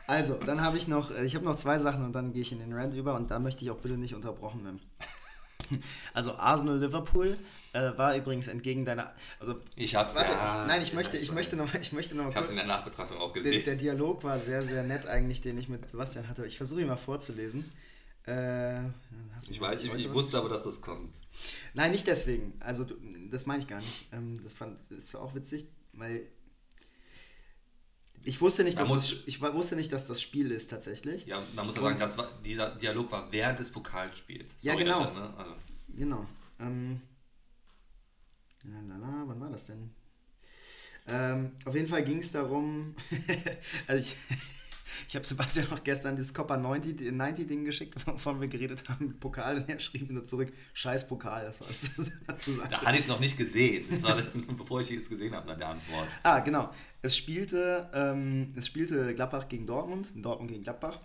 [0.08, 2.52] also, dann habe ich noch, äh, ich habe noch zwei Sachen und dann gehe ich
[2.52, 4.80] in den Rant über und da möchte ich auch bitte nicht unterbrochen werden.
[6.14, 7.38] Also Arsenal-Liverpool
[7.74, 10.62] äh, war übrigens entgegen deiner, also Ich hab's Warte, ja.
[10.62, 12.50] ich, nein, ich möchte, ich möchte noch, ich möchte noch Ich hab's kurz.
[12.52, 13.64] in der Nachbetrachtung auch Der, gesehen.
[13.66, 16.46] der Dialog war sehr, sehr nett eigentlich, den ich mit Sebastian hatte.
[16.46, 17.72] Ich versuche ihn mal vorzulesen.
[18.28, 18.86] Äh,
[19.50, 21.16] ich weiß, ich, ich wusste aber, dass das kommt.
[21.74, 22.54] Nein, nicht deswegen.
[22.60, 22.86] Also,
[23.32, 24.08] das meine ich gar nicht.
[24.12, 26.28] Ähm, das, fand, das ist auch witzig, weil
[28.26, 31.26] ich wusste nicht, Da dass muss das, ich wusste nicht, dass das Spiel ist tatsächlich.
[31.26, 34.50] Ja, man muss ja sagen, das war, dieser Dialog war während des Pokalspiels.
[34.62, 35.00] Ja, genau.
[35.00, 35.34] dass er, ne?
[35.38, 35.54] also,
[35.90, 36.26] Genau.
[36.60, 37.02] Ähm,
[38.64, 39.92] lalala, wann war das denn?
[41.08, 42.96] Ähm, auf jeden Fall ging es darum,
[43.88, 44.16] also ich,
[45.08, 49.08] ich habe Sebastian auch gestern das Copper 90, 90 Ding geschickt, wovon wir geredet haben,
[49.08, 52.52] mit Pokal, und er schrieb mir zurück, scheiß Pokal, das war alles, was er dazu
[52.54, 52.72] sagte.
[52.72, 53.86] da hatte ich es noch nicht gesehen.
[54.02, 54.22] War
[54.58, 56.08] bevor ich es gesehen habe, nach der Antwort.
[56.24, 56.72] Ah, genau.
[57.02, 61.00] Es spielte, ähm, es spielte Gladbach gegen Dortmund, Dortmund gegen Gladbach.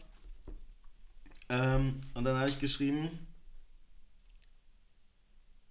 [1.48, 3.26] Ähm, und dann habe ich geschrieben,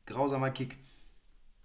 [0.06, 0.78] grausamer Kick.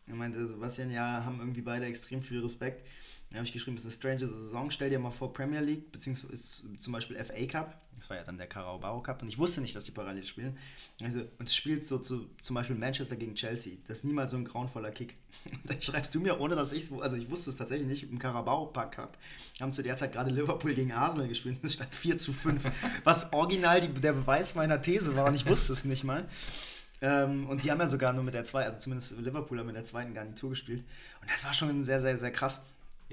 [0.06, 2.86] Er meinte, Sebastian, ja, haben irgendwie beide extrem viel Respekt.
[3.34, 4.70] Dann habe ich geschrieben, es ist eine strange Saison.
[4.70, 7.80] Stell dir mal vor, Premier League, beziehungsweise zum Beispiel FA Cup.
[7.98, 9.22] Das war ja dann der Carabao Cup.
[9.22, 10.56] Und ich wusste nicht, dass die parallel spielen.
[11.02, 13.78] Also, und es spielt so zu, zum Beispiel Manchester gegen Chelsea.
[13.88, 15.16] Das ist niemals so ein grauenvoller Kick.
[15.50, 18.08] Und dann schreibst du mir, ohne dass ich es, also ich wusste es tatsächlich nicht,
[18.08, 19.18] im Carabao Cup
[19.60, 21.58] haben zu der Zeit gerade Liverpool gegen Arsenal gespielt.
[21.64, 22.70] Es stand 4 zu 5.
[23.02, 26.28] Was original die, der Beweis meiner These war und ich wusste es nicht mal.
[27.02, 29.74] Ähm, und die haben ja sogar nur mit der zweiten, also zumindest Liverpool haben mit
[29.74, 30.84] der zweiten Garnitur gespielt.
[31.20, 32.64] Und das war schon sehr, sehr, sehr krass.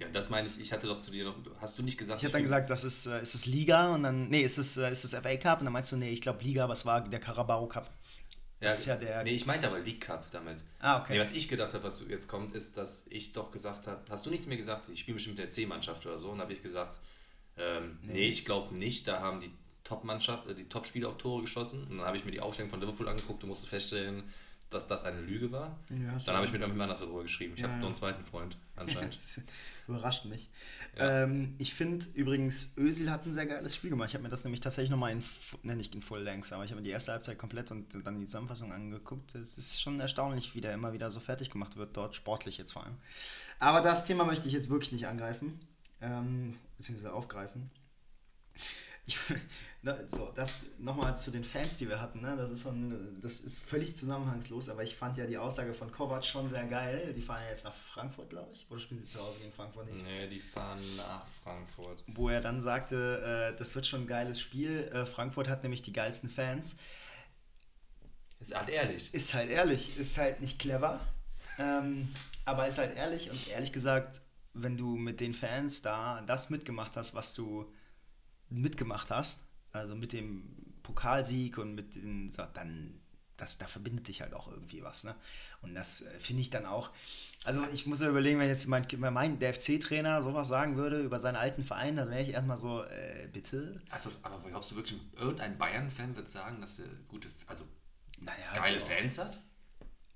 [0.02, 2.20] Ja, das meine ich, ich hatte doch zu dir noch, hast du nicht gesagt?
[2.20, 4.76] Ich habe dann gesagt, das ist, äh, ist es Liga und dann, nee, ist es,
[4.76, 5.60] äh, ist es FA Cup?
[5.60, 7.92] Und dann meinst du, nee, ich glaube Liga, aber es war der Carabao Cup.
[8.60, 9.24] Ja, das ist ja der.
[9.24, 10.58] Nee, ich meinte aber League Cup damit.
[10.80, 11.14] Ah, okay.
[11.14, 14.26] Nee, was ich gedacht habe, was jetzt kommt, ist, dass ich doch gesagt habe, hast
[14.26, 16.64] du nichts mehr gesagt, ich spiele bestimmt mit der C-Mannschaft oder so, und habe ich
[16.64, 17.00] gesagt,
[17.58, 18.14] ähm, nee.
[18.14, 18.28] nee.
[18.30, 19.52] ich glaube nicht, da haben die
[19.84, 21.84] Top-Mannschaft, äh, die Top-Spieler auch Tore geschossen.
[21.88, 24.24] Und dann habe ich mir die Aufstellung von Liverpool angeguckt, du musstest feststellen,
[24.72, 25.78] dass das eine Lüge war.
[25.90, 27.54] Ja, dann habe ich mit irgendjemandem anders darüber geschrieben.
[27.56, 27.80] Ich ja, habe ja.
[27.80, 29.18] nur einen zweiten Freund anscheinend.
[29.88, 30.50] Überrascht mich.
[30.98, 34.10] Ähm, ich finde übrigens, Özil hat ein sehr geiles Spiel gemacht.
[34.10, 35.24] Ich habe mir das nämlich tatsächlich nochmal in,
[35.64, 38.20] ne, nicht in Full Length, aber ich habe mir die erste Halbzeit komplett und dann
[38.20, 39.36] die Zusammenfassung angeguckt.
[39.36, 42.72] Es ist schon erstaunlich, wie der immer wieder so fertig gemacht wird, dort sportlich jetzt
[42.72, 42.96] vor allem.
[43.60, 45.60] Aber das Thema möchte ich jetzt wirklich nicht angreifen,
[46.00, 47.70] ähm, beziehungsweise aufgreifen.
[49.06, 49.18] Ich,
[50.08, 52.22] so, das nochmal zu den Fans, die wir hatten.
[52.22, 52.36] Ne?
[52.38, 55.92] Das, ist so ein, das ist völlig zusammenhangslos, aber ich fand ja die Aussage von
[55.92, 57.14] Kovac schon sehr geil.
[57.16, 58.68] Die fahren ja jetzt nach Frankfurt, glaube ich.
[58.70, 60.06] Oder spielen sie zu Hause gegen Frankfurt nicht?
[60.06, 62.04] Nee, die fahren nach Frankfurt.
[62.08, 64.90] Wo er dann sagte, äh, das wird schon ein geiles Spiel.
[64.94, 66.76] Äh, Frankfurt hat nämlich die geilsten Fans.
[68.40, 69.14] Ist halt ehrlich.
[69.14, 69.98] Ist halt ehrlich.
[69.98, 71.00] Ist halt nicht clever.
[71.60, 72.10] ähm,
[72.46, 74.22] aber ist halt ehrlich und ehrlich gesagt,
[74.54, 77.72] wenn du mit den Fans da das mitgemacht hast, was du
[78.52, 79.40] mitgemacht hast,
[79.72, 80.44] also mit dem
[80.84, 83.00] Pokalsieg und mit den, dann,
[83.38, 85.04] das, da verbindet dich halt auch irgendwie was.
[85.04, 85.16] Ne?
[85.62, 86.90] Und das äh, finde ich dann auch,
[87.44, 91.20] also ich muss ja überlegen, wenn jetzt mein, mein der FC-Trainer sowas sagen würde über
[91.20, 93.82] seinen alten Verein, dann wäre ich erstmal so, äh, bitte.
[93.90, 97.66] Also, aber glaubst du wirklich, irgendein Bayern-Fan wird sagen, dass er gute, also
[98.20, 98.88] naja, geile genau.
[98.88, 99.42] Fans hat?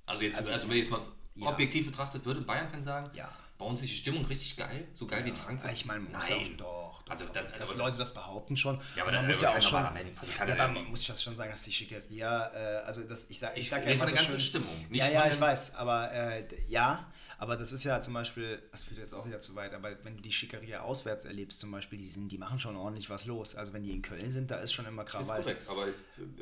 [0.05, 1.01] Also jetzt, also, also wenn jetzt mal
[1.35, 1.47] ja.
[1.47, 3.29] objektiv betrachtet, würde ein Bayern-Fan sagen, ja.
[3.57, 5.25] Bei uns ist die Stimmung richtig geil, so geil ja.
[5.25, 5.71] wie in Frankfurt.
[5.71, 7.03] Ich meine, nein, doch.
[7.07, 8.79] Also, dann, dass aber, Leute das behaupten schon.
[8.95, 9.85] Ja, aber man muss ja auch schon.
[9.85, 13.59] Also ja, man muss das schon sagen, dass die Schickeria, äh, also das, ich sage
[13.59, 14.85] ich sag ja von der ganzen schön, Stimmung.
[14.91, 18.99] ja, ja, ich weiß, aber äh, ja, aber das ist ja zum Beispiel, das führt
[18.99, 22.07] jetzt auch wieder zu weit, aber wenn du die Schickeria auswärts erlebst zum Beispiel, die,
[22.07, 23.55] sind, die machen schon ordentlich was los.
[23.55, 25.39] Also wenn die in Köln sind, da ist schon immer Krawall.
[25.39, 25.95] Ist korrekt, aber ich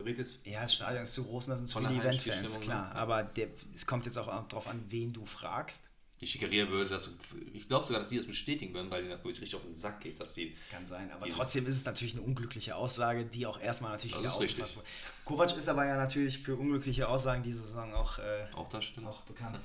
[0.05, 0.39] rede jetzt...
[0.45, 2.93] Ja, das Stadion ist zu groß und da sind zu viele Eventfans, klar.
[2.93, 2.95] Ne?
[2.95, 5.89] Aber der, es kommt jetzt auch darauf an, wen du fragst
[6.23, 7.11] die Schickeria würde das,
[7.53, 9.63] ich glaube sogar, dass sie das bestätigen würden, weil ihnen das, glaube ich, richtig auf
[9.63, 10.55] den Sack geht, dass sie.
[10.71, 14.33] Kann sein, aber trotzdem ist es natürlich eine unglückliche Aussage, die auch erstmal natürlich wieder
[14.33, 14.87] aufgefasst wurde.
[15.25, 19.07] Kovac ist aber ja natürlich für unglückliche Aussagen diese Saison auch, äh, auch, das stimmt.
[19.07, 19.59] auch bekannt.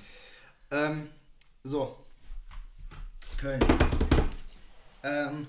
[0.70, 1.08] ähm,
[1.62, 2.04] so.
[3.36, 3.60] Köln.
[5.04, 5.46] Ähm,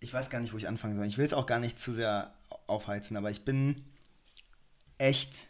[0.00, 1.06] ich weiß gar nicht, wo ich anfangen soll.
[1.06, 2.34] Ich will es auch gar nicht zu sehr
[2.66, 3.86] aufheizen, aber ich bin
[4.98, 5.48] echt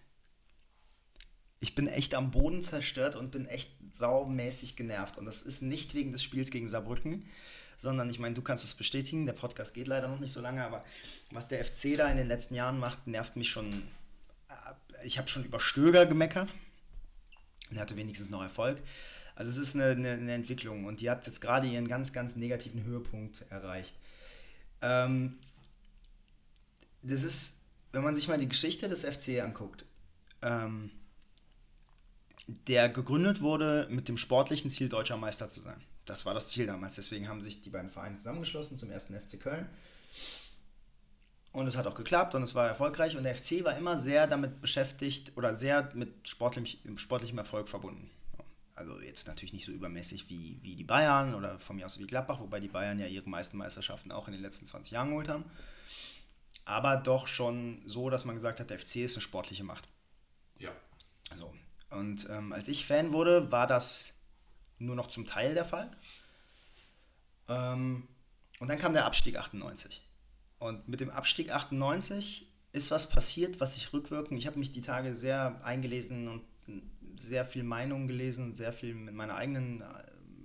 [1.60, 5.18] ich bin echt am Boden zerstört und bin echt saumäßig genervt.
[5.18, 7.28] Und das ist nicht wegen des Spiels gegen Saarbrücken,
[7.76, 10.64] sondern ich meine, du kannst es bestätigen, der Podcast geht leider noch nicht so lange,
[10.64, 10.84] aber
[11.30, 13.82] was der FC da in den letzten Jahren macht, nervt mich schon.
[14.48, 16.48] Äh, ich habe schon über Stöger gemeckert.
[17.70, 18.78] Er hatte wenigstens noch Erfolg.
[19.34, 22.34] Also es ist eine, eine, eine Entwicklung und die hat jetzt gerade ihren ganz, ganz
[22.34, 23.94] negativen Höhepunkt erreicht.
[24.82, 25.38] Ähm,
[27.02, 27.60] das ist,
[27.92, 29.84] wenn man sich mal die Geschichte des FC anguckt,
[30.42, 30.90] ähm,
[32.48, 35.80] der gegründet wurde mit dem sportlichen Ziel, deutscher Meister zu sein.
[36.06, 36.94] Das war das Ziel damals.
[36.94, 39.68] Deswegen haben sich die beiden Vereine zusammengeschlossen zum ersten FC Köln.
[41.52, 43.16] Und es hat auch geklappt und es war erfolgreich.
[43.16, 48.10] Und der FC war immer sehr damit beschäftigt oder sehr mit sportlich, sportlichem Erfolg verbunden.
[48.74, 52.06] Also jetzt natürlich nicht so übermäßig wie, wie die Bayern oder von mir aus wie
[52.06, 55.28] Gladbach, wobei die Bayern ja ihre meisten Meisterschaften auch in den letzten 20 Jahren geholt
[55.28, 55.44] haben.
[56.64, 59.88] Aber doch schon so, dass man gesagt hat, der FC ist eine sportliche Macht.
[60.58, 60.70] Ja.
[61.36, 61.52] So,
[61.90, 64.14] und ähm, als ich Fan wurde, war das
[64.78, 65.90] nur noch zum Teil der Fall.
[67.48, 68.06] Ähm,
[68.60, 70.02] und dann kam der Abstieg 98.
[70.58, 74.82] Und mit dem Abstieg 98 ist was passiert, was sich rückwirkend, ich habe mich die
[74.82, 76.42] Tage sehr eingelesen und
[77.16, 79.84] sehr viel Meinung gelesen sehr viel mit meiner eigenen äh,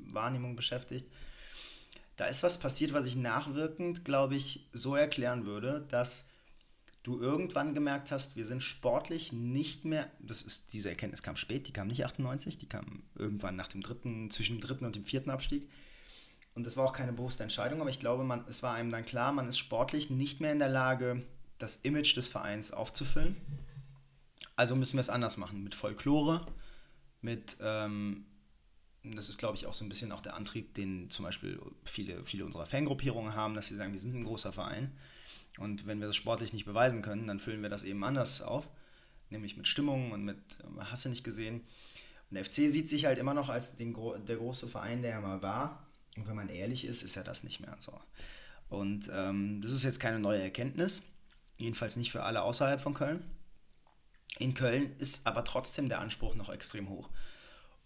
[0.05, 1.07] Wahrnehmung beschäftigt.
[2.15, 6.29] Da ist was passiert, was ich nachwirkend, glaube ich, so erklären würde, dass
[7.03, 11.67] du irgendwann gemerkt hast, wir sind sportlich nicht mehr, das ist, diese Erkenntnis kam spät,
[11.67, 15.03] die kam nicht 98, die kam irgendwann nach dem dritten, zwischen dem dritten und dem
[15.03, 15.69] vierten Abstieg.
[16.55, 19.05] Und das war auch keine bewusste Entscheidung, aber ich glaube, man, es war einem dann
[19.05, 21.23] klar, man ist sportlich nicht mehr in der Lage,
[21.57, 23.35] das Image des Vereins aufzufüllen.
[24.55, 26.45] Also müssen wir es anders machen, mit Folklore,
[27.21, 28.25] mit, ähm,
[29.03, 32.23] das ist glaube ich auch so ein bisschen auch der Antrieb, den zum Beispiel viele,
[32.23, 34.91] viele unserer Fangruppierungen haben, dass sie sagen, wir sind ein großer Verein
[35.59, 38.67] und wenn wir das sportlich nicht beweisen können, dann füllen wir das eben anders auf,
[39.29, 40.37] nämlich mit Stimmung und mit,
[40.79, 41.61] hast du nicht gesehen.
[42.29, 43.95] Und der FC sieht sich halt immer noch als den,
[44.25, 45.85] der große Verein, der er mal war.
[46.15, 47.99] Und wenn man ehrlich ist, ist er das nicht mehr so.
[48.69, 51.03] Und ähm, das ist jetzt keine neue Erkenntnis,
[51.57, 53.23] jedenfalls nicht für alle außerhalb von Köln.
[54.39, 57.09] In Köln ist aber trotzdem der Anspruch noch extrem hoch.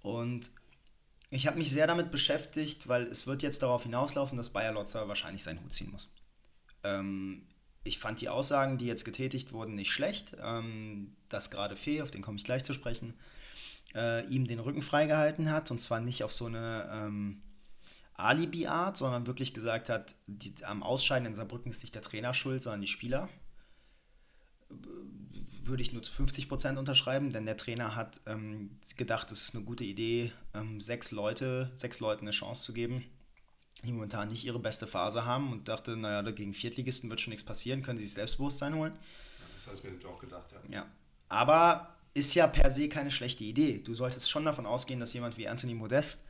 [0.02, 0.50] Und
[1.30, 5.10] ich habe mich sehr damit beschäftigt, weil es wird jetzt darauf hinauslaufen, dass Bayer Lotzer
[5.10, 6.14] wahrscheinlich seinen Hut ziehen muss.
[6.86, 7.46] Ähm,
[7.88, 10.36] ich fand die Aussagen, die jetzt getätigt wurden, nicht schlecht.
[10.42, 13.14] Ähm, dass gerade Fee, auf den komme ich gleich zu sprechen,
[13.96, 15.72] äh, ihm den Rücken freigehalten hat.
[15.72, 17.42] Und zwar nicht auf so eine ähm,
[18.16, 22.62] Alibi-Art, sondern wirklich gesagt hat, die, am Ausscheiden in Saarbrücken ist nicht der Trainer schuld,
[22.62, 23.30] sondern die Spieler.
[25.64, 29.56] Würde ich nur zu 50 Prozent unterschreiben, denn der Trainer hat ähm, gedacht, es ist
[29.56, 33.04] eine gute Idee, ähm, sechs Leute, sechs Leuten eine Chance zu geben
[33.84, 37.46] die momentan nicht ihre beste Phase haben und dachte, naja, gegen Viertligisten wird schon nichts
[37.46, 38.94] passieren, können sie sich Selbstbewusstsein holen.
[38.94, 40.76] Ja, das habe ich mir auch gedacht, ja.
[40.78, 40.86] Ja.
[41.30, 43.80] Aber ist ja per se keine schlechte Idee.
[43.80, 46.26] Du solltest schon davon ausgehen, dass jemand wie Anthony Modest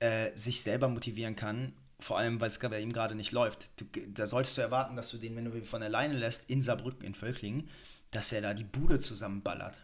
[0.00, 3.70] äh, sich selber motivieren kann, vor allem, weil es bei ihm gerade nicht läuft.
[3.76, 6.62] Du, da solltest du erwarten, dass du den, wenn du ihn von alleine lässt, in
[6.62, 7.70] Saarbrücken, in Völklingen,
[8.10, 9.78] dass er da die Bude zusammenballert.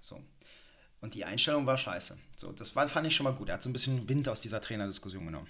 [0.00, 0.22] So.
[1.06, 2.18] Und die Einstellung war scheiße.
[2.36, 3.48] So, das war, fand ich schon mal gut.
[3.48, 5.46] Er hat so ein bisschen Wind aus dieser Trainerdiskussion genommen.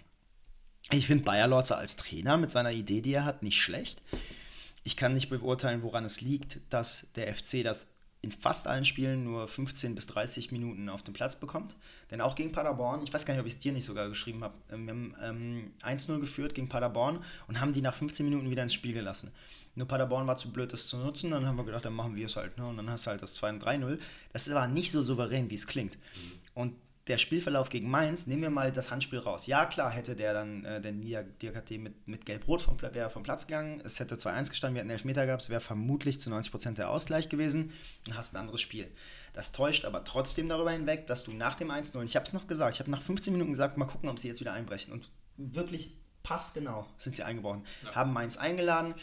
[0.90, 4.02] Ich finde Bayer Lorzer als Trainer mit seiner Idee, die er hat, nicht schlecht.
[4.84, 7.88] Ich kann nicht beurteilen, woran es liegt, dass der FC das
[8.20, 11.74] in fast allen Spielen nur 15 bis 30 Minuten auf dem Platz bekommt.
[12.10, 14.44] Denn auch gegen Paderborn, ich weiß gar nicht, ob ich es dir nicht sogar geschrieben
[14.44, 18.62] habe, wir haben ähm, 1-0 geführt gegen Paderborn und haben die nach 15 Minuten wieder
[18.62, 19.32] ins Spiel gelassen.
[19.76, 21.30] Nur Paderborn war zu blöd, das zu nutzen.
[21.30, 22.58] Dann haben wir gedacht, dann machen wir es halt.
[22.58, 22.66] Ne?
[22.66, 23.98] Und dann hast du halt das 2-3-0.
[24.32, 25.96] Das war nicht so souverän, wie es klingt.
[25.96, 26.32] Mhm.
[26.54, 26.74] Und
[27.06, 29.46] der Spielverlauf gegen Mainz, nehmen wir mal das Handspiel raus.
[29.46, 33.46] Ja, klar, hätte der dann, äh, der DKT mit, mit Gelb-Rot vom, wäre vom Platz
[33.46, 33.80] gegangen.
[33.84, 37.28] Es hätte 2-1 gestanden, wir hätten Elfmeter gehabt, es wäre vermutlich zu 90% der Ausgleich
[37.28, 37.72] gewesen.
[38.06, 38.90] Dann hast du ein anderes Spiel.
[39.34, 42.48] Das täuscht aber trotzdem darüber hinweg, dass du nach dem 1-0, ich habe es noch
[42.48, 44.92] gesagt, ich habe nach 15 Minuten gesagt, mal gucken, ob sie jetzt wieder einbrechen.
[44.92, 47.64] Und wirklich passgenau sind sie eingebrochen.
[47.84, 47.94] Ja.
[47.94, 48.94] Haben Mainz eingeladen,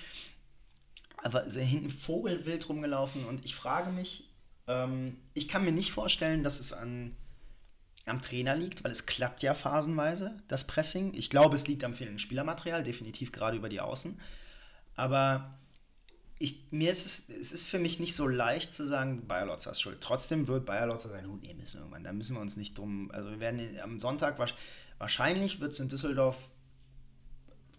[1.24, 4.30] aber ist hinten vogelwild rumgelaufen und ich frage mich,
[4.68, 7.16] ähm, ich kann mir nicht vorstellen, dass es an,
[8.06, 11.14] am Trainer liegt, weil es klappt ja phasenweise, das Pressing.
[11.14, 14.20] Ich glaube, es liegt am fehlenden Spielermaterial, definitiv gerade über die Außen.
[14.96, 15.58] Aber
[16.40, 19.72] ich, mir ist es, es ist für mich nicht so leicht zu sagen, Bayer Lotzer
[19.72, 20.02] ist schuld.
[20.02, 22.04] Trotzdem wird Bayer Lotzer seinen Hut nehmen müssen irgendwann.
[22.04, 23.12] Da müssen wir uns nicht drum.
[23.12, 24.38] Also wir werden am Sonntag
[25.00, 26.52] wahrscheinlich wird es in Düsseldorf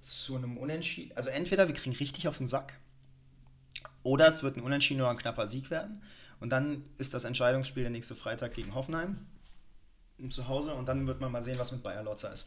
[0.01, 1.15] zu einem Unentschieden.
[1.15, 2.75] Also entweder wir kriegen richtig auf den Sack
[4.05, 6.03] oder es wird ein Unentschieden oder ein knapper Sieg werden.
[6.39, 9.27] Und dann ist das Entscheidungsspiel der nächste Freitag gegen Hoffenheim
[10.31, 12.47] zu Hause und dann wird man mal sehen, was mit Bayer Lotzer ist.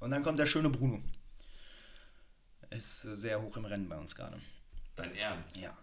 [0.00, 1.02] Und dann kommt der schöne Bruno.
[2.70, 4.40] Ist sehr hoch im Rennen bei uns gerade.
[4.96, 5.56] Dein Ernst?
[5.56, 5.76] Ja.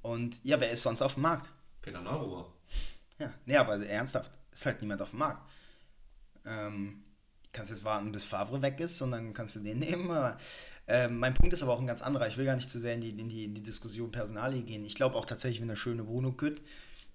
[0.00, 1.48] Und ja, wer ist sonst auf dem Markt?
[1.80, 2.52] Peter Neururer.
[3.18, 5.48] Ja, nee, aber ernsthaft, ist halt niemand auf dem Markt.
[6.44, 7.04] Ähm,
[7.52, 10.10] kannst jetzt warten, bis Favre weg ist und dann kannst du den nehmen.
[10.10, 10.38] Aber,
[10.92, 12.28] äh, mein Punkt ist aber auch ein ganz anderer.
[12.28, 14.84] Ich will gar nicht zu sehr in die, in die, in die Diskussion Personalie gehen.
[14.84, 16.60] Ich glaube auch tatsächlich, wenn der schöne Bruno Kütt,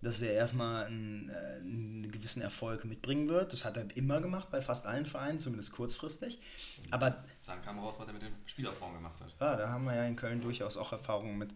[0.01, 3.53] dass er erstmal einen, äh, einen, gewissen Erfolg mitbringen wird.
[3.53, 6.41] Das hat er immer gemacht bei fast allen Vereinen, zumindest kurzfristig.
[6.89, 9.35] Aber dann kam raus, was er mit den Spielerfrauen gemacht hat.
[9.39, 11.53] Ja, da haben wir ja in Köln durchaus auch Erfahrungen mit.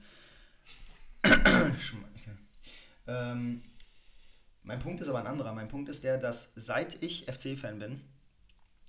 [3.08, 3.64] ähm,
[4.62, 5.54] mein Punkt ist aber ein anderer.
[5.54, 8.02] Mein Punkt ist der, dass seit ich FC-Fan bin,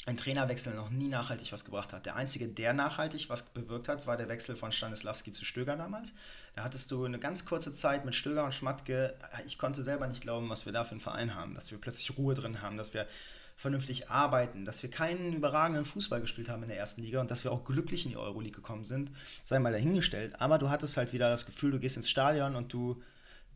[0.05, 2.07] ein Trainerwechsel noch nie nachhaltig was gebracht hat.
[2.07, 6.13] Der einzige, der nachhaltig was bewirkt hat, war der Wechsel von Stanislawski zu Stöger damals.
[6.57, 9.15] Da hattest du eine ganz kurze Zeit mit Stöger und Schmatke.
[9.47, 12.19] Ich konnte selber nicht glauben, was wir da für einen Verein haben, dass wir plötzlich
[12.19, 13.07] Ruhe drin haben, dass wir
[13.55, 17.45] vernünftig arbeiten, dass wir keinen überragenden Fußball gespielt haben in der ersten Liga und dass
[17.45, 19.13] wir auch glücklich in die Euroleague gekommen sind,
[19.45, 20.41] sei mal dahingestellt.
[20.41, 23.01] Aber du hattest halt wieder das Gefühl, du gehst ins Stadion und du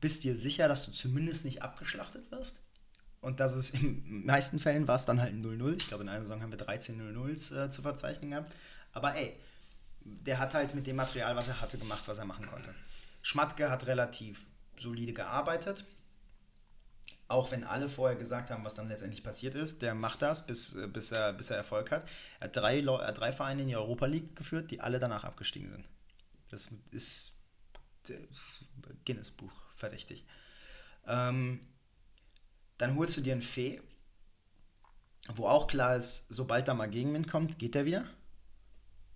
[0.01, 2.61] bist dir sicher, dass du zumindest nicht abgeschlachtet wirst.
[3.27, 5.78] Und dass es in meisten Fällen war es dann halt ein 0-0.
[5.78, 8.55] Ich glaube, in einer Saison haben wir 13 0-0s äh, zu verzeichnen gehabt.
[8.93, 9.36] Aber ey,
[10.01, 12.73] der hat halt mit dem Material, was er hatte, gemacht, was er machen konnte.
[13.23, 14.47] Schmatke hat relativ
[14.78, 15.85] solide gearbeitet.
[17.27, 20.77] Auch wenn alle vorher gesagt haben, was dann letztendlich passiert ist, der macht das, bis,
[20.77, 22.09] äh, bis, er, bis er Erfolg hat.
[22.39, 25.24] Er hat drei, er hat drei Vereine in die Europa League geführt, die alle danach
[25.24, 25.89] abgestiegen sind.
[26.51, 27.32] Das ist,
[28.05, 28.65] das
[29.05, 30.24] Guinness-Buch verdächtig.
[31.09, 31.66] Ähm,
[32.78, 33.81] dann holst du dir einen Fee,
[35.35, 38.05] wo auch klar ist, sobald da mal Gegenwind kommt, geht er wieder.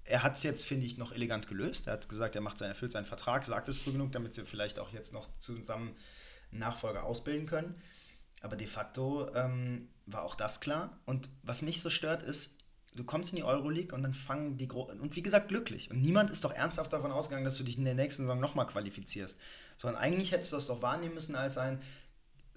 [0.05, 1.87] Er hat es jetzt, finde ich, noch elegant gelöst.
[1.87, 4.45] Er hat gesagt, er macht seinen, erfüllt seinen Vertrag, sagt es früh genug, damit sie
[4.45, 5.95] vielleicht auch jetzt noch zusammen
[6.51, 7.81] Nachfolger ausbilden können.
[8.43, 10.99] Aber de facto ähm, war auch das klar.
[11.05, 12.57] Und was mich so stört, ist,
[12.95, 16.01] du kommst in die Euroleague und dann fangen die Gro und wie gesagt glücklich und
[16.01, 19.39] niemand ist doch ernsthaft davon ausgegangen, dass du dich in der nächsten Saison nochmal qualifizierst,
[19.77, 21.83] sondern eigentlich hättest du das doch wahrnehmen müssen als ein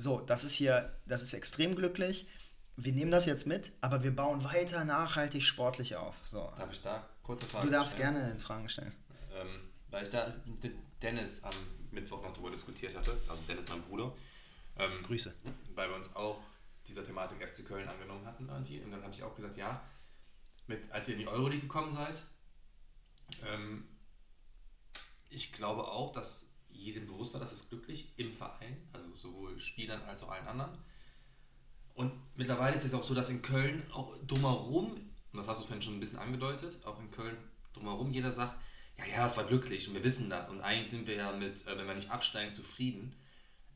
[0.03, 2.27] so, das ist hier, das ist extrem glücklich.
[2.75, 6.15] wir nehmen das jetzt mit, aber wir bauen weiter nachhaltig sportlich auf.
[6.25, 6.51] So.
[6.57, 8.15] Darf ich da kurze Frage Du darfst stellen?
[8.15, 8.93] gerne Fragen stellen.
[9.33, 11.53] Ähm, weil ich da mit Dennis am
[11.91, 14.11] Mittwoch noch darüber diskutiert hatte, also Dennis, mein Bruder.
[14.77, 15.33] Ähm, Grüße.
[15.75, 16.39] weil wir uns auch
[16.87, 18.79] dieser Thematik FC Köln angenommen hatten irgendwie.
[18.81, 19.81] Und dann habe ich auch gesagt, ja,
[20.67, 22.23] mit, als ihr in die Euroleague gekommen seid,
[23.45, 23.87] ähm,
[25.29, 26.47] ich glaube auch, dass
[26.83, 30.77] jedem bewusst war, dass es glücklich im Verein, also sowohl Spielern als auch allen anderen.
[31.93, 35.65] Und mittlerweile ist es auch so, dass in Köln auch drumherum, und das hast du
[35.65, 37.37] vorhin schon ein bisschen angedeutet, auch in Köln
[37.73, 38.59] drumherum jeder sagt,
[38.97, 41.65] ja, ja, es war glücklich und wir wissen das und eigentlich sind wir ja mit,
[41.65, 43.15] äh, wenn wir nicht absteigen, zufrieden.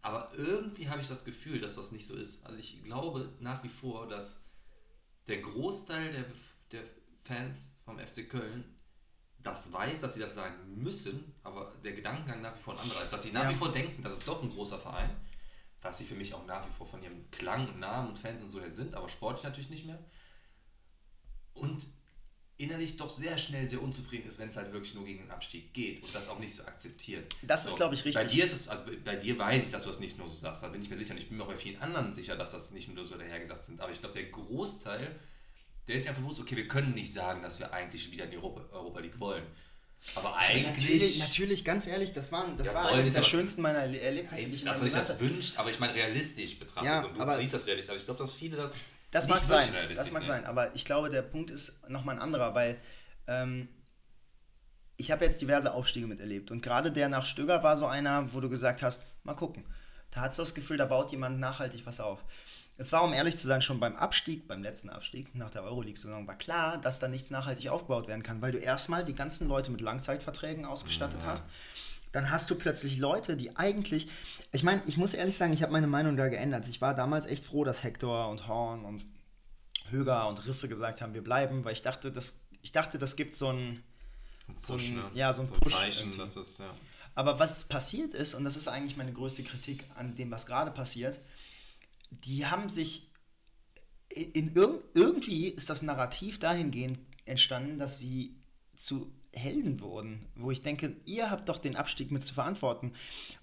[0.02, 2.46] Aber irgendwie habe ich das Gefühl, dass das nicht so ist.
[2.46, 4.40] Also ich glaube nach wie vor, dass
[5.28, 6.26] der Großteil der,
[6.72, 6.84] der
[7.24, 8.64] Fans vom FC Köln
[9.48, 13.02] das weiß, dass sie das sagen müssen, aber der Gedankengang nach wie vor ein anderer
[13.02, 13.12] ist.
[13.12, 13.50] Dass sie nach Ja.
[13.50, 15.10] wie vor denken, das ist doch ein großer Verein,
[15.82, 18.42] was sie für mich auch nach wie vor von ihrem Klang und Namen und Fans
[18.42, 20.00] und so her sind, aber sportlich natürlich nicht mehr.
[21.54, 21.88] Und
[22.60, 25.74] innerlich doch sehr schnell sehr unzufrieden ist, wenn es halt wirklich nur gegen den Abstieg
[25.76, 27.36] geht und das auch nicht so akzeptiert.
[27.44, 28.32] Das ist, So, glaub ich, Bei richtig.
[28.36, 30.64] dir ist es, also bei dir weiß ich, dass du das nicht nur so sagst,
[30.64, 32.52] da bin ich mir sicher und ich bin mir auch bei vielen anderen sicher, dass
[32.52, 33.80] das nicht nur so dahergesagt sind.
[33.80, 35.16] Aber ich glaube, der Großteil,
[35.88, 38.32] der ist ja einfach bewusst, okay, wir können nicht sagen, dass wir eigentlich wieder in
[38.32, 39.44] die Europa, Europa League wollen.
[40.16, 40.66] Aber eigentlich.
[40.84, 44.46] Natürlich, natürlich, ganz ehrlich, das, waren, das Ja, war eines der schönsten meiner Erle- Erlebnisse,
[44.46, 47.36] ich dass man sich das wünscht, aber ich meine realistisch betrachtet Ja, und du aber-
[47.38, 47.90] siehst das realistisch.
[47.90, 48.80] Aber ich glaube, dass viele das.
[49.12, 50.32] Das nicht mag sein, das mag sehen.
[50.32, 52.78] sein, aber ich glaube, der Punkt ist nochmal ein anderer, weil
[53.28, 53.70] ähm,
[54.98, 58.40] ich habe jetzt diverse Aufstiege miterlebt und gerade der nach Stöger war so einer, wo
[58.42, 59.64] du gesagt hast, mal gucken.
[60.12, 62.24] Da hast du das Gefühl, da baut jemand nachhaltig was auf.
[62.80, 66.28] Es war, um ehrlich zu sein, schon beim Abstieg, beim letzten Abstieg nach der Euroleague-Saison,
[66.28, 69.72] war klar, dass da nichts nachhaltig aufgebaut werden kann, weil du erstmal die ganzen Leute
[69.72, 71.50] mit Langzeitverträgen ausgestattet hast.
[72.12, 74.08] Dann hast du plötzlich Leute, die eigentlich,
[74.52, 76.68] ich meine, ich muss ehrlich sagen, ich habe meine Meinung da geändert.
[76.68, 79.06] Ich war damals echt froh, dass Hector und Horn und
[79.90, 83.34] Höger und Risse gesagt haben, wir bleiben, weil ich dachte, das, ich dachte, das gibt
[83.34, 83.84] so ein,
[84.58, 85.04] so Push, ein, ne?
[85.14, 85.74] ja, so ein so Push.
[85.74, 86.20] Zeichen, irgendwie.
[86.20, 86.74] dass das, ja.
[87.16, 90.70] Aber was passiert ist, und das ist eigentlich meine größte Kritik an dem, was gerade
[90.72, 91.20] passiert,
[92.12, 93.12] die haben sich
[94.10, 98.36] in irg irgendwie ist das Narrativ dahingehend entstanden, dass sie
[98.76, 102.94] zu Helden wurden, wo ich denke, ihr habt doch den Abstieg mit zu verantworten.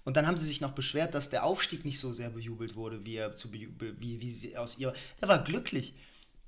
[0.03, 3.05] Und dann haben sie sich noch beschwert, dass der Aufstieg nicht so sehr bejubelt wurde,
[3.05, 4.93] wie er zu wie, wie sie aus ihr.
[5.21, 5.93] Der war glücklich.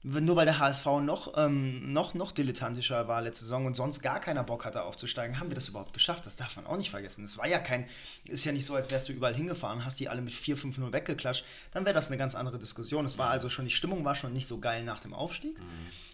[0.09, 4.21] Nur weil der HSV noch, ähm, noch, noch dilettantischer war letzte Saison und sonst gar
[4.21, 6.25] keiner Bock hatte aufzusteigen, haben wir das überhaupt geschafft.
[6.25, 7.25] Das darf man auch nicht vergessen.
[7.25, 7.89] Es war ja kein,
[8.25, 11.43] ist ja nicht so, als wärst du überall hingefahren, hast die alle mit 4-5-0 weggeklatscht.
[11.71, 13.05] Dann wäre das eine ganz andere Diskussion.
[13.05, 15.57] Es war also schon, die Stimmung war schon nicht so geil nach dem Aufstieg.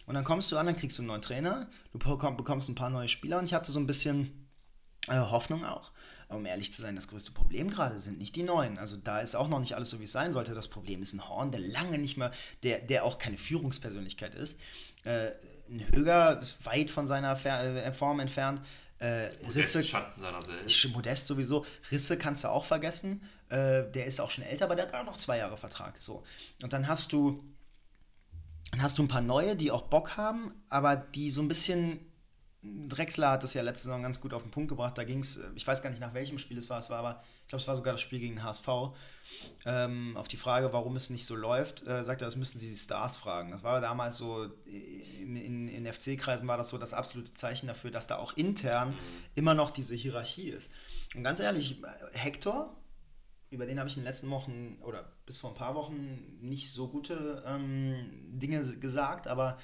[0.07, 2.75] Und dann kommst du an, dann kriegst du einen neuen Trainer, du bekomm- bekommst ein
[2.75, 4.47] paar neue Spieler und ich hatte so ein bisschen
[5.07, 5.91] äh, Hoffnung auch.
[6.27, 8.77] Aber um ehrlich zu sein, das größte Problem gerade sind nicht die Neuen.
[8.77, 10.53] Also da ist auch noch nicht alles so, wie es sein sollte.
[10.53, 12.31] Das Problem ist ein Horn, der lange nicht mehr,
[12.63, 14.59] der, der auch keine Führungspersönlichkeit ist.
[15.03, 15.31] Äh,
[15.69, 18.61] ein Höger ist weit von seiner äh, Form entfernt.
[18.99, 20.89] Äh, Risse, Risse, Schatten seiner selbst.
[20.93, 21.65] Modest sowieso.
[21.91, 23.21] Risse kannst du auch vergessen.
[23.49, 26.01] Äh, der ist auch schon älter, aber der hat auch noch zwei Jahre Vertrag.
[26.01, 26.23] So.
[26.61, 27.43] Und dann hast du,
[28.71, 31.99] dann hast du ein paar neue, die auch Bock haben, aber die so ein bisschen.
[32.63, 34.97] Drexler hat das ja letzte Saison ganz gut auf den Punkt gebracht.
[34.97, 37.23] Da ging es, ich weiß gar nicht nach welchem Spiel es war, es war aber,
[37.41, 38.67] ich glaube, es war sogar das Spiel gegen den HSV.
[39.65, 42.67] Ähm, auf die Frage, warum es nicht so läuft, äh, sagt er, das müssten Sie
[42.67, 43.51] die Stars fragen.
[43.51, 47.91] Das war damals so, in, in, in FC-Kreisen war das so das absolute Zeichen dafür,
[47.91, 48.93] dass da auch intern
[49.35, 50.71] immer noch diese Hierarchie ist.
[51.15, 51.81] Und ganz ehrlich,
[52.13, 52.77] Hector,
[53.49, 56.71] über den habe ich in den letzten Wochen oder bis vor ein paar Wochen nicht
[56.71, 57.95] so gute ähm,
[58.31, 59.59] Dinge gesagt, aber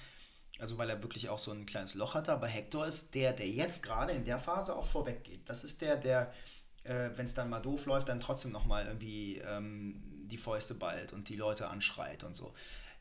[0.59, 3.49] also weil er wirklich auch so ein kleines Loch hatte, aber Hector ist der, der
[3.49, 5.49] jetzt gerade in der Phase auch vorweg geht.
[5.49, 6.33] Das ist der, der,
[6.83, 11.13] äh, wenn es dann mal doof läuft, dann trotzdem nochmal irgendwie ähm, die Fäuste ballt
[11.13, 12.53] und die Leute anschreit und so.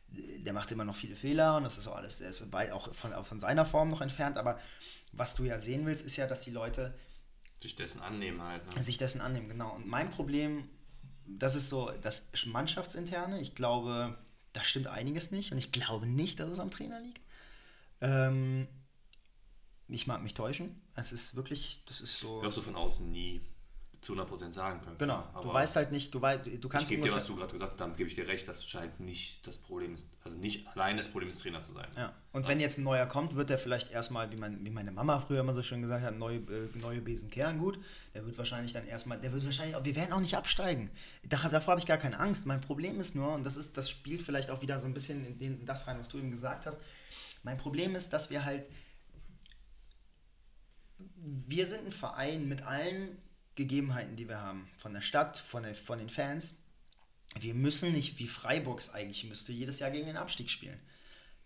[0.08, 2.94] Der macht immer noch viele Fehler und das ist auch alles, der ist weit auch
[2.94, 4.58] von, auch von seiner Form noch entfernt, aber
[5.12, 6.94] was du ja sehen willst, ist ja, dass die Leute
[7.60, 8.74] Sich dessen annehmen halt.
[8.74, 8.82] Ne?
[8.82, 9.74] sich dessen annehmen, genau.
[9.74, 10.68] Und mein Problem,
[11.26, 13.40] das ist so das Mannschaftsinterne.
[13.40, 14.16] Ich glaube,
[14.52, 17.20] da stimmt einiges nicht und ich glaube nicht, dass es am Trainer liegt.
[18.00, 18.68] Ähm,
[19.88, 20.80] ich mag mich täuschen.
[20.94, 22.42] Es ist wirklich, das ist so.
[22.42, 23.40] Wirst du von außen nie
[24.00, 24.96] zu 100% sagen können.
[24.98, 25.24] Genau.
[25.32, 27.52] Du Aber weißt halt nicht, du, weißt, du ich kannst gebe dir, was du gerade
[27.52, 30.68] gesagt hast, damit gebe ich dir recht, das scheint nicht das Problem ist, also nicht
[30.68, 31.88] allein das Problem des Trainers zu sein.
[31.96, 32.14] Ja.
[32.32, 35.18] Und wenn jetzt ein neuer kommt, wird der vielleicht erstmal, wie, mein, wie meine Mama
[35.18, 37.80] früher immer so schön gesagt hat, neue, äh, neue Besen kehren gut.
[38.14, 40.90] Der wird wahrscheinlich dann erstmal, der wird wahrscheinlich, wir werden auch nicht absteigen.
[41.24, 42.46] Da, davor habe ich gar keine Angst.
[42.46, 45.26] Mein Problem ist nur, und das ist, das spielt vielleicht auch wieder so ein bisschen
[45.26, 46.84] in, den, in das rein, was du eben gesagt hast.
[47.42, 48.64] Mein Problem ist, dass wir halt,
[51.16, 53.18] wir sind ein Verein mit allen
[53.58, 54.70] Gegebenheiten, die wir haben.
[54.76, 56.54] Von der Stadt, von, der, von den Fans.
[57.40, 60.78] wir müssen nicht wie Freiburgs eigentlich müsste jedes Jahr gegen den Abstieg spielen.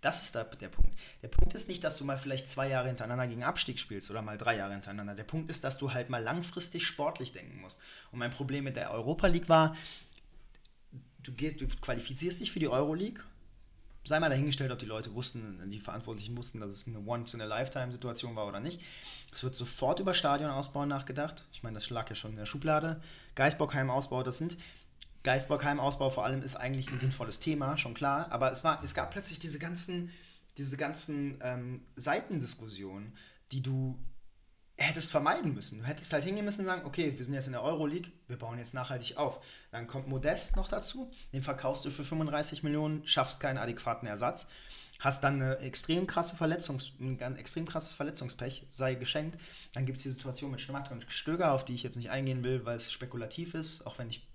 [0.02, 0.98] Das ist da der Punkt.
[1.22, 4.20] Der Punkt ist nicht, dass du mal vielleicht zwei Jahre hintereinander gegen Abstieg spielst oder
[4.20, 5.14] mal drei Jahre hintereinander.
[5.14, 7.80] Der Punkt ist, dass du halt mal langfristig sportlich denken musst.
[8.10, 9.74] Und mein Problem mit der Europa League war,
[11.22, 13.24] du, gehst, du qualifizierst dich für die Euro League.
[14.04, 18.48] Sei mal dahingestellt, ob die Leute wussten, die Verantwortlichen wussten, dass es eine Once-in-a-Lifetime-Situation war
[18.48, 18.82] oder nicht.
[19.32, 21.46] Es wird sofort über Stadionausbau nachgedacht.
[21.52, 23.00] Ich meine, das lag ja schon in der Schublade.
[23.36, 24.56] Geisbockheim-Ausbau, das sind
[25.22, 28.30] Geisbockheim-Ausbau vor allem ist eigentlich ein sinnvolles Thema, schon klar.
[28.32, 30.10] Aber es, war, es gab plötzlich diese ganzen,
[30.58, 33.16] diese ganzen ähm, Seitendiskussionen,
[33.52, 33.96] die du
[34.76, 35.80] hättest vermeiden müssen.
[35.80, 38.38] Du hättest halt hingehen müssen und sagen, okay, wir sind jetzt in der Euroleague, wir
[38.38, 39.44] bauen jetzt nachhaltig auf.
[39.70, 44.46] Dann kommt Modest noch dazu, den verkaufst du für 35 Millionen, schaffst keinen adäquaten Ersatz,
[44.98, 49.38] hast dann eine extrem krasse Verletzungs, ein ganz extrem krasses Verletzungspech, sei geschenkt.
[49.74, 52.42] Dann gibt es die Situation mit Schmatt und Stöger, auf die ich jetzt nicht eingehen
[52.42, 54.26] will, weil es spekulativ ist, auch wenn ich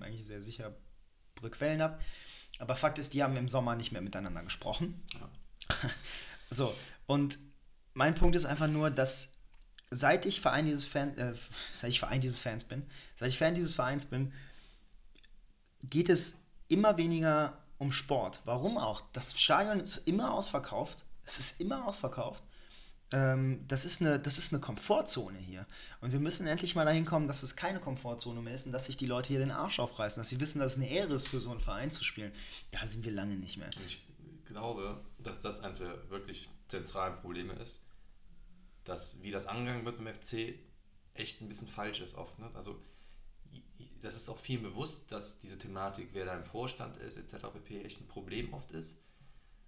[0.00, 0.74] eigentlich sehr sicher
[1.50, 1.98] Quellen habe.
[2.58, 5.02] Aber Fakt ist, die haben im Sommer nicht mehr miteinander gesprochen.
[5.14, 5.90] Ja.
[6.50, 6.74] so,
[7.06, 7.38] und
[7.92, 9.33] mein Punkt ist einfach nur, dass
[9.94, 11.34] seit ich Verein dieses Fan, äh,
[11.72, 12.84] seit ich Verein dieses Fans bin,
[13.16, 14.32] seit ich Fan dieses Vereins bin,
[15.82, 16.36] geht es
[16.68, 18.40] immer weniger um Sport.
[18.44, 19.02] Warum auch?
[19.12, 20.98] Das Stadion ist immer ausverkauft.
[21.24, 22.42] Es ist immer ausverkauft.
[23.12, 25.66] Ähm, das, ist eine, das ist eine Komfortzone hier.
[26.00, 28.86] Und wir müssen endlich mal dahin kommen, dass es keine Komfortzone mehr ist und dass
[28.86, 31.28] sich die Leute hier den Arsch aufreißen, dass sie wissen, dass es eine Ehre ist,
[31.28, 32.32] für so einen Verein zu spielen.
[32.72, 33.70] Da sind wir lange nicht mehr.
[33.86, 34.02] Ich
[34.46, 37.86] glaube, dass das eines der wirklich zentralen Probleme ist,
[38.84, 40.54] dass wie das angegangen wird im FC
[41.14, 42.38] echt ein bisschen falsch ist oft.
[42.38, 42.50] Ne?
[42.54, 42.80] Also
[44.02, 47.46] das ist auch vielen bewusst, dass diese Thematik, wer da im Vorstand ist, etc.
[47.52, 47.82] pp.
[47.82, 49.00] echt ein Problem oft ist.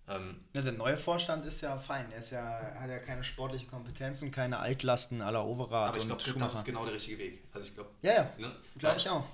[0.09, 2.13] Ähm, ja, der neue Vorstand ist ja fein.
[2.13, 6.07] Er ist ja, hat ja keine sportliche Kompetenz und keine Altlasten aller Overath aber ich
[6.07, 7.43] glaube, das ist genau der richtige Weg.
[7.53, 8.55] Also ich glaube, ja, ja, ne?
[8.79, 9.25] glaube ich auch.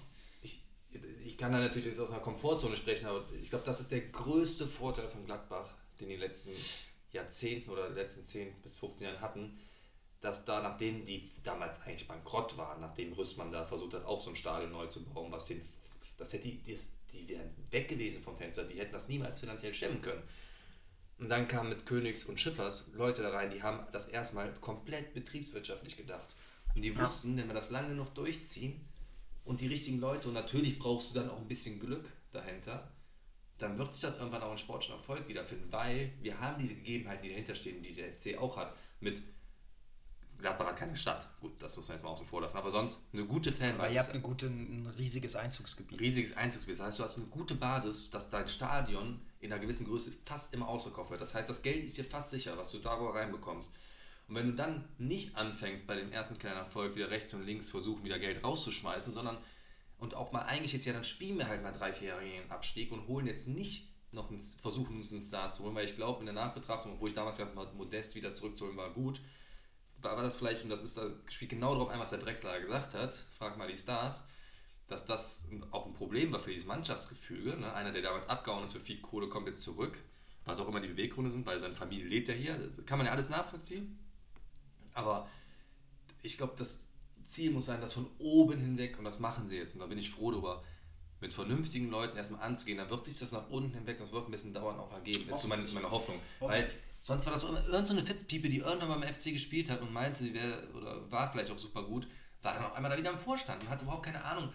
[0.40, 0.62] Ich,
[1.24, 4.00] ich kann da natürlich jetzt aus einer Komfortzone sprechen, aber ich glaube, das ist der
[4.00, 6.52] größte Vorteil von Gladbach, den die letzten
[7.10, 9.58] Jahrzehnten oder letzten 10 bis 15 Jahren hatten,
[10.22, 14.30] dass da, nachdem die damals eigentlich bankrott waren, nachdem Rüstmann da versucht hat, auch so
[14.30, 15.60] ein Stadion neu zu bauen, was den,
[16.16, 16.78] das hätte die, die,
[17.12, 20.22] die wären weg gewesen vom Fenster, die hätten das niemals finanziell stemmen können.
[21.18, 25.12] Und dann kamen mit Königs und Schippers Leute da rein, die haben das erstmal komplett
[25.12, 26.34] betriebswirtschaftlich gedacht.
[26.74, 28.80] Und die wussten, wenn wir das lange noch durchziehen
[29.44, 32.90] und die richtigen Leute, und natürlich brauchst du dann auch ein bisschen Glück dahinter,
[33.58, 37.22] dann wird sich das irgendwann auch in sportlichen Erfolg wiederfinden, weil wir haben diese Gegebenheiten,
[37.22, 39.22] die dahinter stehen, die der FC auch hat, mit
[40.42, 41.28] Gladbach hat keine Stadt.
[41.40, 42.58] Gut, das muss man jetzt mal außen vor lassen.
[42.58, 43.78] Aber sonst eine gute Fanbasis.
[43.78, 46.00] Aber ihr habt eine gute, ein riesiges Einzugsgebiet.
[46.00, 46.80] Riesiges Einzugsgebiet.
[46.80, 50.52] Das heißt, du hast eine gute Basis, dass dein Stadion in einer gewissen Größe fast
[50.52, 51.20] immer ausverkauft wird.
[51.20, 53.70] Das heißt, das Geld ist dir fast sicher, was du darüber reinbekommst.
[54.28, 57.70] Und wenn du dann nicht anfängst, bei dem ersten kleinen Erfolg wieder rechts und links
[57.70, 59.38] versuchen, wieder Geld rauszuschmeißen, sondern
[59.98, 62.42] und auch mal eigentlich ist ja, dann spielen wir halt mal drei, vier Jahre gegen
[62.42, 65.84] den Abstieg und holen jetzt nicht noch einen, versuchen uns einen Star zu holen, weil
[65.84, 69.20] ich glaube, in der Nachbetrachtung, wo ich damals habe, Modest wieder zurückzuholen, war gut
[70.02, 72.94] war, das vielleicht, und das ist da spielt genau darauf ein, was der Drechsler gesagt
[72.94, 74.26] hat, frag mal die Stars,
[74.88, 77.56] dass das auch ein Problem war für dieses Mannschaftsgefüge.
[77.56, 77.72] Ne?
[77.72, 79.98] Einer, der damals abgehauen ist für viel Kohle, kommt jetzt zurück,
[80.44, 82.58] was auch immer die Beweggründe sind, weil seine Familie lebt ja hier.
[82.58, 83.98] Das kann man ja alles nachvollziehen.
[84.94, 85.28] Aber
[86.22, 86.88] ich glaube, das
[87.26, 89.98] Ziel muss sein, das von oben hinweg, und das machen sie jetzt, und da bin
[89.98, 90.62] ich froh darüber,
[91.20, 94.32] mit vernünftigen Leuten erstmal anzugehen, dann wird sich das nach unten hinweg, das wird ein
[94.32, 95.24] bisschen dauern, auch ergeben.
[95.28, 96.20] Das ist zumindest meine Hoffnung.
[96.40, 96.68] Weil
[97.02, 100.68] sonst war das irgendeine Fitzpiepe, die irgendwann beim FC gespielt hat und meinte, sie wäre
[100.72, 102.06] oder war vielleicht auch super gut,
[102.40, 104.50] war dann auf einmal da wieder im Vorstand und hatte überhaupt keine Ahnung.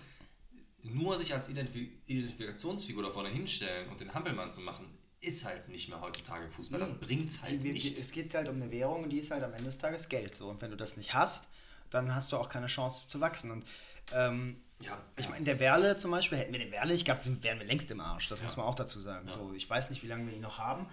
[0.84, 4.86] Nur sich als Identifikationsfigur da vorne hinstellen und den Hampelmann zu machen,
[5.19, 6.80] ist halt nicht mehr heutzutage im Fußball.
[6.80, 7.99] Das bringt es halt die, nicht.
[7.99, 10.36] Es geht halt um eine Währung und die ist halt am Ende des Tages Geld.
[10.36, 10.49] So.
[10.49, 11.48] Und wenn du das nicht hast,
[11.90, 13.52] dann hast du auch keine Chance zu wachsen.
[13.52, 13.65] Und
[14.14, 17.60] ähm, ja, ich meine, der Werle zum Beispiel, hätten wir den Werle, ich glaube, wären
[17.60, 18.30] wir längst im Arsch.
[18.30, 18.45] Das ja.
[18.45, 19.28] muss man auch dazu sagen.
[19.28, 19.34] Ja.
[19.34, 20.88] So, ich weiß nicht, wie lange wir ihn noch haben.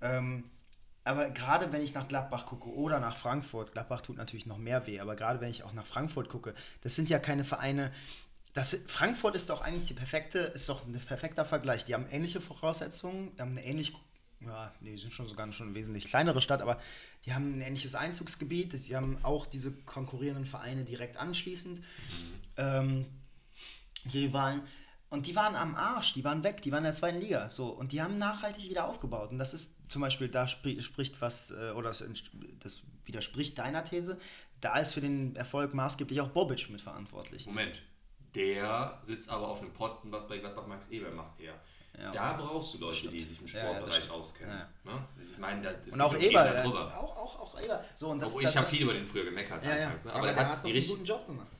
[0.00, 0.50] Ähm,
[1.06, 4.86] aber gerade wenn ich nach Gladbach gucke oder nach Frankfurt, Gladbach tut natürlich noch mehr
[4.86, 7.92] weh, aber gerade wenn ich auch nach Frankfurt gucke, das sind ja keine Vereine.
[8.54, 11.84] Das, Frankfurt ist doch eigentlich die perfekte, ist doch ein perfekter Vergleich.
[11.84, 13.94] Die haben ähnliche Voraussetzungen, die haben eine ähnlich
[14.40, 16.78] ja, nee, sind schon sogar schon eine wesentlich kleinere Stadt, aber
[17.24, 18.74] die haben ein ähnliches Einzugsgebiet.
[18.86, 21.78] Die haben auch diese konkurrierenden Vereine direkt anschließend.
[21.78, 21.84] Mhm.
[22.58, 23.06] Ähm,
[24.04, 24.62] die Rivalen.
[25.16, 27.48] Und die waren am Arsch, die waren weg, die waren in der zweiten Liga.
[27.48, 29.30] So, und die haben nachhaltig wieder aufgebaut.
[29.30, 32.04] Und das ist zum Beispiel, da spricht was, äh, oder das,
[32.60, 34.18] das widerspricht deiner These.
[34.60, 37.46] Da ist für den Erfolg maßgeblich auch Bobic mitverantwortlich.
[37.46, 37.80] Moment,
[38.34, 41.54] der sitzt aber auf einem Posten, was bei Gladbach Max Eber macht, ja.
[41.98, 44.58] Ja, da brauchst du Leute, die sich im Sportbereich ja, auskennen.
[44.84, 44.92] Ja.
[44.92, 45.04] Ne?
[45.32, 47.82] Ich meine, da, und auch Eber, äh, auch, auch, auch Eber.
[47.94, 49.64] So, und das, Obwohl, ich habe viel über den früher gemeckert.
[49.64, 50.12] Ja, anfangs, ne?
[50.12, 51.55] aber, aber, der hat, hat die einen guten Job gemacht.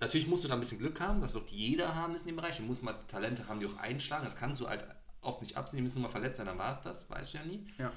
[0.00, 2.56] Natürlich musst du da ein bisschen Glück haben, das wird jeder haben in dem Bereich.
[2.56, 4.24] Du musst mal Talente haben, die auch einschlagen.
[4.24, 4.84] Das kannst du halt
[5.24, 7.38] oft nicht absehen, die müssen nur mal verletzt sein, dann war es das, weißt du
[7.38, 7.66] ja nie.
[7.78, 7.92] Ja.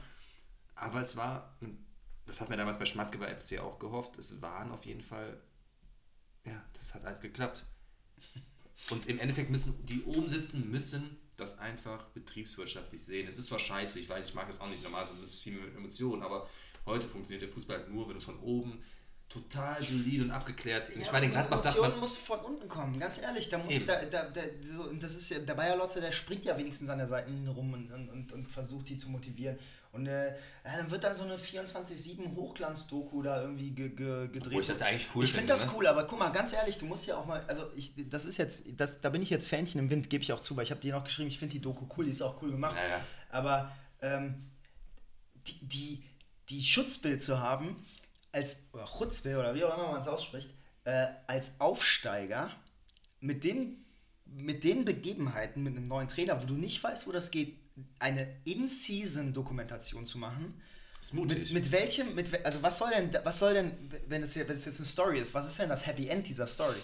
[0.76, 1.58] Aber es war,
[2.26, 5.40] das hat mir damals bei Schmatke bei FC auch gehofft, es waren auf jeden Fall,
[6.46, 7.66] ja, das hat halt geklappt.
[8.90, 13.28] Und im Endeffekt müssen die oben sitzen, müssen das einfach betriebswirtschaftlich sehen.
[13.28, 15.60] Es ist zwar scheiße, ich weiß, ich mag es auch nicht normal, so ist viel
[15.60, 16.48] mit Emotionen, aber
[16.86, 18.84] heute funktioniert der Fußball halt nur, wenn du es von oben
[19.30, 20.90] total solid und abgeklärt.
[20.90, 22.00] Ja, ich meine, in Gladbach sagt man...
[22.00, 23.50] muss von unten kommen, ganz ehrlich.
[23.50, 26.58] Da muss da, da, da, so, das ist ja, der Bayer Lotze, der springt ja
[26.58, 29.58] wenigstens an der Seite rum und, und, und, versucht, die zu motivieren.
[29.92, 34.54] Und äh, dann wird dann so eine 24-7 Hochglanz-Doku da irgendwie ge, ge, gedreht.
[34.54, 35.72] Wo ich das eigentlich cool Ich finde das ne?
[35.76, 38.38] cool, aber guck mal, ganz ehrlich, du musst ja auch mal, also ich, das ist
[38.38, 40.72] jetzt, das, da bin ich jetzt Fähnchen im Wind, gebe ich auch zu, weil ich
[40.72, 42.76] habe dir noch geschrieben, ich finde die Doku cool, die ist auch cool gemacht.
[42.78, 43.06] Ja, ja.
[43.30, 43.72] Aber
[44.02, 44.52] ähm,
[45.48, 46.04] die, die,
[46.50, 47.84] die Schutzbild zu haben,
[48.32, 50.50] als oder Chutzwe oder wie auch immer man es ausspricht,
[50.84, 52.52] äh, als Aufsteiger
[53.20, 53.86] mit den,
[54.26, 57.58] mit den Begebenheiten, mit einem neuen Trainer, wo du nicht weißt, wo das geht,
[58.00, 60.62] eine In-Season-Dokumentation zu machen.
[61.00, 61.38] Das ist mutig.
[61.40, 64.66] Mit, mit welchem, mit, also was soll denn, was soll denn, wenn es, wenn es
[64.66, 66.80] jetzt eine Story ist, was ist denn das Happy End dieser Story?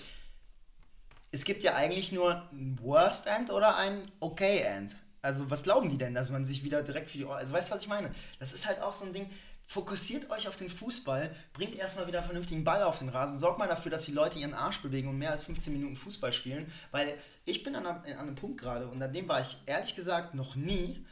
[1.32, 4.96] Es gibt ja eigentlich nur ein Worst End oder ein Okay End.
[5.24, 7.26] Also was glauben die denn, dass man sich wieder direkt für die.
[7.26, 8.14] Also weißt du, was ich meine?
[8.40, 9.32] Das ist halt auch so ein Ding,
[9.66, 13.60] fokussiert euch auf den Fußball, bringt erstmal wieder einen vernünftigen Ball auf den Rasen, sorgt
[13.60, 16.72] mal dafür, dass die Leute ihren Arsch bewegen und mehr als 15 Minuten Fußball spielen,
[16.92, 19.96] weil ich bin an einem, an einem Punkt gerade und an dem war ich ehrlich
[19.96, 21.06] gesagt noch nie,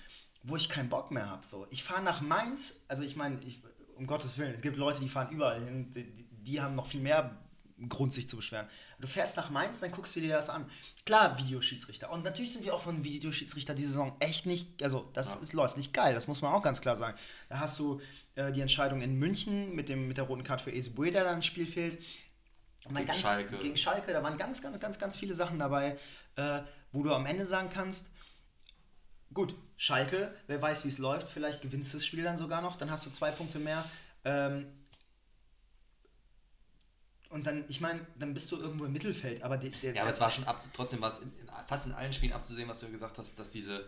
[0.43, 1.45] wo ich keinen Bock mehr habe.
[1.45, 1.67] So.
[1.69, 3.39] Ich fahre nach Mainz, also ich meine,
[3.95, 7.01] um Gottes Willen, es gibt Leute, die fahren überall hin, die, die haben noch viel
[7.01, 7.37] mehr
[7.89, 8.67] Grund, sich zu beschweren.
[8.99, 10.69] Du fährst nach Mainz, dann guckst du dir das an.
[11.05, 12.11] Klar, Videoschiedsrichter.
[12.11, 15.41] Und natürlich sind wir auch von Videoschiedsrichter die Saison echt nicht, also das ja.
[15.41, 17.17] ist, läuft nicht geil, das muss man auch ganz klar sagen.
[17.49, 18.01] Da hast du
[18.35, 21.35] äh, die Entscheidung in München mit, dem, mit der roten Karte für Esebue, der dann
[21.35, 21.99] ins Spiel fehlt.
[22.87, 23.57] Gegen ganz, Schalke.
[23.57, 25.97] Gegen Schalke, da waren ganz, ganz, ganz, ganz viele Sachen dabei,
[26.35, 28.09] äh, wo du am Ende sagen kannst,
[29.33, 32.75] gut, Schalke, wer weiß, wie es läuft, vielleicht gewinnst du das Spiel dann sogar noch,
[32.75, 33.85] dann hast du zwei Punkte mehr.
[34.23, 34.67] Ähm,
[37.31, 40.11] und dann, ich meine, dann bist du irgendwo im Mittelfeld, aber der, der Ja, aber
[40.11, 42.79] es war schon ab, trotzdem war es in, in, fast in allen Spielen abzusehen, was
[42.79, 43.85] du ja gesagt hast, dass diese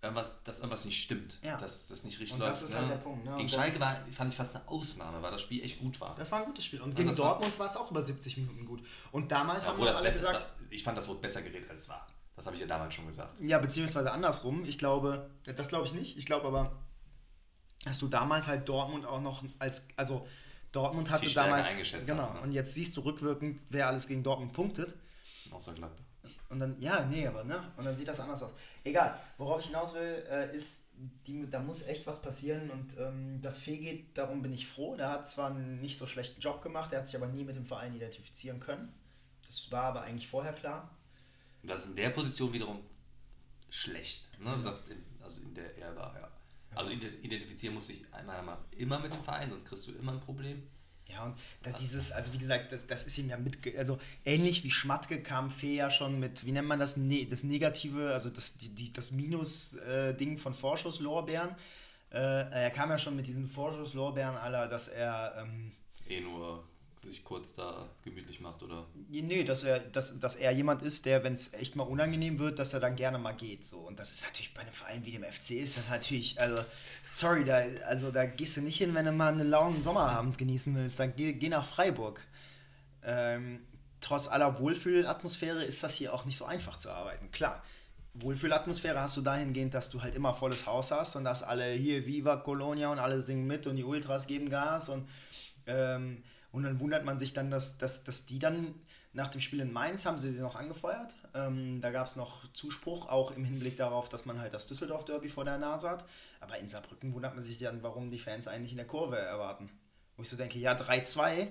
[0.00, 1.56] irgendwas, dass irgendwas nicht stimmt, ja.
[1.56, 2.52] dass das nicht richtig und läuft.
[2.52, 2.88] Das ist halt ne?
[2.90, 3.24] halt der Punkt.
[3.24, 3.36] Ne?
[3.36, 6.14] Gegen Schalke war, fand ich fast eine Ausnahme, weil das Spiel echt gut war.
[6.14, 6.80] Das war ein gutes Spiel.
[6.80, 8.82] Und gegen Dortmund war es auch über 70 Minuten gut.
[9.10, 10.46] Und damals ja, haben wir alle besser, gesagt.
[10.60, 12.06] Das, ich fand, das wurde besser geredet, als es war.
[12.36, 13.40] Das habe ich ja damals schon gesagt.
[13.40, 14.64] Ja, beziehungsweise andersrum.
[14.64, 16.16] Ich glaube, das glaube ich nicht.
[16.16, 16.78] Ich glaube aber,
[17.84, 20.28] dass du damals halt Dortmund auch noch als, also
[20.72, 21.68] Dortmund hatte damals.
[22.06, 22.22] Genau.
[22.22, 22.40] Hast, ne?
[22.40, 24.94] Und jetzt siehst du rückwirkend, wer alles gegen Dortmund punktet.
[25.50, 26.04] Außer Gladbach.
[26.50, 27.72] Und dann, ja, nee, aber, ne?
[27.76, 28.52] Und dann sieht das anders aus.
[28.82, 30.88] Egal, worauf ich hinaus will, äh, ist,
[31.26, 34.96] die, da muss echt was passieren und ähm, das Fee geht, darum bin ich froh.
[34.96, 37.56] Der hat zwar einen nicht so schlechten Job gemacht, der hat sich aber nie mit
[37.56, 38.92] dem Verein identifizieren können.
[39.46, 40.90] Das war aber eigentlich vorher klar.
[41.62, 42.80] Das ist in der Position wiederum
[43.68, 44.58] schlecht, ne?
[44.64, 46.30] Das in, also in der er war, ja.
[46.78, 50.12] Also identifizieren muss sich meiner Meinung nach immer mit dem Verein, sonst kriegst du immer
[50.12, 50.62] ein Problem.
[51.08, 54.62] Ja, und da dieses, also wie gesagt, das, das ist ihm ja mit, also ähnlich
[54.62, 58.30] wie Schmatke kam Fee ja schon mit, wie nennt man das, ne, das Negative, also
[58.30, 61.56] das, die, die, das Minus-Ding äh, von Vorschusslorbeeren.
[62.10, 65.34] Äh, er kam ja schon mit diesen Vorschusslorbeeren aller, dass er.
[65.38, 65.72] Ähm,
[66.08, 66.62] eh nur
[67.02, 68.86] sich kurz da gemütlich macht, oder?
[69.08, 72.58] Nee, dass er, dass, dass er jemand ist, der, wenn es echt mal unangenehm wird,
[72.58, 73.64] dass er dann gerne mal geht.
[73.64, 73.78] So.
[73.78, 76.64] Und das ist natürlich bei einem Verein wie dem FC ist das natürlich, also,
[77.08, 80.74] sorry, da, also da gehst du nicht hin, wenn du mal einen lauen Sommerabend genießen
[80.74, 80.98] willst.
[80.98, 82.20] Dann geh, geh nach Freiburg.
[83.02, 83.60] Ähm,
[84.00, 87.30] trotz aller Wohlfühlatmosphäre ist das hier auch nicht so einfach zu arbeiten.
[87.30, 87.62] Klar,
[88.14, 92.06] Wohlfühlatmosphäre hast du dahingehend, dass du halt immer volles Haus hast und dass alle hier
[92.06, 95.08] Viva Colonia und alle singen mit und die Ultras geben Gas und
[95.66, 96.22] ähm,
[96.52, 98.74] und dann wundert man sich dann, dass, dass, dass die dann
[99.12, 101.14] nach dem Spiel in Mainz haben sie sie noch angefeuert.
[101.34, 105.28] Ähm, da gab es noch Zuspruch, auch im Hinblick darauf, dass man halt das Düsseldorf-Derby
[105.28, 106.04] vor der Nase hat.
[106.40, 109.70] Aber in Saarbrücken wundert man sich dann, warum die Fans eigentlich in der Kurve erwarten.
[110.16, 111.48] Wo ich so denke, ja, 3-2,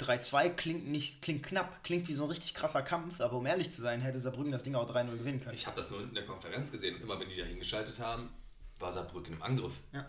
[0.00, 3.70] 3-2 klingt nicht, klingt knapp, klingt wie so ein richtig krasser Kampf, aber um ehrlich
[3.70, 5.54] zu sein, hätte Saarbrücken das Ding auch 3-0 gewinnen können.
[5.54, 8.30] Ich habe das nur in der Konferenz gesehen und immer wenn die da hingeschaltet haben,
[8.78, 9.74] war Saarbrücken im Angriff.
[9.92, 10.06] Ja.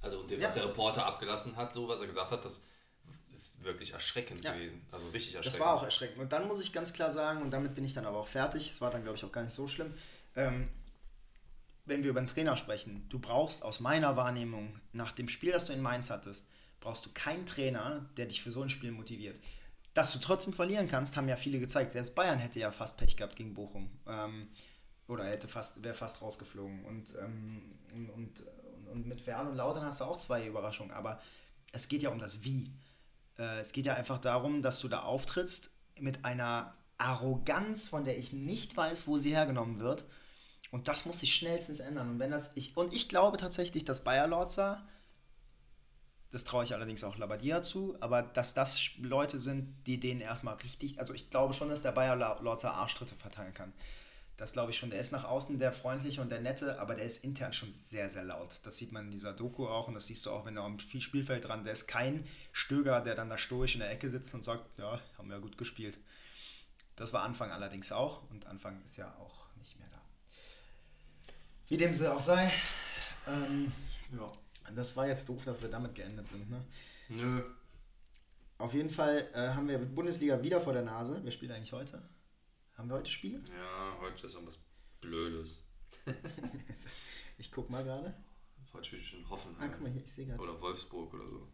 [0.00, 0.40] Also und ja.
[0.40, 2.60] was der Reporter abgelassen hat, so was er gesagt hat, das
[3.34, 4.52] ist wirklich erschreckend ja.
[4.52, 4.86] gewesen.
[4.90, 5.60] Also richtig erschreckend.
[5.60, 6.18] Das war auch erschreckend.
[6.18, 8.70] Und dann muss ich ganz klar sagen, und damit bin ich dann aber auch fertig,
[8.70, 9.94] es war dann, glaube ich, auch gar nicht so schlimm,
[10.36, 10.68] ähm,
[11.86, 15.66] wenn wir über den Trainer sprechen, du brauchst aus meiner Wahrnehmung, nach dem Spiel, das
[15.66, 16.48] du in Mainz hattest,
[16.80, 19.38] brauchst du keinen Trainer, der dich für so ein Spiel motiviert.
[19.92, 21.92] Dass du trotzdem verlieren kannst, haben ja viele gezeigt.
[21.92, 23.90] Selbst Bayern hätte ja fast Pech gehabt gegen Bochum.
[24.06, 24.48] Ähm,
[25.06, 26.84] oder hätte fast, wäre fast rausgeflogen.
[26.84, 28.44] Und, ähm, und, und,
[28.90, 30.92] und mit Werl und Lautern hast du auch zwei Überraschungen.
[30.92, 31.20] Aber
[31.72, 32.72] es geht ja um das Wie.
[33.38, 38.18] Äh, es geht ja einfach darum, dass du da auftrittst mit einer Arroganz, von der
[38.18, 40.04] ich nicht weiß, wo sie hergenommen wird.
[40.70, 42.10] Und das muss sich schnellstens ändern.
[42.10, 44.86] Und wenn das ich und ich glaube tatsächlich, dass Bayer Lorza,
[46.32, 50.54] das traue ich allerdings auch Labadia zu, aber dass das Leute sind, die denen erstmal
[50.56, 53.72] richtig, also ich glaube schon, dass der Bayer Lorza Arschtritte verteilen kann.
[54.36, 54.90] Das glaube ich schon.
[54.90, 58.10] Der ist nach außen der freundliche und der nette, aber der ist intern schon sehr,
[58.10, 58.60] sehr laut.
[58.64, 60.78] Das sieht man in dieser Doku auch und das siehst du auch, wenn er am
[60.78, 61.62] Spielfeld dran.
[61.62, 65.00] Der ist kein Stöger, der dann da stoisch in der Ecke sitzt und sagt, ja,
[65.18, 65.98] haben wir gut gespielt.
[66.96, 70.00] Das war Anfang allerdings auch und Anfang ist ja auch nicht mehr da.
[71.68, 72.50] Wie dem sie auch sei.
[73.26, 73.72] Ähm,
[74.18, 74.32] ja.
[74.74, 76.64] Das war jetzt doof, dass wir damit geendet sind, ne?
[77.08, 77.42] Nö.
[78.58, 81.20] Auf jeden Fall äh, haben wir Bundesliga wieder vor der Nase.
[81.22, 82.02] Wer spielt eigentlich heute?
[82.74, 83.38] Haben wir heute Spiele?
[83.48, 84.58] Ja, heute ist irgendwas
[85.00, 85.62] Blödes.
[87.38, 88.14] ich guck mal gerade.
[88.72, 89.70] Heute spielt schon Hoffenheim.
[89.70, 90.42] Ah, guck mal hier, ich sehe gerade.
[90.42, 91.48] Oder Wolfsburg oder so.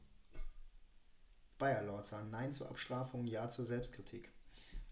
[1.58, 4.30] Bayer Lorzahn, Nein zur Abstrafung, Ja zur Selbstkritik.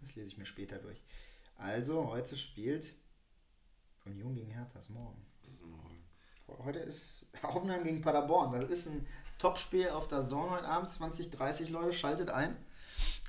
[0.03, 1.03] Das lese ich mir später durch.
[1.57, 2.93] Also, heute spielt
[4.05, 5.25] Union gegen Hertha, ist morgen.
[5.43, 6.05] Das ist morgen.
[6.65, 8.53] Heute ist Hoffenheim gegen Paderborn.
[8.53, 9.07] Das ist ein
[9.39, 10.91] Topspiel auf der Zone heute Abend.
[10.91, 12.57] 20, 30 Leute, schaltet ein.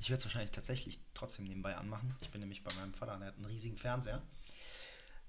[0.02, 2.16] Ich werde es wahrscheinlich tatsächlich trotzdem nebenbei anmachen.
[2.22, 4.22] Ich bin nämlich bei meinem Vater und er hat einen riesigen Fernseher.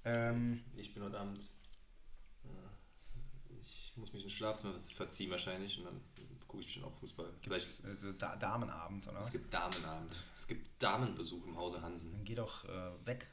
[0.05, 1.43] Ähm, ich bin heute Abend.
[2.45, 6.01] Äh, ich muss mich ins Schlafzimmer verziehen wahrscheinlich und dann
[6.47, 7.33] gucke ich bestimmt auch Fußball.
[7.43, 9.21] Vielleicht also da Damenabend, oder?
[9.21, 10.25] Es gibt Damenabend.
[10.37, 12.13] Es gibt Damenbesuch im Hause Hansen.
[12.13, 13.29] Dann geh doch äh, weg.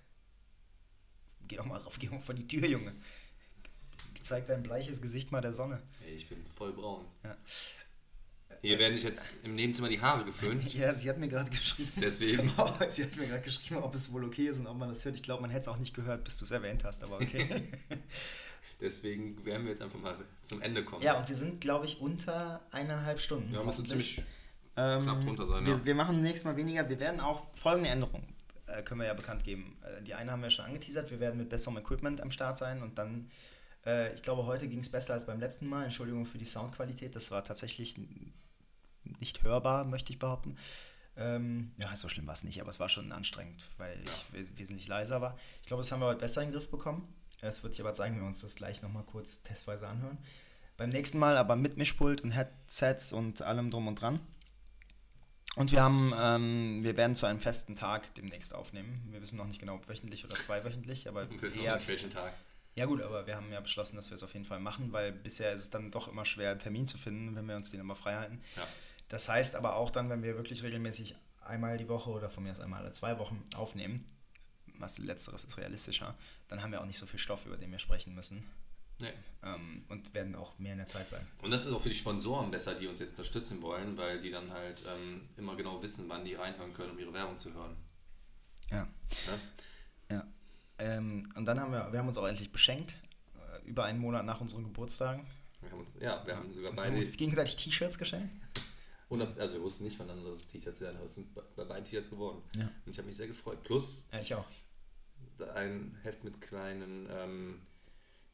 [1.47, 2.93] Geh doch mal rauf, geh mal vor die Tür, Junge.
[4.21, 5.81] Zeig dein bleiches Gesicht mal der Sonne.
[6.05, 7.05] Ey, ich bin voll braun.
[7.23, 7.37] Ja.
[8.61, 10.73] Hier werden sich jetzt im Nebenzimmer die Haare geföhnt.
[10.73, 11.91] Ja, sie hat mir gerade geschrieben.
[12.01, 12.51] Deswegen.
[12.89, 15.15] sie hat mir gerade geschrieben, ob es wohl okay ist und ob man das hört.
[15.15, 17.69] Ich glaube, man hätte es auch nicht gehört, bis du es erwähnt hast, aber okay.
[18.81, 21.01] Deswegen werden wir jetzt einfach mal zum Ende kommen.
[21.01, 23.51] Ja, und wir sind, glaube ich, unter eineinhalb Stunden.
[23.51, 24.23] Ja, müsste ziemlich
[24.75, 25.65] ähm, knapp drunter sein.
[25.65, 25.85] Wir, ja.
[25.85, 26.87] wir machen nächstes Mal weniger.
[26.87, 28.27] Wir werden auch folgende Änderungen,
[28.67, 29.77] äh, können wir ja bekannt geben.
[29.81, 31.09] Äh, die eine haben wir schon angeteasert.
[31.09, 33.31] Wir werden mit besserem Equipment am Start sein und dann
[33.87, 35.85] äh, ich glaube, heute ging es besser als beim letzten Mal.
[35.85, 37.15] Entschuldigung für die Soundqualität.
[37.15, 37.95] Das war tatsächlich
[39.19, 40.57] nicht hörbar, möchte ich behaupten.
[41.15, 44.11] Ähm, ja, so schlimm war es nicht, aber es war schon anstrengend, weil ja.
[44.39, 45.37] ich wesentlich leiser war.
[45.61, 47.07] Ich glaube, das haben wir heute besser in den Griff bekommen.
[47.41, 50.17] Es wird sich aber zeigen, wenn wir uns das gleich nochmal kurz testweise anhören.
[50.75, 54.19] Beim nächsten Mal aber mit Mischpult und Headsets und allem drum und dran.
[55.55, 59.07] Und wir haben, ähm, wir werden zu einem festen Tag demnächst aufnehmen.
[59.09, 62.11] Wir wissen noch nicht genau, ob wöchentlich oder zweiwöchentlich, aber wir wissen eher, nicht welchen
[62.11, 62.33] Tag.
[62.75, 65.11] Ja gut, aber wir haben ja beschlossen, dass wir es auf jeden Fall machen, weil
[65.11, 67.79] bisher ist es dann doch immer schwer, einen Termin zu finden, wenn wir uns den
[67.79, 68.39] immer frei halten.
[68.55, 68.67] Ja.
[69.09, 71.15] Das heißt aber auch dann, wenn wir wirklich regelmäßig
[71.45, 74.05] einmal die Woche oder von mir aus einmal alle zwei Wochen aufnehmen,
[74.79, 76.15] was letzteres ist realistischer,
[76.49, 78.47] dann haben wir auch nicht so viel Stoff, über den wir sprechen müssen.
[78.99, 79.13] Nee.
[79.43, 81.27] Ähm, und werden auch mehr in der Zeit bleiben.
[81.43, 84.31] Und das ist auch für die Sponsoren besser, die uns jetzt unterstützen wollen, weil die
[84.31, 87.75] dann halt ähm, immer genau wissen, wann die reinhören können, um ihre Werbung zu hören.
[88.71, 88.87] Ja.
[90.09, 90.15] Ja.
[90.15, 90.27] ja.
[90.79, 92.95] Ähm, und dann haben wir, wir haben uns auch endlich beschenkt,
[93.35, 95.27] äh, über einen Monat nach unseren Geburtstagen.
[95.61, 96.93] Wir haben uns, ja, wir haben sogar das beide.
[96.93, 98.31] Wir uns gegenseitig T-Shirts geschenkt.
[99.09, 101.85] Und, also wir wussten nicht voneinander, dass es T-Shirts werden, aber es sind bei beiden
[101.85, 102.41] T-Shirts geworden.
[102.55, 102.69] Ja.
[102.85, 103.63] Und ich habe mich sehr gefreut.
[103.63, 104.45] Plus ja, ich auch.
[105.55, 107.61] ein Heft mit kleinen, ähm,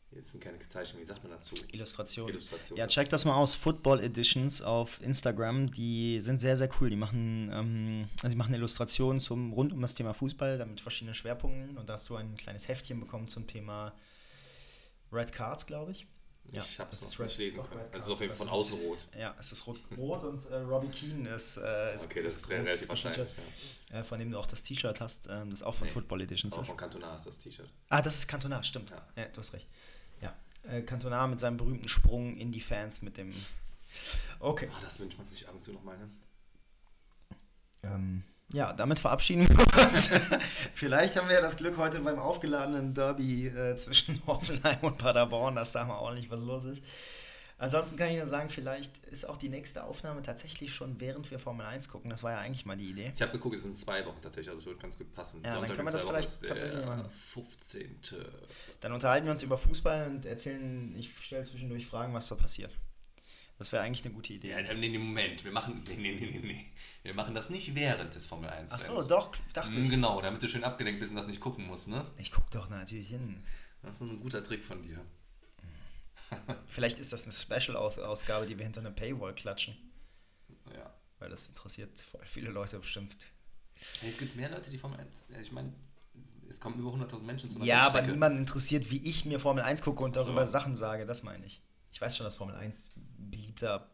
[0.10, 1.54] jetzt sind keine Zeichnungen, wie sagt man dazu?
[1.72, 2.32] Illustrationen.
[2.32, 2.78] Illustration.
[2.78, 3.54] Ja, check das mal aus.
[3.54, 5.70] Football Editions auf Instagram.
[5.72, 6.90] Die sind sehr, sehr cool.
[6.90, 11.14] Die machen, ähm, also die machen Illustrationen zum, rund um das Thema Fußball, damit verschiedene
[11.14, 11.78] Schwerpunkten.
[11.78, 13.94] Und da hast du ein kleines Heftchen bekommen zum Thema
[15.12, 16.08] Red Cards, glaube ich.
[16.52, 17.82] Ja, ich habe es nicht Red- lesen können.
[17.82, 19.08] Red Es ist auf jeden Fall von außen rot.
[19.18, 22.50] Ja, es ist rot, rot und äh, Robbie Keane ist, äh, ist Okay, das ist
[22.50, 23.36] relativ wahrscheinlich.
[23.36, 26.22] gefeatured, äh, von dem du auch das T-Shirt hast, ähm, das auch von Nee, Football
[26.22, 26.60] Editions Ja.
[26.60, 26.68] Auch ist.
[26.70, 27.70] von Cantona ist das T-Shirt.
[27.90, 28.92] Ah, das ist Cantona, stimmt.
[28.92, 29.08] Ja.
[29.16, 29.68] Ja, du hast recht.
[30.22, 33.34] Ja, äh, Cantona mit seinem berühmten Sprung in die Fans mit dem.
[34.40, 34.70] Okay.
[34.72, 36.10] Ah, das wünscht man sich ab und zu nochmal, ne?
[37.84, 38.24] Ähm,
[38.54, 40.10] ja, damit verabschieden wir uns.
[40.74, 45.56] Vielleicht haben wir ja das Glück heute beim aufgeladenen Derby äh, zwischen Hoffenheim und Paderborn,
[45.56, 46.84] dass da mal ordentlich was los ist.
[47.58, 51.40] Ansonsten kann ich nur sagen, vielleicht ist auch die nächste Aufnahme tatsächlich schon während wir
[51.40, 52.10] Formel 1 gucken.
[52.10, 53.14] Das war ja eigentlich mal die Idee.
[53.16, 55.38] Ich habe geguckt, es sind zwei Wochen tatsächlich, also es wird ganz gut passen.
[55.38, 57.10] Ja, dann Sonntag können wir das vielleicht ist der tatsächlich machen.
[57.10, 58.00] 15.
[58.82, 62.72] Dann unterhalten wir uns über Fußball und erzählen, ich stelle zwischendurch Fragen, was da passiert.
[63.60, 64.50] Das wäre eigentlich eine gute Idee.
[64.50, 66.66] Ja, nee, nee, Moment, wir machen, nee, nee, nee, nee.
[67.04, 69.90] Wir machen das nicht während des Formel 1 Ach so, doch, dachte Mm, ich.
[69.92, 72.06] Genau, damit du schön abgelenkt bist und das nicht gucken musst, ne?
[72.18, 73.44] Ich gucke doch natürlich hin.
[73.84, 75.00] Das ist ein guter Trick von dir.
[76.68, 79.76] Vielleicht ist das eine Special-Ausgabe, die wir hinter einer Paywall klatschen.
[80.76, 80.94] Ja.
[81.20, 83.16] Weil das interessiert voll viele Leute bestimmt.
[84.08, 85.10] Es gibt mehr Leute, die Formel 1.
[85.30, 85.74] Ja, ich meine,
[86.50, 89.64] es kommen über 100.000 Menschen zu einer Ja, aber niemanden interessiert, wie ich mir Formel
[89.64, 90.26] 1 gucke und Ach so.
[90.28, 91.06] darüber Sachen sage.
[91.06, 91.62] Das meine ich.
[91.94, 93.88] Ich weiß schon, dass Formel 1 beliebter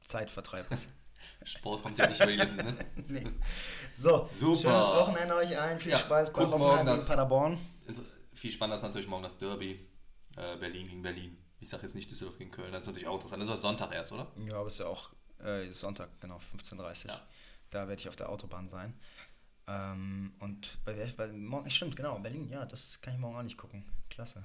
[0.00, 0.88] Zeitvertreib ist.
[1.42, 2.76] Sport kommt ja nicht über die Lippen, ne?
[3.08, 3.26] nee.
[3.96, 4.60] So, Super.
[4.60, 5.80] schönes Wochenende euch allen.
[5.80, 7.58] Viel Ja, Spaß bei Hoffenheim gegen Paderborn.
[8.32, 9.84] Viel spannender ist natürlich morgen das Derby.
[10.36, 11.36] Äh, Berlin gegen Berlin.
[11.58, 12.70] Ich sage jetzt nicht Düsseldorf gegen Köln.
[12.70, 13.42] Das ist natürlich auch interessant.
[13.42, 14.28] Das ist Sonntag erst, oder?
[14.46, 17.10] Ja, aber ist ja auch äh, Sonntag, genau, 15.30 Uhr.
[17.10, 17.20] Ja.
[17.70, 18.94] Da werde ich auf der Autobahn sein.
[19.66, 23.58] Ähm, und bei, bei morgen, stimmt, genau, Berlin, ja, das kann ich morgen auch nicht
[23.58, 23.84] gucken.
[24.08, 24.44] Klasse.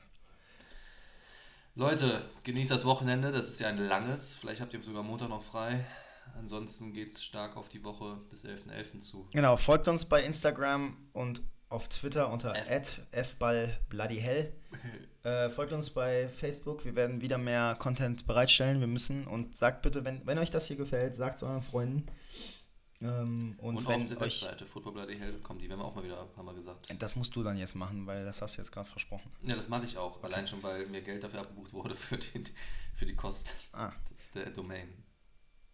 [1.75, 3.31] Leute, genießt das Wochenende.
[3.31, 4.35] Das ist ja ein langes.
[4.37, 5.83] Vielleicht habt ihr sogar Montag noch frei.
[6.37, 8.99] Ansonsten geht es stark auf die Woche des 11.11.
[8.99, 9.27] zu.
[9.33, 12.53] Genau, folgt uns bei Instagram und auf Twitter unter
[13.11, 14.53] fballbloodyhell.
[15.23, 16.83] Äh, folgt uns bei Facebook.
[16.83, 18.81] Wir werden wieder mehr Content bereitstellen.
[18.81, 22.07] Wir müssen und sagt bitte, wenn, wenn euch das hier gefällt, sagt es euren Freunden.
[23.03, 24.41] Ähm, und, Und, wenn auf der euch.
[24.43, 26.93] Webseite footballblooddyhell.com, die werden wir auch mal wieder ein paar Mal gesagt.
[26.99, 29.31] Das musst du dann jetzt machen, weil das hast du jetzt gerade versprochen.
[29.43, 30.23] Ja, das mache ich auch.
[30.23, 32.43] Allein schon, weil mir Geld dafür abgebucht wurde für die,
[32.95, 33.91] für die Kosten Ah,
[34.33, 34.87] der Domain.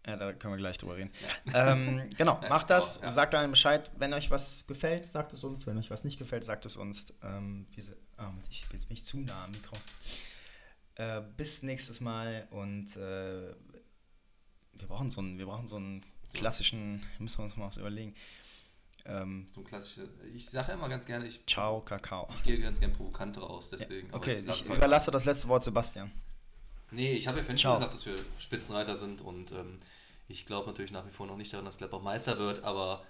[0.06, 1.12] ja, da können wir gleich drüber reden.
[1.54, 2.96] ähm, genau, Ja, macht das.
[2.98, 3.12] aber, ja.
[3.12, 3.90] Sagt allen Bescheid.
[3.96, 5.66] Wenn euch was gefällt, sagt es uns.
[5.66, 7.12] Wenn euch was nicht gefällt, sagt es uns.
[7.22, 7.66] Ähm,
[8.16, 9.76] ah, ich, jetzt bin ich zu nah am Mikro.
[10.96, 13.54] Äh, bis nächstes Mal und äh,
[14.72, 18.14] wir brauchen so einen, wir brauchen so einen klassischen, müssen wir uns mal was überlegen.
[19.06, 20.02] Ähm, So ein klassischer.
[20.34, 22.28] Ich sage immer ganz gerne, ich, Ciao, Kakao.
[22.34, 24.08] ich gehe ganz gerne provokant raus, deswegen.
[24.08, 26.10] aber Okay, ich es heute- überlasse das letzte Wort Sebastian.
[26.90, 29.78] Nee, ich habe ja vorhin schon gesagt, dass wir Spitzenreiter sind und ähm,
[30.28, 33.04] ich glaube natürlich nach wie vor noch nicht daran, dass Gladbach Meister wird, aber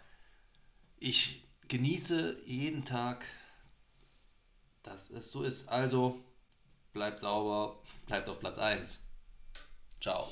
[0.98, 3.24] ich genieße jeden Tag,
[4.82, 5.68] dass es so ist.
[5.68, 6.22] Also
[6.92, 9.01] bleibt sauber, bleibt auf Platz 1.
[10.01, 10.28] Ciao.